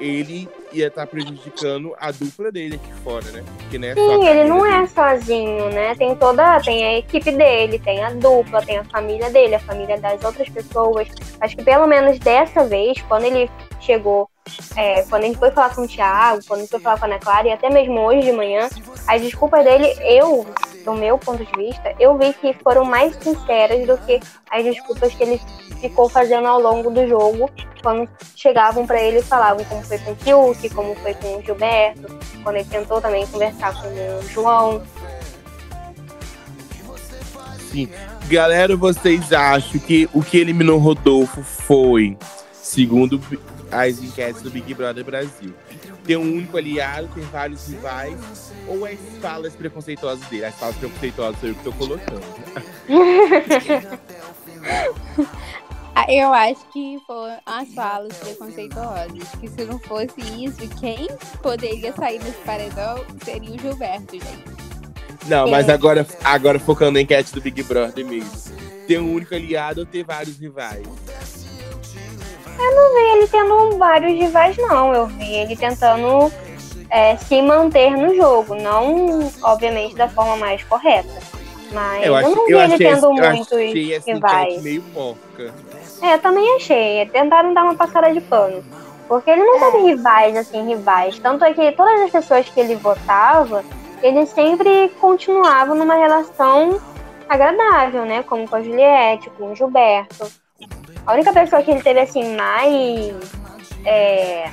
ele 0.00 0.48
ia 0.72 0.88
estar 0.88 1.02
tá 1.02 1.06
prejudicando 1.06 1.94
a 1.98 2.10
dupla 2.10 2.52
dele 2.52 2.76
aqui 2.76 2.92
fora, 3.02 3.24
né? 3.30 3.44
Porque, 3.58 3.78
né 3.78 3.94
Sim, 3.94 4.26
ele 4.26 4.44
não 4.44 4.62
dele. 4.62 4.74
é 4.74 4.86
sozinho, 4.86 5.68
né? 5.70 5.94
Tem 5.94 6.14
toda, 6.14 6.60
tem 6.60 6.84
a 6.84 6.98
equipe 6.98 7.32
dele, 7.32 7.78
tem 7.78 8.02
a 8.02 8.10
dupla, 8.10 8.62
tem 8.62 8.78
a 8.78 8.84
família 8.84 9.30
dele, 9.30 9.54
a 9.54 9.60
família 9.60 9.98
das 9.98 10.22
outras 10.22 10.48
pessoas. 10.48 11.08
Acho 11.40 11.56
que 11.56 11.64
pelo 11.64 11.86
menos 11.86 12.18
dessa 12.18 12.64
vez, 12.64 13.00
quando 13.02 13.24
ele 13.24 13.50
chegou, 13.80 14.28
é, 14.76 15.02
quando 15.02 15.24
ele 15.24 15.34
foi 15.34 15.50
falar 15.50 15.74
com 15.74 15.82
o 15.82 15.88
Thiago, 15.88 16.42
quando 16.46 16.60
ele 16.60 16.68
foi 16.68 16.80
falar 16.80 16.98
com 16.98 17.04
a 17.04 17.08
Ana 17.08 17.18
Clara, 17.18 17.48
e 17.48 17.52
até 17.52 17.70
mesmo 17.70 18.00
hoje 18.00 18.22
de 18.22 18.32
manhã, 18.32 18.68
as 19.06 19.22
desculpas 19.22 19.64
dele, 19.64 19.94
eu, 20.00 20.46
do 20.84 20.94
meu 20.94 21.18
ponto 21.18 21.44
de 21.44 21.52
vista, 21.52 21.94
eu 21.98 22.16
vi 22.16 22.32
que 22.32 22.52
foram 22.62 22.84
mais 22.84 23.14
sinceras 23.16 23.86
do 23.86 23.96
que 23.98 24.20
as 24.50 24.64
desculpas 24.64 25.14
que 25.14 25.22
ele 25.22 25.40
ficou 25.80 26.08
fazendo 26.08 26.46
ao 26.46 26.60
longo 26.60 26.90
do 26.90 27.06
jogo, 27.06 27.50
quando 27.82 28.08
chegavam 28.34 28.86
para 28.86 29.00
ele 29.00 29.18
e 29.18 29.22
falavam 29.22 29.64
como 29.64 29.82
foi 29.82 29.98
com 29.98 30.12
o 30.12 30.16
Fiuk, 30.16 30.70
como 30.70 30.94
foi 30.96 31.14
com 31.14 31.36
o 31.36 31.42
Gilberto, 31.42 32.18
quando 32.42 32.56
ele 32.56 32.68
tentou 32.68 33.00
também 33.00 33.26
conversar 33.26 33.74
com 33.80 33.88
o 33.88 34.28
João. 34.28 34.82
Sim. 37.70 37.88
Galera, 38.28 38.76
vocês 38.76 39.32
acham 39.32 39.80
que 39.80 40.08
o 40.12 40.22
que 40.22 40.36
eliminou 40.36 40.78
Rodolfo 40.78 41.42
foi, 41.42 42.16
segundo 42.52 43.18
as 43.70 43.98
enquetes 43.98 44.42
do 44.42 44.50
Big 44.50 44.72
Brother 44.74 45.04
Brasil, 45.04 45.54
ter 46.04 46.16
um 46.16 46.22
único 46.22 46.56
aliado, 46.56 47.08
ter 47.14 47.24
vários 47.26 47.68
rivais, 47.68 48.52
ou 48.66 48.84
as 48.84 48.98
falas 49.20 49.54
preconceituosas 49.54 50.26
dele? 50.28 50.46
As 50.46 50.54
falas 50.54 50.76
preconceituosas 50.76 51.40
sou 51.40 51.48
eu 51.48 51.54
que 51.54 51.64
tô 51.64 51.72
colocando. 51.72 52.22
Eu 56.08 56.32
acho 56.32 56.64
que 56.72 56.98
foram 57.06 57.38
as 57.44 57.68
falas 57.74 58.16
preconceituosas. 58.16 59.28
Que 59.40 59.48
se 59.48 59.64
não 59.64 59.78
fosse 59.78 60.20
isso, 60.42 60.66
quem 60.80 61.06
poderia 61.42 61.92
sair 61.92 62.18
desse 62.18 62.38
paredão 62.38 63.04
seria 63.22 63.50
o 63.50 63.58
Gilberto, 63.58 64.14
gente. 64.14 64.58
Não, 65.26 65.50
mas 65.50 65.68
agora, 65.68 66.06
agora 66.24 66.58
focando 66.58 66.92
na 66.92 67.02
enquete 67.02 67.34
do 67.34 67.40
Big 67.40 67.62
Brother 67.62 68.06
mesmo. 68.06 68.30
Ter 68.86 68.98
um 68.98 69.12
único 69.12 69.34
aliado 69.34 69.80
ou 69.80 69.86
ter 69.86 70.02
vários 70.02 70.38
rivais? 70.38 70.86
Eu 72.58 72.74
não 72.74 72.94
vi 72.94 73.00
ele 73.16 73.28
tendo 73.28 73.78
vários 73.78 74.18
rivais, 74.18 74.56
não. 74.56 74.92
Eu 74.92 75.06
vi 75.06 75.32
ele 75.34 75.56
tentando 75.56 76.32
é, 76.90 77.16
se 77.16 77.40
manter 77.40 77.90
no 77.96 78.14
jogo. 78.14 78.54
Não, 78.54 79.30
obviamente, 79.42 79.94
da 79.94 80.08
forma 80.08 80.36
mais 80.36 80.62
correta. 80.64 81.20
Mas 81.72 82.06
eu, 82.06 82.16
eu 82.16 82.30
não 82.34 82.46
vi 82.46 82.54
ele 82.54 82.78
tendo 82.78 83.12
muitos 83.12 84.04
rivais. 84.06 84.62
meio 84.62 84.82
porca. 84.82 85.54
É, 86.02 86.14
eu 86.14 86.18
também 86.18 86.56
achei. 86.56 87.06
Tentaram 87.06 87.54
dar 87.54 87.64
uma 87.64 87.74
passada 87.74 88.12
de 88.12 88.20
pano. 88.20 88.64
Porque 89.06 89.30
ele 89.30 89.42
não 89.42 89.56
é. 89.56 89.70
teve 89.70 89.84
rivais, 89.84 90.36
assim, 90.36 90.66
rivais. 90.66 91.18
Tanto 91.18 91.44
é 91.44 91.54
que 91.54 91.72
todas 91.72 92.00
as 92.02 92.10
pessoas 92.10 92.48
que 92.48 92.60
ele 92.60 92.76
votava, 92.76 93.64
ele 94.02 94.26
sempre 94.26 94.90
continuava 95.00 95.74
numa 95.74 95.94
relação 95.94 96.80
agradável, 97.28 98.04
né? 98.04 98.22
Como 98.22 98.48
com 98.48 98.56
a 98.56 98.62
Juliette, 98.62 99.30
com 99.30 99.52
o 99.52 99.54
Gilberto. 99.54 100.26
A 101.08 101.14
única 101.14 101.32
pessoa 101.32 101.62
que 101.62 101.70
ele 101.70 101.80
teve, 101.80 102.00
assim, 102.00 102.36
mais. 102.36 103.14
É, 103.86 104.50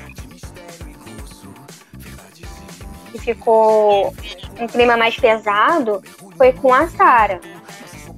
que 3.12 3.20
ficou 3.20 4.16
um 4.58 4.66
clima 4.66 4.96
mais 4.96 5.18
pesado 5.18 6.02
foi 6.38 6.54
com 6.54 6.74
a 6.74 6.88
Sara. 6.88 7.42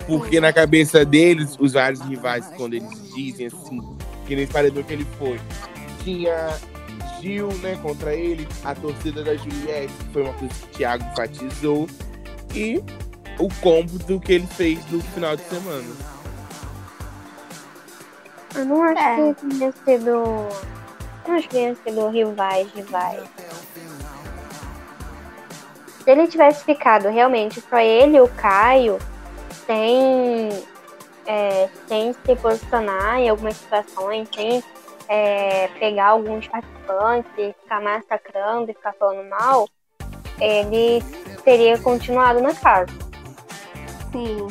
Porque 0.05 0.39
na 0.39 0.53
cabeça 0.53 1.03
deles, 1.03 1.57
os 1.59 1.73
vários 1.73 1.99
rivais, 2.01 2.45
quando 2.55 2.75
eles 2.75 3.13
dizem 3.15 3.47
assim, 3.47 3.81
que 4.27 4.35
nesse 4.35 4.53
paredão 4.53 4.83
que 4.83 4.93
ele 4.93 5.07
foi, 5.17 5.39
tinha 6.03 6.55
Gil, 7.19 7.47
né, 7.63 7.75
contra 7.81 8.13
ele, 8.13 8.47
a 8.63 8.75
torcida 8.75 9.23
da 9.23 9.35
Juliette, 9.35 9.93
foi 10.13 10.21
uma 10.21 10.33
coisa 10.33 10.53
que 10.53 10.65
o 10.65 10.77
Thiago 10.77 11.03
enfatizou, 11.11 11.89
e 12.53 12.83
o 13.39 13.49
combo 13.61 13.97
do 13.97 14.19
que 14.19 14.33
ele 14.33 14.47
fez 14.47 14.79
no 14.91 15.01
final 15.01 15.35
de 15.35 15.41
semana. 15.43 16.16
Eu 18.57 18.65
não 18.65 18.83
acho 18.83 18.99
é. 18.99 19.33
que 19.33 19.45
tenha 19.45 19.71
sido. 19.71 20.09
Eu 20.09 20.49
não 21.27 21.35
acho 21.35 21.47
que 21.47 21.55
tenha 21.55 21.75
sido 21.75 22.09
rivais, 22.09 22.67
rivais. 22.73 23.23
Se 26.03 26.09
ele 26.11 26.27
tivesse 26.27 26.63
ficado 26.63 27.09
realmente 27.09 27.61
só 27.61 27.77
ele 27.77 28.17
e 28.17 28.21
o 28.21 28.27
Caio, 28.29 28.97
sem, 29.67 30.49
é, 31.27 31.69
sem 31.87 32.13
se 32.13 32.35
posicionar 32.37 33.19
em 33.19 33.29
algumas 33.29 33.57
situações, 33.57 34.27
sem 34.33 34.63
é, 35.07 35.67
pegar 35.79 36.07
alguns 36.07 36.47
participantes, 36.47 37.31
ficar 37.61 37.81
massacrando 37.81 38.71
e 38.71 38.73
ficar 38.73 38.93
falando 38.93 39.29
mal, 39.29 39.67
ele 40.39 41.03
teria 41.43 41.77
continuado 41.77 42.41
na 42.41 42.55
casa. 42.55 42.91
Sim. 44.11 44.47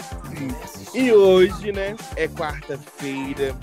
E 0.94 1.12
hoje, 1.12 1.72
né, 1.72 1.96
é 2.16 2.28
quarta-feira. 2.28 3.54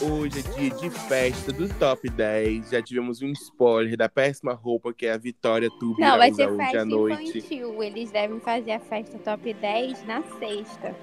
Hoje 0.00 0.40
é 0.40 0.42
dia 0.58 0.70
de 0.70 0.90
festa 0.90 1.52
do 1.52 1.68
Top 1.74 2.08
10. 2.08 2.70
Já 2.70 2.82
tivemos 2.82 3.20
um 3.22 3.32
spoiler 3.32 3.96
da 3.96 4.08
péssima 4.08 4.52
roupa 4.52 4.92
que 4.92 5.06
é 5.06 5.12
a 5.12 5.18
Vitória 5.18 5.68
Tubi 5.78 6.00
Não, 6.00 6.16
vai 6.16 6.32
ser 6.32 6.54
festa 6.56 6.84
infantil. 6.84 7.82
Eles 7.82 8.10
devem 8.10 8.40
fazer 8.40 8.72
a 8.72 8.80
festa 8.80 9.18
Top 9.18 9.52
10 9.52 10.04
na 10.04 10.22
sexta. 10.38 10.94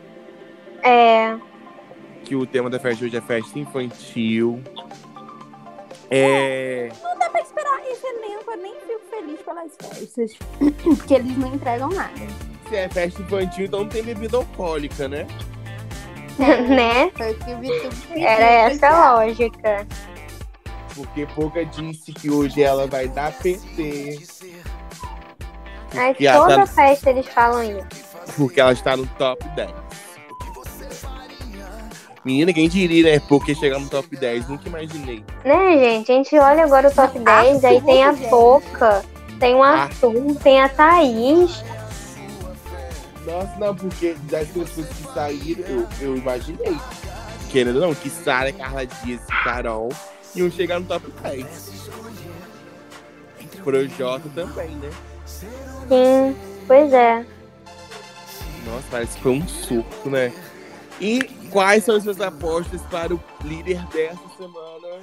É. 0.83 1.37
Que 2.23 2.35
o 2.35 2.45
tema 2.45 2.69
da 2.69 2.79
festa 2.79 3.05
hoje 3.05 3.17
é 3.17 3.21
festa 3.21 3.59
infantil. 3.59 4.61
É. 6.09 6.89
Não 7.03 7.17
dá 7.19 7.29
pra 7.29 7.41
esperar 7.41 7.81
esse 7.87 8.05
elenco, 8.05 8.51
eu 8.51 8.57
nem 8.57 8.73
fico 8.75 9.01
feliz 9.09 9.41
pelas 9.41 9.75
festas. 9.75 10.33
Porque 10.83 11.13
eles 11.13 11.37
não 11.37 11.53
entregam 11.53 11.89
nada. 11.89 12.19
Se 12.67 12.75
é 12.75 12.89
festa 12.89 13.21
infantil, 13.21 13.65
então 13.65 13.81
não 13.81 13.89
tem 13.89 14.03
bebida 14.03 14.37
alcoólica, 14.37 15.07
né? 15.07 15.27
né? 16.69 17.11
Era 18.15 18.45
essa 18.45 18.87
a 18.87 19.13
lógica. 19.15 19.85
Porque 20.95 21.25
Pouca 21.27 21.65
disse 21.65 22.11
que 22.13 22.29
hoje 22.29 22.63
ela 22.63 22.87
vai 22.87 23.07
dar 23.07 23.31
PT. 23.33 24.19
Mas 25.93 26.17
toda 26.17 26.55
tá... 26.55 26.67
festa 26.67 27.09
eles 27.09 27.27
falam 27.27 27.63
isso. 27.63 27.87
Porque 28.37 28.59
ela 28.59 28.73
está 28.73 28.95
no 28.95 29.05
top 29.05 29.43
10. 29.55 29.69
Menina, 32.23 32.53
quem 32.53 32.67
diria, 32.67 33.13
né? 33.13 33.21
Porque 33.27 33.55
chegar 33.55 33.79
no 33.79 33.89
top 33.89 34.15
10, 34.15 34.49
nunca 34.49 34.67
imaginei. 34.67 35.23
Né, 35.43 35.77
gente? 35.79 36.11
A 36.11 36.15
gente 36.15 36.37
olha 36.37 36.63
agora 36.63 36.89
o 36.89 36.93
top 36.93 37.17
10, 37.17 37.63
aí 37.63 37.81
tem 37.81 38.03
a 38.03 38.11
Boca, 38.11 39.03
tem 39.39 39.55
o 39.55 39.63
Arthur, 39.63 40.35
tem 40.43 40.61
a 40.61 40.69
Thaís. 40.69 41.63
Nossa, 43.29 43.55
não, 43.59 43.75
porque 43.75 44.15
das 44.23 44.47
pessoas 44.47 44.87
que 44.87 45.03
saíram, 45.13 45.63
eu, 45.67 45.87
eu 46.01 46.17
imaginei. 46.17 46.75
Querendo 47.51 47.75
ou 47.75 47.81
não, 47.87 47.95
que 47.95 48.09
Sara, 48.09 48.51
Carla 48.51 48.85
Dias 48.85 49.21
e 49.23 49.43
Carol 49.43 49.89
iam 50.35 50.49
chegar 50.49 50.79
no 50.79 50.85
top 50.85 51.11
10. 51.21 51.45
Projota 53.63 54.29
também, 54.33 54.69
né? 54.77 54.89
Sim, 55.25 56.35
pois 56.65 56.93
é. 56.93 57.25
Nossa, 58.65 58.85
parece 58.89 59.17
que 59.17 59.23
foi 59.23 59.31
um 59.33 59.47
surto, 59.47 60.09
né? 60.09 60.33
E 60.99 61.23
quais 61.51 61.83
são 61.83 61.95
as 61.95 62.03
suas 62.03 62.21
apostas 62.21 62.81
para 62.83 63.13
o 63.13 63.19
líder 63.43 63.85
dessa 63.87 64.19
semana? 64.37 65.01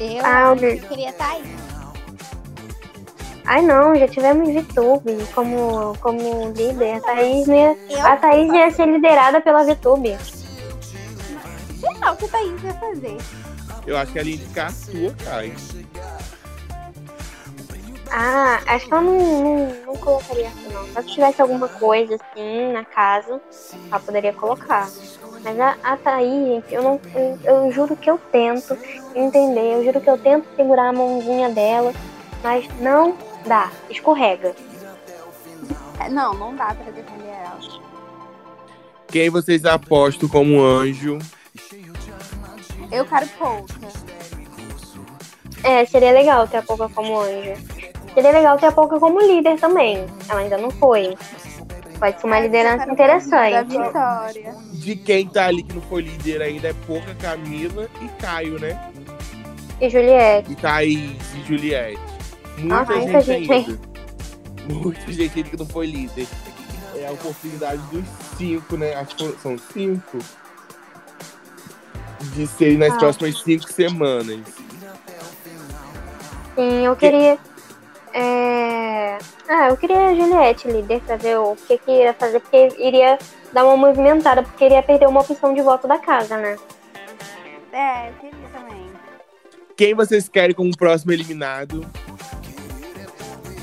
Eu 0.00 0.24
Ah, 0.24 0.54
queria 0.88 1.10
estar 1.10 1.30
aí. 1.30 1.77
Ai 3.48 3.62
não, 3.62 3.96
já 3.96 4.06
tivemos 4.06 4.46
VTube 4.50 5.26
como, 5.34 5.96
como 6.02 6.52
líder. 6.52 6.96
A 6.96 7.00
Thaís, 7.00 7.48
ia, 7.48 7.76
a 8.04 8.14
Thaís 8.18 8.52
ia 8.52 8.70
ser 8.70 8.86
liderada 8.86 9.40
pela 9.40 9.64
VTube. 9.64 10.18
sei 11.80 11.98
lá 11.98 12.12
o 12.12 12.16
que 12.18 12.26
a 12.26 12.28
Thaís 12.28 12.60
vai 12.60 12.72
fazer. 12.74 13.16
Eu 13.86 13.96
acho 13.96 14.12
que 14.12 14.18
a 14.18 14.22
linha 14.22 14.36
de 14.36 14.52
cá 14.52 14.68
sua 14.68 15.14
cai. 15.24 15.54
Ah, 18.10 18.60
acho 18.66 18.86
que 18.86 18.92
ela 18.92 19.00
não, 19.00 19.18
não, 19.18 19.76
não 19.86 19.96
colocaria 19.96 20.48
essa 20.48 20.68
não. 20.70 20.86
Só 20.88 21.00
se 21.00 21.08
tivesse 21.08 21.40
alguma 21.40 21.68
coisa 21.68 22.16
assim 22.16 22.70
na 22.70 22.84
casa, 22.84 23.40
ela 23.90 24.00
poderia 24.00 24.34
colocar. 24.34 24.90
Mas 25.42 25.58
a, 25.58 25.74
a 25.82 25.96
Thaís, 25.96 26.48
gente, 26.48 26.74
eu, 26.74 26.82
não, 26.82 27.00
eu, 27.14 27.38
eu 27.44 27.72
juro 27.72 27.96
que 27.96 28.10
eu 28.10 28.18
tento 28.30 28.76
entender, 29.14 29.76
eu 29.76 29.84
juro 29.84 30.02
que 30.02 30.10
eu 30.10 30.18
tento 30.18 30.46
segurar 30.54 30.90
a 30.90 30.92
mãozinha 30.92 31.48
dela, 31.48 31.94
mas 32.42 32.68
não 32.78 33.16
dá, 33.48 33.70
escorrega. 33.90 34.54
É, 35.98 36.08
Não, 36.08 36.34
não 36.34 36.54
dá 36.54 36.74
pra 36.74 36.90
defender 36.92 37.28
ela. 37.28 37.58
Quem 39.08 39.30
vocês 39.30 39.64
apostam 39.64 40.28
como 40.28 40.62
anjo? 40.62 41.18
Eu 42.92 43.04
quero 43.06 43.26
pouca. 43.38 43.74
É, 45.64 45.84
seria 45.86 46.12
legal 46.12 46.46
ter 46.46 46.58
a 46.58 46.62
Pouca 46.62 46.88
como 46.88 47.20
anjo. 47.20 47.54
Seria 48.14 48.30
legal 48.32 48.58
ter 48.58 48.66
a 48.66 48.72
Pouca 48.72 48.98
como 49.00 49.20
líder 49.20 49.58
também. 49.58 50.06
Ela 50.28 50.40
ainda 50.40 50.58
não 50.58 50.70
foi. 50.70 51.16
Pode 51.98 52.20
ser 52.20 52.26
uma 52.26 52.38
liderança 52.38 52.86
Da 52.86 52.92
interessante. 52.92 53.66
Vitória. 53.70 54.54
De 54.72 54.96
quem 54.96 55.26
tá 55.26 55.46
ali 55.46 55.62
que 55.64 55.74
não 55.74 55.82
foi 55.82 56.02
líder 56.02 56.42
ainda 56.42 56.68
é 56.68 56.74
Pouca, 56.86 57.14
Camila 57.16 57.88
e 58.00 58.08
Caio, 58.22 58.58
né? 58.60 58.78
E 59.80 59.90
Juliette. 59.90 60.52
E 60.52 60.54
Thaís 60.54 61.34
e 61.34 61.44
Juliette. 61.46 62.17
Muita 62.58 62.84
gente, 62.94 63.02
muita 63.04 63.20
gente 63.20 63.52
ainda. 63.52 63.78
Muita 64.72 65.12
gente 65.12 65.38
ainda 65.38 65.50
que 65.50 65.56
não 65.56 65.66
foi 65.66 65.86
líder. 65.86 66.26
É 66.96 67.06
a 67.06 67.12
oportunidade 67.12 67.80
dos 67.92 68.04
cinco, 68.36 68.76
né? 68.76 68.94
Acho 68.94 69.14
que 69.16 69.32
são 69.40 69.56
cinco. 69.72 70.18
De 72.34 72.46
serem 72.46 72.78
nas 72.78 72.92
Ah. 72.94 72.98
próximas 72.98 73.40
cinco 73.42 73.70
semanas. 73.72 74.40
Sim, 76.56 76.84
eu 76.84 76.96
queria. 76.96 77.38
É... 78.12 79.18
Ah, 79.48 79.68
eu 79.68 79.76
queria 79.76 80.08
a 80.08 80.14
Juliette 80.14 80.66
líder 80.68 81.00
pra 81.02 81.16
ver 81.16 81.38
o 81.38 81.54
que, 81.54 81.78
que 81.78 81.90
iria 81.90 82.12
fazer, 82.12 82.40
porque 82.40 82.68
iria 82.78 83.18
dar 83.52 83.64
uma 83.64 83.76
movimentada, 83.76 84.42
porque 84.42 84.64
iria 84.64 84.82
perder 84.82 85.06
uma 85.06 85.20
opção 85.20 85.54
de 85.54 85.62
voto 85.62 85.86
da 85.86 85.98
casa, 85.98 86.36
né? 86.36 86.56
É, 87.72 88.08
eu 88.08 88.14
queria 88.14 88.48
também. 88.52 88.86
Quem 89.76 89.94
vocês 89.94 90.28
querem 90.28 90.54
como 90.54 90.76
próximo 90.76 91.12
eliminado? 91.12 91.86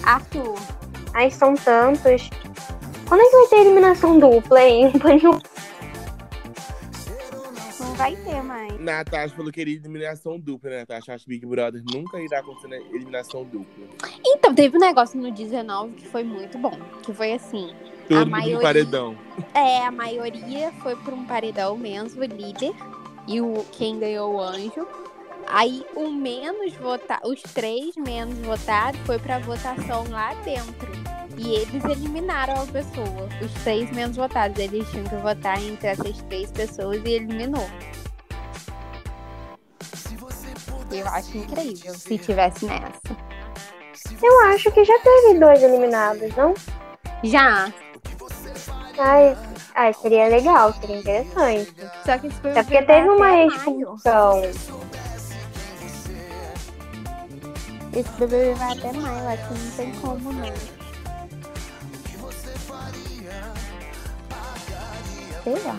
Arthur. 0.06 0.56
Aí 1.14 1.32
são 1.32 1.56
tantos. 1.56 2.30
Quando 3.08 3.22
é 3.22 3.26
que 3.26 3.36
vai 3.38 3.48
ter 3.48 3.56
eliminação 3.58 4.20
dupla, 4.20 4.62
hein? 4.62 4.92
Não 7.80 7.94
vai 7.96 8.16
ter 8.16 8.42
mais. 8.42 8.80
Natasha 8.80 9.36
falou 9.36 9.52
que 9.52 9.60
queria 9.60 9.76
eliminação 9.76 10.40
dupla, 10.40 10.70
né? 10.70 10.80
Natasha 10.80 11.14
acha 11.14 11.24
que 11.24 11.30
Big 11.30 11.46
Brother 11.46 11.82
nunca 11.94 12.20
irá 12.20 12.40
acontecer 12.40 12.68
na 12.68 12.78
eliminação 12.78 13.44
dupla. 13.44 13.86
Então, 14.26 14.54
teve 14.54 14.76
um 14.78 14.80
negócio 14.80 15.20
no 15.20 15.32
19 15.32 15.94
que 15.94 16.08
foi 16.08 16.24
muito 16.24 16.58
bom. 16.58 16.78
Que 17.04 17.14
foi 17.14 17.34
assim. 17.34 17.74
Todo 18.10 18.22
A 18.22 18.26
maioria- 18.26 18.60
paredão. 18.62 19.18
É, 19.54 19.86
a 19.86 19.92
maioria 19.92 20.72
foi 20.84 20.96
por 20.98 21.14
um 21.14 21.26
paredão 21.26 21.78
mesmo, 21.78 22.24
líder. 22.24 22.74
E 23.28 23.42
o 23.42 23.66
quem 23.72 23.98
ganhou 24.00 24.36
o 24.36 24.42
anjo. 24.42 24.86
Aí 25.48 25.86
o 25.96 26.10
menos 26.10 26.74
votado, 26.74 27.30
os 27.30 27.42
três 27.42 27.96
menos 27.96 28.38
votados 28.40 29.00
foi 29.06 29.20
pra 29.20 29.40
votação 29.40 30.06
lá 30.10 30.34
dentro. 30.44 30.92
E 31.38 31.56
eles 31.56 31.84
eliminaram 31.84 32.54
a 32.54 32.66
pessoa. 32.66 33.30
Os 33.42 33.54
três 33.64 33.92
menos 33.92 34.16
votados. 34.16 34.58
Eles 34.58 34.90
tinham 34.90 35.06
que 35.06 35.16
votar 35.18 35.62
entre 35.62 35.88
essas 35.90 36.22
três 36.24 36.52
pessoas 36.52 37.02
e 37.06 37.14
eliminou. 37.14 37.68
Eu 40.92 41.08
acho 41.08 41.38
incrível 41.38 41.94
se 41.94 42.18
tivesse 42.18 42.66
nessa. 42.66 43.18
Eu 44.22 44.40
acho 44.48 44.72
que 44.72 44.86
já 44.86 44.98
teve 45.00 45.40
dois 45.40 45.62
eliminados, 45.62 46.34
não? 46.36 46.54
Já. 47.24 47.72
Ai, 48.98 49.38
ai, 49.76 49.94
seria 49.94 50.30
legal, 50.30 50.74
seria 50.74 50.98
interessante. 51.00 51.76
Só 52.06 52.18
que 52.18 52.28
esse 52.28 52.36
foi 52.38 52.52
É 52.52 52.64
porque 52.64 52.82
teve 52.84 53.10
uma 53.10 53.18
maio. 53.18 53.52
Esse 57.96 58.10
BBB 58.20 58.54
vai 58.56 58.78
até 58.78 58.92
maio, 58.92 59.20
eu 59.20 59.30
acho 59.30 59.48
que 59.48 59.54
não 59.54 59.72
tem 59.72 59.92
como 60.02 60.34
não. 60.34 60.54
Sei 65.44 65.64
lá. 65.64 65.76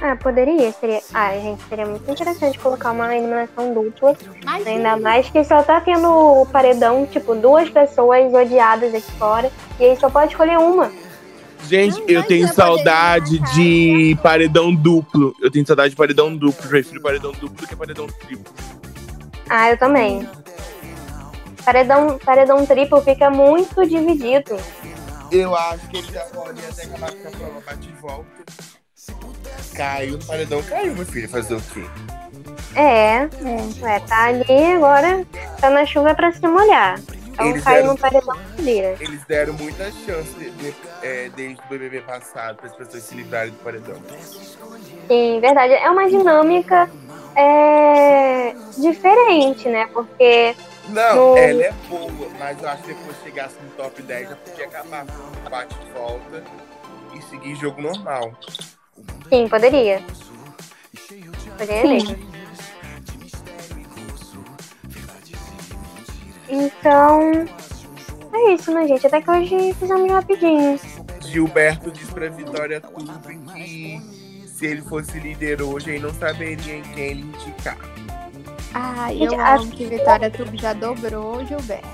Ah, 0.00 0.16
poderia, 0.16 0.72
seria. 0.72 1.00
Ah, 1.12 1.32
gente, 1.34 1.62
seria 1.68 1.86
muito 1.86 2.10
interessante 2.10 2.58
colocar 2.58 2.92
uma 2.92 3.16
eliminação 3.16 3.74
dupla. 3.74 4.16
Mas 4.44 4.66
Ainda 4.66 4.96
mais 4.96 5.28
que 5.28 5.42
só 5.44 5.62
tá 5.62 5.80
tendo 5.80 6.08
o 6.08 6.46
paredão, 6.46 7.06
tipo, 7.06 7.34
duas 7.34 7.68
pessoas 7.68 8.32
odiadas 8.32 8.94
aqui 8.94 9.10
fora. 9.12 9.50
E 9.78 9.84
aí 9.84 9.96
só 9.96 10.08
pode 10.08 10.32
escolher 10.32 10.58
uma. 10.58 10.90
Gente, 11.64 12.00
Não, 12.00 12.08
eu 12.08 12.22
tenho 12.22 12.48
saudade 12.52 13.38
de 13.54 14.16
paredão 14.22 14.72
duplo. 14.72 15.34
Eu 15.40 15.50
tenho 15.50 15.66
saudade 15.66 15.90
de 15.90 15.96
paredão 15.96 16.36
duplo. 16.36 16.64
Eu 16.64 16.68
prefiro 16.68 17.02
paredão 17.02 17.32
duplo 17.32 17.50
do 17.50 17.66
que 17.66 17.74
paredão 17.76 18.06
triplo. 18.06 18.54
Ah, 19.48 19.70
eu 19.70 19.78
também. 19.78 20.28
Paredão, 21.72 22.18
paredão 22.24 22.64
triplo 22.64 23.02
fica 23.02 23.28
muito 23.28 23.86
dividido. 23.86 24.56
Eu 25.30 25.54
acho 25.54 25.86
que 25.88 25.98
ele 25.98 26.10
já 26.10 26.22
pode 26.24 26.58
até 26.64 26.84
acabar 26.84 27.12
com 27.12 27.28
a 27.28 27.30
prova 27.30 27.60
bate 27.66 27.88
e 27.90 28.00
volta. 28.00 28.26
Caiu 29.76 30.12
no 30.16 30.24
paredão, 30.24 30.62
caiu, 30.62 30.94
meu 30.94 31.04
filho. 31.04 31.28
Fazer 31.28 31.56
o 31.56 31.60
quê? 31.60 31.84
É, 32.74 33.28
ué, 33.84 34.00
tá 34.00 34.24
ali 34.28 34.64
agora, 34.76 35.26
tá 35.60 35.68
na 35.68 35.84
chuva 35.84 36.14
pra 36.14 36.32
se 36.32 36.40
molhar. 36.48 36.98
Então 37.34 37.50
Eles 37.50 37.62
caiu 37.62 37.82
deram- 37.82 37.92
no 37.92 37.98
paredão 38.00 38.36
vira. 38.56 38.96
Eles 38.98 39.24
deram 39.26 39.52
muita 39.52 39.92
chance 39.92 40.32
de- 40.38 40.50
de- 40.52 40.74
é, 41.02 41.28
desde 41.36 41.60
o 41.62 41.68
BBB 41.68 42.00
passado 42.00 42.56
para 42.56 42.66
as 42.68 42.74
pessoas 42.74 43.02
se 43.02 43.14
livrarem 43.14 43.50
do 43.52 43.58
paredão. 43.58 43.96
Sim, 45.06 45.38
verdade. 45.38 45.74
É 45.74 45.90
uma 45.90 46.08
dinâmica 46.08 46.88
é, 47.36 48.54
diferente, 48.78 49.68
né? 49.68 49.86
Porque 49.92 50.56
Não, 50.88 51.16
No- 51.32 51.36
ela 51.38 51.62
é 51.64 51.72
boa, 51.88 52.30
mas 52.38 52.62
eu 52.62 52.68
acho 52.68 52.82
que 52.82 52.88
depois 52.94 53.16
chegasse 53.22 53.56
no 53.62 53.70
top 53.72 54.00
10 54.02 54.28
já 54.30 54.36
podia 54.36 54.64
acabar 54.66 55.06
com 55.06 55.46
o 55.46 55.50
bate 55.50 55.76
e 55.86 55.92
volta 55.92 56.44
e 57.14 57.22
seguir 57.22 57.54
jogo 57.56 57.80
normal. 57.82 58.32
sim, 59.28 59.48
poderia. 59.48 60.02
Poderia 61.58 61.82
Sim. 61.82 61.88
mesmo. 61.92 62.28
Então, 66.48 67.30
é 68.32 68.52
isso, 68.54 68.72
né, 68.72 68.86
gente? 68.86 69.06
Até 69.06 69.20
que 69.20 69.30
hoje 69.30 69.74
fizemos 69.74 70.10
rapidinho. 70.10 70.80
Gilberto 71.20 71.90
diz 71.90 72.08
pra 72.10 72.28
Vitória 72.30 72.80
Turbi 72.80 73.38
que 73.54 74.00
se 74.46 74.66
ele 74.66 74.80
fosse 74.82 75.18
líder 75.18 75.60
hoje, 75.62 75.90
ele 75.90 75.98
não 76.00 76.14
saberia 76.14 76.76
em 76.76 76.82
quem 76.82 77.04
ele 77.04 77.20
indicar. 77.22 77.76
Ah, 78.74 79.12
eu 79.12 79.38
a- 79.40 79.54
amo 79.54 79.70
que 79.70 79.86
Vitória 79.86 80.30
Tubo 80.30 80.56
já 80.58 80.72
dobrou 80.72 81.44
Gilberto. 81.46 81.86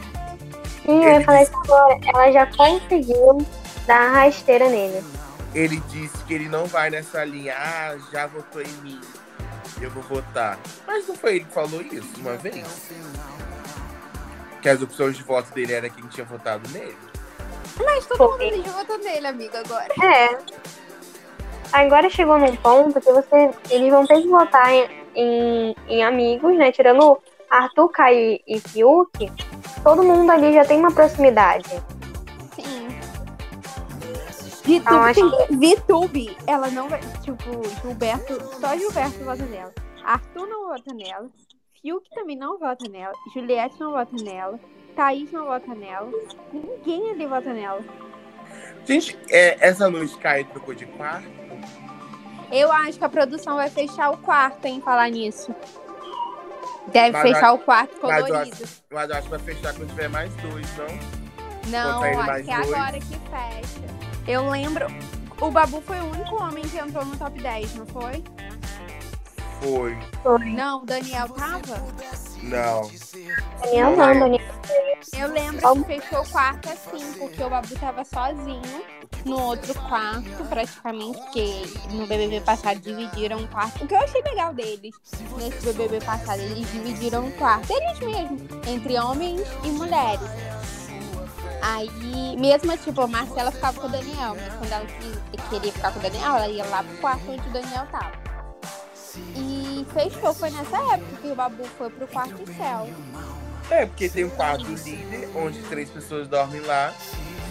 Sim, 0.84 1.04
eu 1.04 1.12
ia 1.12 1.20
falar 1.22 1.42
isso 1.42 1.56
agora. 1.56 1.98
Ela 2.12 2.32
já 2.32 2.46
conseguiu 2.56 3.38
dar 3.86 4.00
a 4.00 4.24
rasteira 4.24 4.68
nele. 4.68 5.02
Ele 5.54 5.80
disse 5.88 6.16
que 6.24 6.34
ele 6.34 6.48
não 6.48 6.66
vai 6.66 6.90
nessa 6.90 7.24
linha, 7.24 7.54
ah, 7.56 7.96
já 8.12 8.26
votou 8.26 8.60
em 8.60 8.72
mim, 8.82 9.00
eu 9.80 9.88
vou 9.90 10.02
votar. 10.02 10.58
Mas 10.86 11.06
não 11.06 11.14
foi 11.14 11.36
ele 11.36 11.44
que 11.44 11.52
falou 11.54 11.80
isso 11.80 12.08
uma 12.18 12.36
vez? 12.36 12.66
Que 14.60 14.68
as 14.68 14.82
opções 14.82 15.16
de 15.16 15.22
voto 15.22 15.52
dele 15.54 15.72
era 15.72 15.88
quem 15.88 16.04
tinha 16.08 16.26
votado 16.26 16.68
nele? 16.70 16.96
Mas 17.84 18.04
todo 18.06 18.32
mundo 18.32 18.42
ali 18.42 18.62
já 18.64 18.72
votou 18.72 18.98
nele, 18.98 19.26
amigo, 19.26 19.56
agora. 19.56 19.88
É. 20.02 20.38
Agora 21.72 22.08
chegou 22.10 22.38
num 22.38 22.54
ponto 22.56 23.00
que 23.00 23.12
você, 23.12 23.50
eles 23.70 23.90
vão 23.90 24.06
ter 24.06 24.22
que 24.22 24.28
votar 24.28 24.72
em, 24.72 24.88
em, 25.14 25.74
em 25.88 26.02
amigos, 26.04 26.56
né? 26.56 26.72
Tirando 26.72 27.18
Arthur, 27.50 27.88
Caio 27.88 28.40
e 28.46 28.60
Fiuk, 28.60 29.32
todo 29.82 30.02
mundo 30.02 30.30
ali 30.30 30.52
já 30.52 30.64
tem 30.64 30.78
uma 30.78 30.92
proximidade. 30.92 31.68
Sim. 32.54 32.88
Então, 34.66 35.02
acho 35.02 35.20
Vitube, 35.50 36.36
ela 36.46 36.68
não 36.68 36.88
vai. 36.88 37.00
Tipo, 37.22 37.62
Gilberto. 37.82 38.40
Só 38.60 38.76
Gilberto 38.76 39.24
vota 39.24 39.44
nela. 39.44 39.72
Arthur 40.04 40.46
não 40.46 40.68
vota 40.68 40.92
nela. 40.94 41.30
Fiuk 41.80 42.08
também 42.14 42.36
não 42.36 42.58
vota 42.58 42.88
nela. 42.88 43.14
Juliette 43.32 43.78
não 43.78 43.92
vota 43.92 44.16
nela. 44.22 44.58
Thaís 44.96 45.30
não 45.32 45.46
vota 45.46 45.74
nela. 45.74 46.10
Ninguém 46.52 47.10
ali 47.10 47.26
vota 47.26 47.52
nela. 47.52 47.82
Gente, 48.84 49.18
é, 49.30 49.56
essa 49.66 49.88
noite 49.88 50.16
cai 50.18 50.44
trocou 50.44 50.74
de 50.74 50.86
quarto? 50.86 51.43
Eu 52.50 52.70
acho 52.70 52.98
que 52.98 53.04
a 53.04 53.08
produção 53.08 53.56
vai 53.56 53.68
fechar 53.70 54.10
o 54.10 54.16
quarto, 54.18 54.64
hein, 54.66 54.80
falar 54.84 55.10
nisso. 55.10 55.54
Deve 56.88 57.12
Mas 57.12 57.22
fechar 57.22 57.48
a- 57.48 57.52
o 57.52 57.58
quarto 57.58 57.96
mas 58.02 58.18
eu 58.18 58.26
colorido. 58.26 58.68
Mas 58.90 59.08
eu 59.10 59.16
acho 59.16 59.22
que 59.24 59.30
vai 59.30 59.38
fechar 59.38 59.74
quando 59.74 59.88
tiver 59.88 60.08
mais 60.08 60.34
dois, 60.36 60.66
não? 60.76 60.86
Não, 61.70 62.20
acho 62.20 62.44
que 62.44 62.50
é 62.50 62.56
dois. 62.56 62.72
agora 62.72 62.98
que 63.00 63.06
fecha. 63.06 63.94
Eu 64.28 64.50
lembro. 64.50 64.86
O 65.40 65.50
Babu 65.50 65.80
foi 65.80 65.98
o 66.00 66.04
único 66.04 66.36
homem 66.42 66.62
que 66.68 66.78
entrou 66.78 67.04
no 67.04 67.16
top 67.16 67.40
10, 67.40 67.74
não 67.74 67.86
foi? 67.86 68.22
Foi. 69.60 69.98
Não, 70.52 70.82
o 70.82 70.86
Daniel 70.86 71.28
tava? 71.30 71.82
Não. 72.44 72.90
Daniel 73.62 73.96
não, 73.96 74.18
Daniel. 74.20 74.54
Eu 75.16 75.28
lembro 75.28 75.84
que 75.84 76.00
fechou 76.00 76.22
o 76.22 76.28
quarto 76.28 76.68
assim, 76.68 77.12
porque 77.18 77.42
o 77.42 77.48
Babu 77.50 77.74
tava 77.78 78.04
sozinho 78.04 78.84
no 79.24 79.40
outro 79.40 79.74
quarto, 79.74 80.44
praticamente, 80.48 81.18
porque 81.18 81.62
no 81.90 82.06
BBB 82.06 82.40
passado 82.40 82.80
dividiram 82.80 83.38
um 83.38 83.46
quarto. 83.46 83.84
O 83.84 83.86
que 83.86 83.94
eu 83.94 83.98
achei 83.98 84.20
legal 84.22 84.52
deles, 84.52 84.94
nesse 85.38 85.64
BBB 85.72 86.04
passado, 86.04 86.40
eles 86.40 86.70
dividiram 86.72 87.26
um 87.26 87.30
quarto, 87.32 87.72
eles 87.72 87.98
mesmos, 88.00 88.42
entre 88.66 88.98
homens 88.98 89.40
e 89.62 89.68
mulheres. 89.68 90.28
Aí, 91.62 92.36
mesmo 92.36 92.76
tipo, 92.76 93.00
a 93.00 93.06
Marcela 93.06 93.50
ficava 93.50 93.80
com 93.80 93.86
o 93.86 93.90
Daniel, 93.90 94.36
mas 94.36 94.52
quando 94.54 94.72
ela 94.72 94.84
que- 94.86 95.48
queria 95.48 95.72
ficar 95.72 95.92
com 95.92 95.98
o 95.98 96.02
Daniel, 96.02 96.36
ela 96.36 96.48
ia 96.48 96.64
lá 96.66 96.82
pro 96.82 96.96
quarto 96.98 97.30
onde 97.30 97.48
o 97.48 97.52
Daniel 97.52 97.86
tava. 97.90 98.12
E 99.36 99.53
fechou, 99.84 100.34
foi 100.34 100.50
nessa 100.50 100.76
época 100.94 101.16
que 101.20 101.28
o 101.28 101.34
Babu 101.34 101.64
foi 101.78 101.90
pro 101.90 102.06
quarto 102.06 102.46
céu. 102.56 102.88
É, 103.70 103.86
porque 103.86 104.08
tem 104.08 104.24
um 104.24 104.30
quarto 104.30 104.66
líder, 104.66 105.28
onde 105.34 105.62
três 105.62 105.88
pessoas 105.90 106.28
dormem 106.28 106.60
lá. 106.60 106.92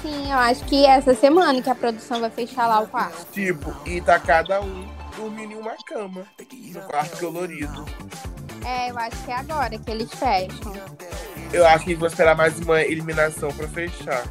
Sim, 0.02 0.32
eu 0.32 0.38
acho 0.38 0.64
que 0.66 0.86
essa 0.86 1.16
semana 1.16 1.62
que 1.62 1.70
a 1.70 1.76
produção 1.76 2.20
vai 2.20 2.30
fechar 2.30 2.68
lá 2.68 2.82
o 2.82 2.88
quarto. 2.88 3.26
Tipo, 3.32 3.74
e 3.86 4.02
tá 4.02 4.20
cada 4.20 4.62
um 4.62 4.88
dormindo 5.16 5.54
em 5.54 5.58
uma 5.58 5.76
cama. 5.86 6.24
No 6.52 6.82
quarto 6.82 7.18
colorido. 7.20 7.86
É, 8.66 8.92
eu 8.92 8.98
acho 8.98 9.24
que 9.24 9.32
é 9.32 9.36
agora 9.36 9.78
que 9.78 9.92
eles 9.92 10.10
fecham. 10.12 10.74
Eu 11.52 11.66
acho 11.68 11.86
que 11.86 11.92
eles 11.92 12.00
vão 12.00 12.08
esperar 12.08 12.36
mais 12.36 12.60
uma 12.60 12.82
eliminação 12.82 13.52
pra 13.52 13.68
fechar. 13.68 14.24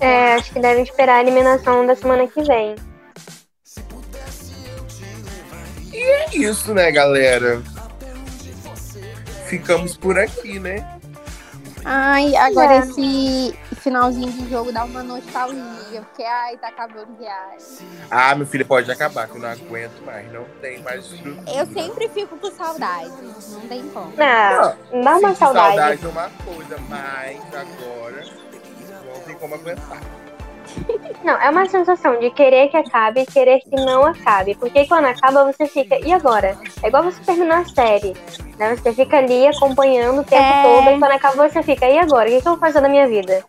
É, 0.00 0.34
acho 0.34 0.52
que 0.52 0.60
devem 0.60 0.82
esperar 0.82 1.16
a 1.16 1.20
eliminação 1.20 1.86
da 1.86 1.94
semana 1.94 2.26
que 2.26 2.42
vem. 2.42 2.74
É 6.32 6.36
isso, 6.36 6.74
né, 6.74 6.90
galera? 6.90 7.62
Ficamos 9.46 9.96
por 9.96 10.18
aqui, 10.18 10.58
né? 10.58 10.86
Ai, 11.84 12.36
agora 12.36 12.74
É. 12.74 12.78
esse 12.80 13.56
finalzinho 13.80 14.30
de 14.32 14.50
jogo 14.50 14.70
dá 14.72 14.84
uma 14.84 15.02
nostalgia, 15.02 16.02
porque 16.02 16.22
ai, 16.22 16.56
tá 16.58 16.68
acabando 16.68 17.16
viagem. 17.18 17.88
Ah, 18.10 18.34
meu 18.34 18.46
filho, 18.46 18.66
pode 18.66 18.90
acabar, 18.90 19.26
que 19.26 19.36
eu 19.36 19.40
não 19.40 19.48
aguento 19.48 20.04
mais. 20.04 20.30
Não 20.30 20.44
tem 20.60 20.82
mais 20.82 21.06
estrutura. 21.06 21.50
Eu 21.50 21.66
sempre 21.66 22.08
fico 22.10 22.36
com 22.36 22.50
saudade, 22.50 23.10
não 23.52 23.60
tem 23.62 23.88
como. 23.88 24.12
Não, 24.16 25.02
dá 25.02 25.16
uma 25.16 25.34
saudade. 25.34 25.76
saudade 25.76 26.04
é 26.04 26.08
uma 26.08 26.30
coisa, 26.44 26.76
mas 26.88 27.40
agora 27.54 28.24
não 29.06 29.20
tem 29.22 29.34
como 29.36 29.54
aguentar. 29.54 30.02
Não, 31.24 31.34
é 31.40 31.50
uma 31.50 31.66
sensação 31.68 32.18
de 32.18 32.30
querer 32.30 32.68
que 32.68 32.76
acabe 32.76 33.20
e 33.22 33.26
querer 33.26 33.60
que 33.60 33.74
não 33.76 34.04
acabe. 34.04 34.54
Porque 34.54 34.86
quando 34.86 35.06
acaba, 35.06 35.44
você 35.50 35.66
fica, 35.66 35.98
e 35.98 36.12
agora? 36.12 36.56
É 36.82 36.88
igual 36.88 37.02
você 37.04 37.20
terminar 37.22 37.60
a 37.60 37.64
série. 37.64 38.14
Né? 38.58 38.76
Você 38.76 38.92
fica 38.92 39.18
ali 39.18 39.46
acompanhando 39.46 40.20
o 40.20 40.24
tempo 40.24 40.42
É. 40.42 40.62
todo, 40.62 40.94
e 40.96 40.98
quando 40.98 41.12
acaba, 41.12 41.48
você 41.48 41.62
fica, 41.62 41.86
e 41.86 41.98
agora? 41.98 42.28
O 42.28 42.32
que, 42.32 42.40
que 42.42 42.48
eu 42.48 42.52
vou 42.52 42.60
fazer 42.60 42.80
da 42.80 42.88
minha 42.88 43.06
vida? 43.08 43.44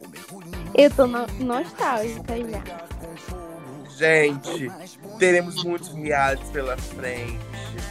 Eu 0.75 0.89
tô 0.91 1.05
no- 1.07 1.27
nostálgica 1.39 2.33
já. 2.37 2.61
Gente, 3.97 4.71
teremos 5.17 5.63
muitos 5.63 5.89
realities 5.93 6.49
pela 6.51 6.77
frente. 6.77 7.39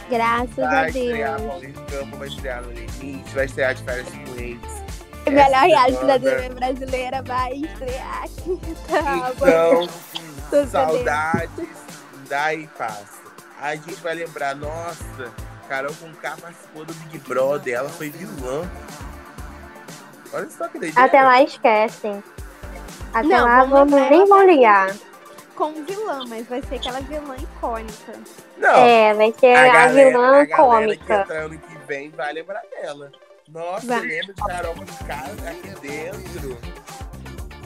Graças 0.09 0.55
Vai 0.55 0.85
a 0.85 0.87
estrear 0.87 1.37
Deus. 1.37 1.51
Paulinho 1.51 1.73
Campo, 1.89 2.17
vai 2.17 2.27
estrear 2.27 2.63
No 2.63 2.71
Limite, 2.71 3.35
vai 3.35 3.45
estrear 3.45 3.75
de 3.75 3.83
férias 3.83 4.07
com 4.09 4.35
eles. 4.39 4.88
O 5.29 5.31
melhor 5.31 5.47
Essa 5.49 5.65
reality 5.65 6.05
da. 6.05 6.19
TV 6.19 6.49
brasileira 6.49 7.21
vai 7.23 7.53
estrear 7.53 8.23
aqui. 8.23 8.59
Tá, 8.89 9.31
Então, 10.47 10.65
saudades, 10.67 11.67
daí 12.27 12.67
passa. 12.77 13.19
A 13.61 13.75
gente 13.75 13.95
vai 14.01 14.15
lembrar, 14.15 14.55
nossa, 14.55 15.31
Carol 15.67 15.93
com 15.99 16.11
K 16.15 16.35
participou 16.41 16.85
do 16.85 16.93
Big 16.93 17.17
Brother, 17.19 17.73
ela 17.75 17.89
foi 17.89 18.09
vilã. 18.09 18.67
Olha 20.33 20.49
só 20.49 20.67
que 20.67 20.79
doideira. 20.79 21.03
Até 21.05 21.21
lá 21.23 21.41
esquecem. 21.43 22.23
Até 23.13 23.27
Não, 23.27 23.45
lá 23.45 23.63
vamos 23.65 23.99
nem 24.09 24.25
vão 24.27 24.45
ligar. 24.45 24.95
Com 25.55 25.73
vilã, 25.83 26.23
mas 26.27 26.47
vai 26.47 26.61
ser 26.61 26.75
aquela 26.75 27.01
vilã 27.01 27.35
icônica. 27.35 28.13
Não, 28.57 28.69
É, 28.69 29.13
vai 29.13 29.33
ser 29.39 29.55
a, 29.55 29.67
galera- 29.67 30.09
vilã 30.09 30.41
a 30.41 30.45
que 30.45 30.53
cômica. 30.55 31.27
ano 31.29 31.59
que 31.59 31.77
vem 31.87 32.09
vai 32.11 32.31
lembrar 32.33 32.61
dela. 32.71 33.11
Nossa, 33.51 33.87
Vai. 33.87 34.01
lembra 34.01 34.33
de 34.33 34.43
Carol 34.43 34.75
K 34.75 35.49
aqui 35.49 35.81
dentro? 35.81 36.57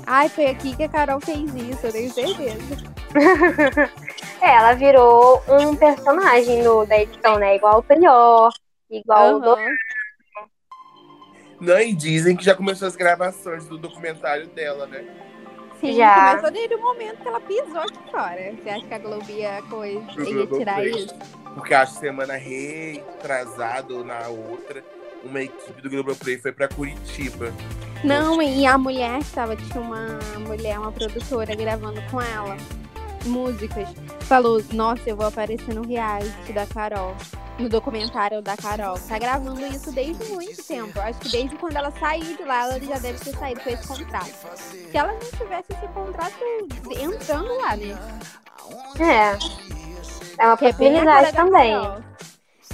Ai, 0.06 0.30
foi 0.30 0.48
aqui 0.48 0.76
que 0.76 0.84
a 0.84 0.90
Carol 0.90 1.20
fez 1.20 1.54
isso, 1.56 1.88
eu 1.88 1.92
tenho 1.92 2.14
certeza. 2.14 2.94
É, 4.42 4.58
ela 4.58 4.74
virou 4.74 5.42
um 5.48 5.74
personagem 5.74 6.64
no, 6.64 6.86
da 6.86 7.00
edição, 7.00 7.40
né? 7.40 7.56
Igual 7.56 7.80
o 7.80 7.84
Prior, 7.84 8.52
igual 8.92 9.36
o 9.36 9.40
do... 9.40 9.56
Não, 11.62 11.80
e 11.80 11.94
dizem 11.94 12.36
que 12.36 12.44
já 12.44 12.54
começou 12.54 12.86
as 12.86 12.98
gravações 12.98 13.66
do 13.66 13.78
documentário 13.78 14.48
dela, 14.48 14.86
né? 14.86 15.06
Sim, 15.80 15.94
Já. 15.94 16.32
começou 16.32 16.52
desde 16.52 16.76
o 16.76 16.82
momento 16.82 17.22
que 17.22 17.28
ela 17.28 17.40
pisou 17.40 17.80
aqui 17.80 18.12
fora. 18.12 18.54
Você 18.54 18.70
acha 18.70 18.86
que 18.86 18.94
a 18.94 18.98
Globo 18.98 19.32
ia, 19.32 19.62
coisa, 19.70 20.30
ia 20.30 20.48
tirar 20.48 20.86
isso? 20.86 21.16
Porque 21.54 21.74
acho 21.74 21.94
semana 21.94 22.36
retrasada 22.36 23.94
ou 23.94 24.04
na 24.04 24.28
outra, 24.28 24.84
uma 25.24 25.42
equipe 25.42 25.82
do 25.82 25.90
Globoplay 25.90 26.38
foi 26.38 26.52
pra 26.52 26.68
Curitiba. 26.68 27.54
Não, 28.04 28.42
e 28.42 28.66
a 28.66 28.78
mulher 28.78 29.20
estava, 29.20 29.56
tinha 29.56 29.80
uma 29.80 30.20
mulher, 30.40 30.78
uma 30.78 30.92
produtora 30.92 31.56
gravando 31.56 32.02
com 32.12 32.22
ela 32.22 32.58
músicas. 33.26 33.88
Falou, 34.22 34.62
nossa, 34.74 35.10
eu 35.10 35.16
vou 35.16 35.28
aparecer 35.28 35.74
no 35.74 35.86
reality 35.86 36.54
da 36.54 36.66
Carol. 36.66 37.16
No 37.60 37.70
documentário 37.70 38.42
da 38.42 38.58
Carol. 38.58 38.98
Tá 39.08 39.20
gravando 39.20 39.64
isso 39.68 39.92
desde 39.92 40.24
muito 40.32 40.64
tempo. 40.64 41.00
Acho 41.00 41.20
que 41.20 41.30
desde 41.30 41.56
quando 41.58 41.76
ela 41.76 41.92
saiu 42.00 42.36
de 42.36 42.44
lá, 42.44 42.64
ela 42.64 42.80
já 42.80 42.98
deve 42.98 43.20
ter 43.20 43.36
saído 43.38 43.62
com 43.62 43.70
esse 43.70 43.88
contrato. 43.88 44.32
Se 44.56 44.98
ela 44.98 45.14
não 45.14 45.20
tivesse 45.20 45.72
esse 45.72 45.88
contrato 45.94 46.36
entrando 47.00 47.56
lá, 47.58 47.76
né? 47.76 47.96
É. 49.00 49.38
É 50.40 50.46
uma 50.46 50.54
é 50.54 50.58
possibilidade 50.58 51.32
da 51.32 51.44
também. 51.44 51.74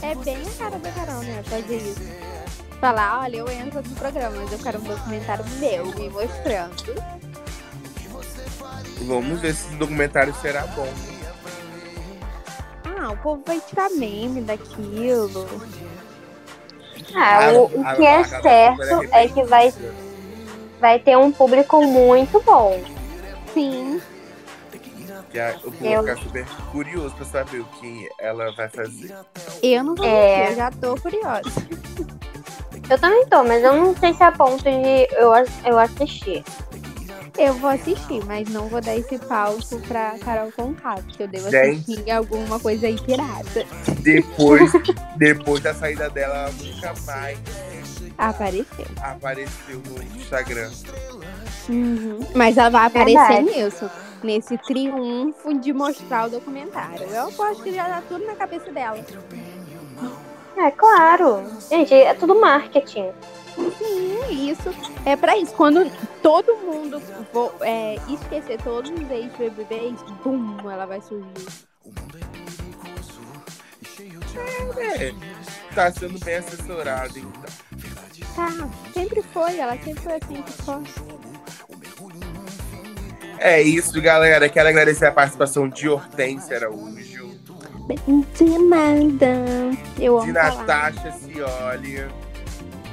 É 0.01 0.15
bem 0.15 0.37
a 0.37 0.57
cara 0.57 0.79
da 0.79 0.91
Carol, 0.91 1.23
né? 1.23 1.43
Fazer 1.43 1.75
isso. 1.75 2.38
Falar, 2.79 3.21
olha, 3.23 3.37
eu 3.37 3.49
entro 3.49 3.81
no 3.81 3.95
programa, 3.95 4.37
mas 4.37 4.51
eu 4.53 4.59
quero 4.59 4.79
um 4.79 4.83
documentário 4.83 5.43
meu, 5.59 5.85
me 5.87 6.09
mostrando. 6.09 6.95
Vamos 9.05 9.39
ver 9.41 9.53
se 9.53 9.67
esse 9.67 9.75
documentário 9.75 10.33
será 10.35 10.65
bom. 10.67 10.87
Ah, 12.85 13.11
o 13.11 13.17
povo 13.17 13.43
vai 13.45 13.59
tirar 13.61 13.89
meme 13.89 14.41
daquilo. 14.41 15.45
Ah, 17.15 17.49
o, 17.53 17.65
o 17.65 17.95
que 17.95 18.05
é 18.05 18.23
certo 18.23 19.03
é 19.11 19.27
que 19.27 19.43
vai, 19.43 19.73
vai 20.79 20.99
ter 20.99 21.17
um 21.17 21.31
público 21.31 21.81
muito 21.85 22.39
bom. 22.41 22.81
Sim. 23.53 24.01
Que 25.31 25.39
a- 25.39 25.55
o 25.63 25.71
povo 25.71 25.85
Eu- 25.85 26.01
fica 26.03 26.15
super 26.17 26.45
curioso 26.71 27.15
pra 27.15 27.25
saber 27.25 27.59
o 27.59 27.65
que 27.65 28.07
ela 28.19 28.51
vai 28.53 28.69
fazer. 28.69 29.13
Eu 29.61 29.83
não 29.83 29.95
vou 29.95 30.05
É. 30.05 30.51
eu 30.51 30.55
já 30.55 30.71
tô 30.71 30.95
curiosa. 30.95 31.51
Eu 32.89 32.97
também 32.97 33.25
tô, 33.27 33.43
mas 33.43 33.63
eu 33.63 33.73
não 33.73 33.95
sei 33.95 34.13
se 34.13 34.23
é 34.23 34.25
a 34.25 34.31
ponto 34.31 34.63
de 34.63 35.07
eu, 35.13 35.31
eu 35.65 35.77
assistir. 35.79 36.43
Eu 37.37 37.53
vou 37.53 37.69
assistir, 37.69 38.21
mas 38.25 38.49
não 38.49 38.67
vou 38.67 38.81
dar 38.81 38.97
esse 38.97 39.17
palco 39.17 39.79
pra 39.87 40.17
Carol 40.19 40.51
Conká, 40.51 40.95
porque 40.95 41.23
eu 41.23 41.27
devo 41.27 41.49
Gente. 41.49 41.91
assistir 41.91 42.11
alguma 42.11 42.59
coisa 42.59 42.87
aí 42.87 42.99
pirata. 42.99 43.65
Depois, 44.01 44.71
depois 45.15 45.61
da 45.61 45.73
saída 45.73 46.09
dela, 46.09 46.35
ela 46.35 46.51
nunca 46.51 46.93
mais 47.05 47.39
Apareceu. 48.17 48.85
apareceu 49.01 49.81
no 49.87 50.03
Instagram. 50.19 50.69
Uhum. 51.69 52.19
Mas 52.35 52.57
ela 52.57 52.69
vai 52.69 52.87
aparecer 52.87 53.27
Verdade. 53.27 53.43
nisso. 53.43 53.89
Nesse 54.21 54.57
triunfo 54.57 55.57
de 55.59 55.71
mostrar 55.71 56.27
o 56.27 56.29
documentário. 56.29 57.07
Eu 57.07 57.29
aposto 57.29 57.63
que 57.63 57.73
já 57.73 57.85
tá 57.85 58.03
tudo 58.09 58.25
na 58.25 58.35
cabeça 58.35 58.69
dela. 58.69 58.99
É 60.59 60.71
claro. 60.71 61.43
Gente, 61.69 61.93
é 61.93 62.13
tudo 62.13 62.39
marketing. 62.39 63.11
Sim, 63.77 64.49
isso 64.51 64.69
é 65.05 65.15
pra 65.15 65.37
isso. 65.37 65.53
Quando 65.53 65.89
todo 66.21 66.55
mundo 66.57 67.01
é, 67.61 67.95
esquecer 68.09 68.61
todos 68.61 68.91
os 68.91 69.11
ex-BBBs, 69.11 70.01
bum, 70.23 70.69
ela 70.69 70.85
vai 70.85 71.01
surgir. 71.01 71.67
É, 74.77 75.13
tá 75.73 75.91
sendo 75.91 76.19
bem 76.23 76.35
assessorada, 76.35 77.17
então. 77.17 77.43
Tá, 78.35 78.69
sempre 78.93 79.21
foi, 79.21 79.57
ela 79.57 79.77
sempre 79.77 80.01
foi 80.01 80.13
assim 80.13 80.41
que 80.41 80.51
foi. 80.51 80.83
É 83.39 83.61
isso, 83.61 84.01
galera. 84.01 84.49
Quero 84.49 84.67
agradecer 84.67 85.05
a 85.05 85.11
participação 85.11 85.69
de 85.69 85.87
Hortência 85.87 86.57
Araújo, 86.57 86.98
De 87.95 88.59
nada. 88.59 89.33
Eu 89.99 90.17
amo 90.17 90.27
de. 90.27 90.31
Natasha 90.33 91.11
Cioli. 91.11 92.07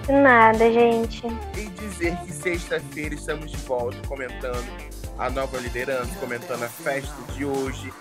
De 0.07 0.13
nada, 0.13 0.73
gente. 0.73 1.27
E 1.55 1.67
dizer 1.69 2.17
que 2.25 2.33
sexta-feira 2.33 3.15
estamos 3.15 3.51
de 3.51 3.59
volta 3.59 3.99
comentando 4.09 4.65
a 5.19 5.29
nova 5.29 5.59
liderança, 5.59 6.15
comentando 6.19 6.63
a 6.63 6.69
festa 6.69 7.15
de 7.35 7.45
hoje, 7.45 7.93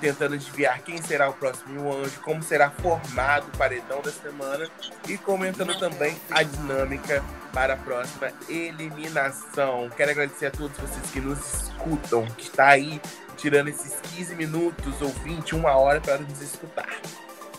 tentando 0.00 0.34
adivinhar 0.34 0.80
quem 0.82 1.02
será 1.02 1.28
o 1.28 1.32
próximo 1.32 1.92
anjo, 1.92 2.20
como 2.20 2.40
será 2.42 2.70
formado 2.70 3.48
o 3.48 3.58
paredão 3.58 4.00
da 4.00 4.12
semana 4.12 4.68
e 5.08 5.18
comentando 5.18 5.76
também 5.80 6.14
a 6.30 6.44
dinâmica 6.44 7.24
para 7.52 7.74
a 7.74 7.76
próxima 7.76 8.30
eliminação. 8.48 9.90
Quero 9.96 10.12
agradecer 10.12 10.46
a 10.46 10.50
todos 10.52 10.76
vocês 10.76 11.10
que 11.10 11.20
nos 11.20 11.38
escutam, 11.64 12.24
que 12.36 12.42
está 12.42 12.68
aí 12.68 13.00
tirando 13.36 13.68
esses 13.68 14.00
15 14.00 14.34
minutos 14.34 15.00
ou 15.00 15.08
21 15.08 15.66
hora 15.66 16.00
para 16.00 16.18
nos 16.18 16.40
escutar. 16.40 16.88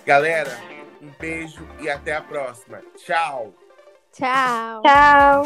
Galera, 0.05 0.57
um 1.01 1.11
beijo 1.19 1.67
e 1.79 1.89
até 1.89 2.15
a 2.15 2.21
próxima. 2.21 2.81
Tchau! 2.97 3.53
Tchau. 4.11 4.81
Tchau. 4.81 5.43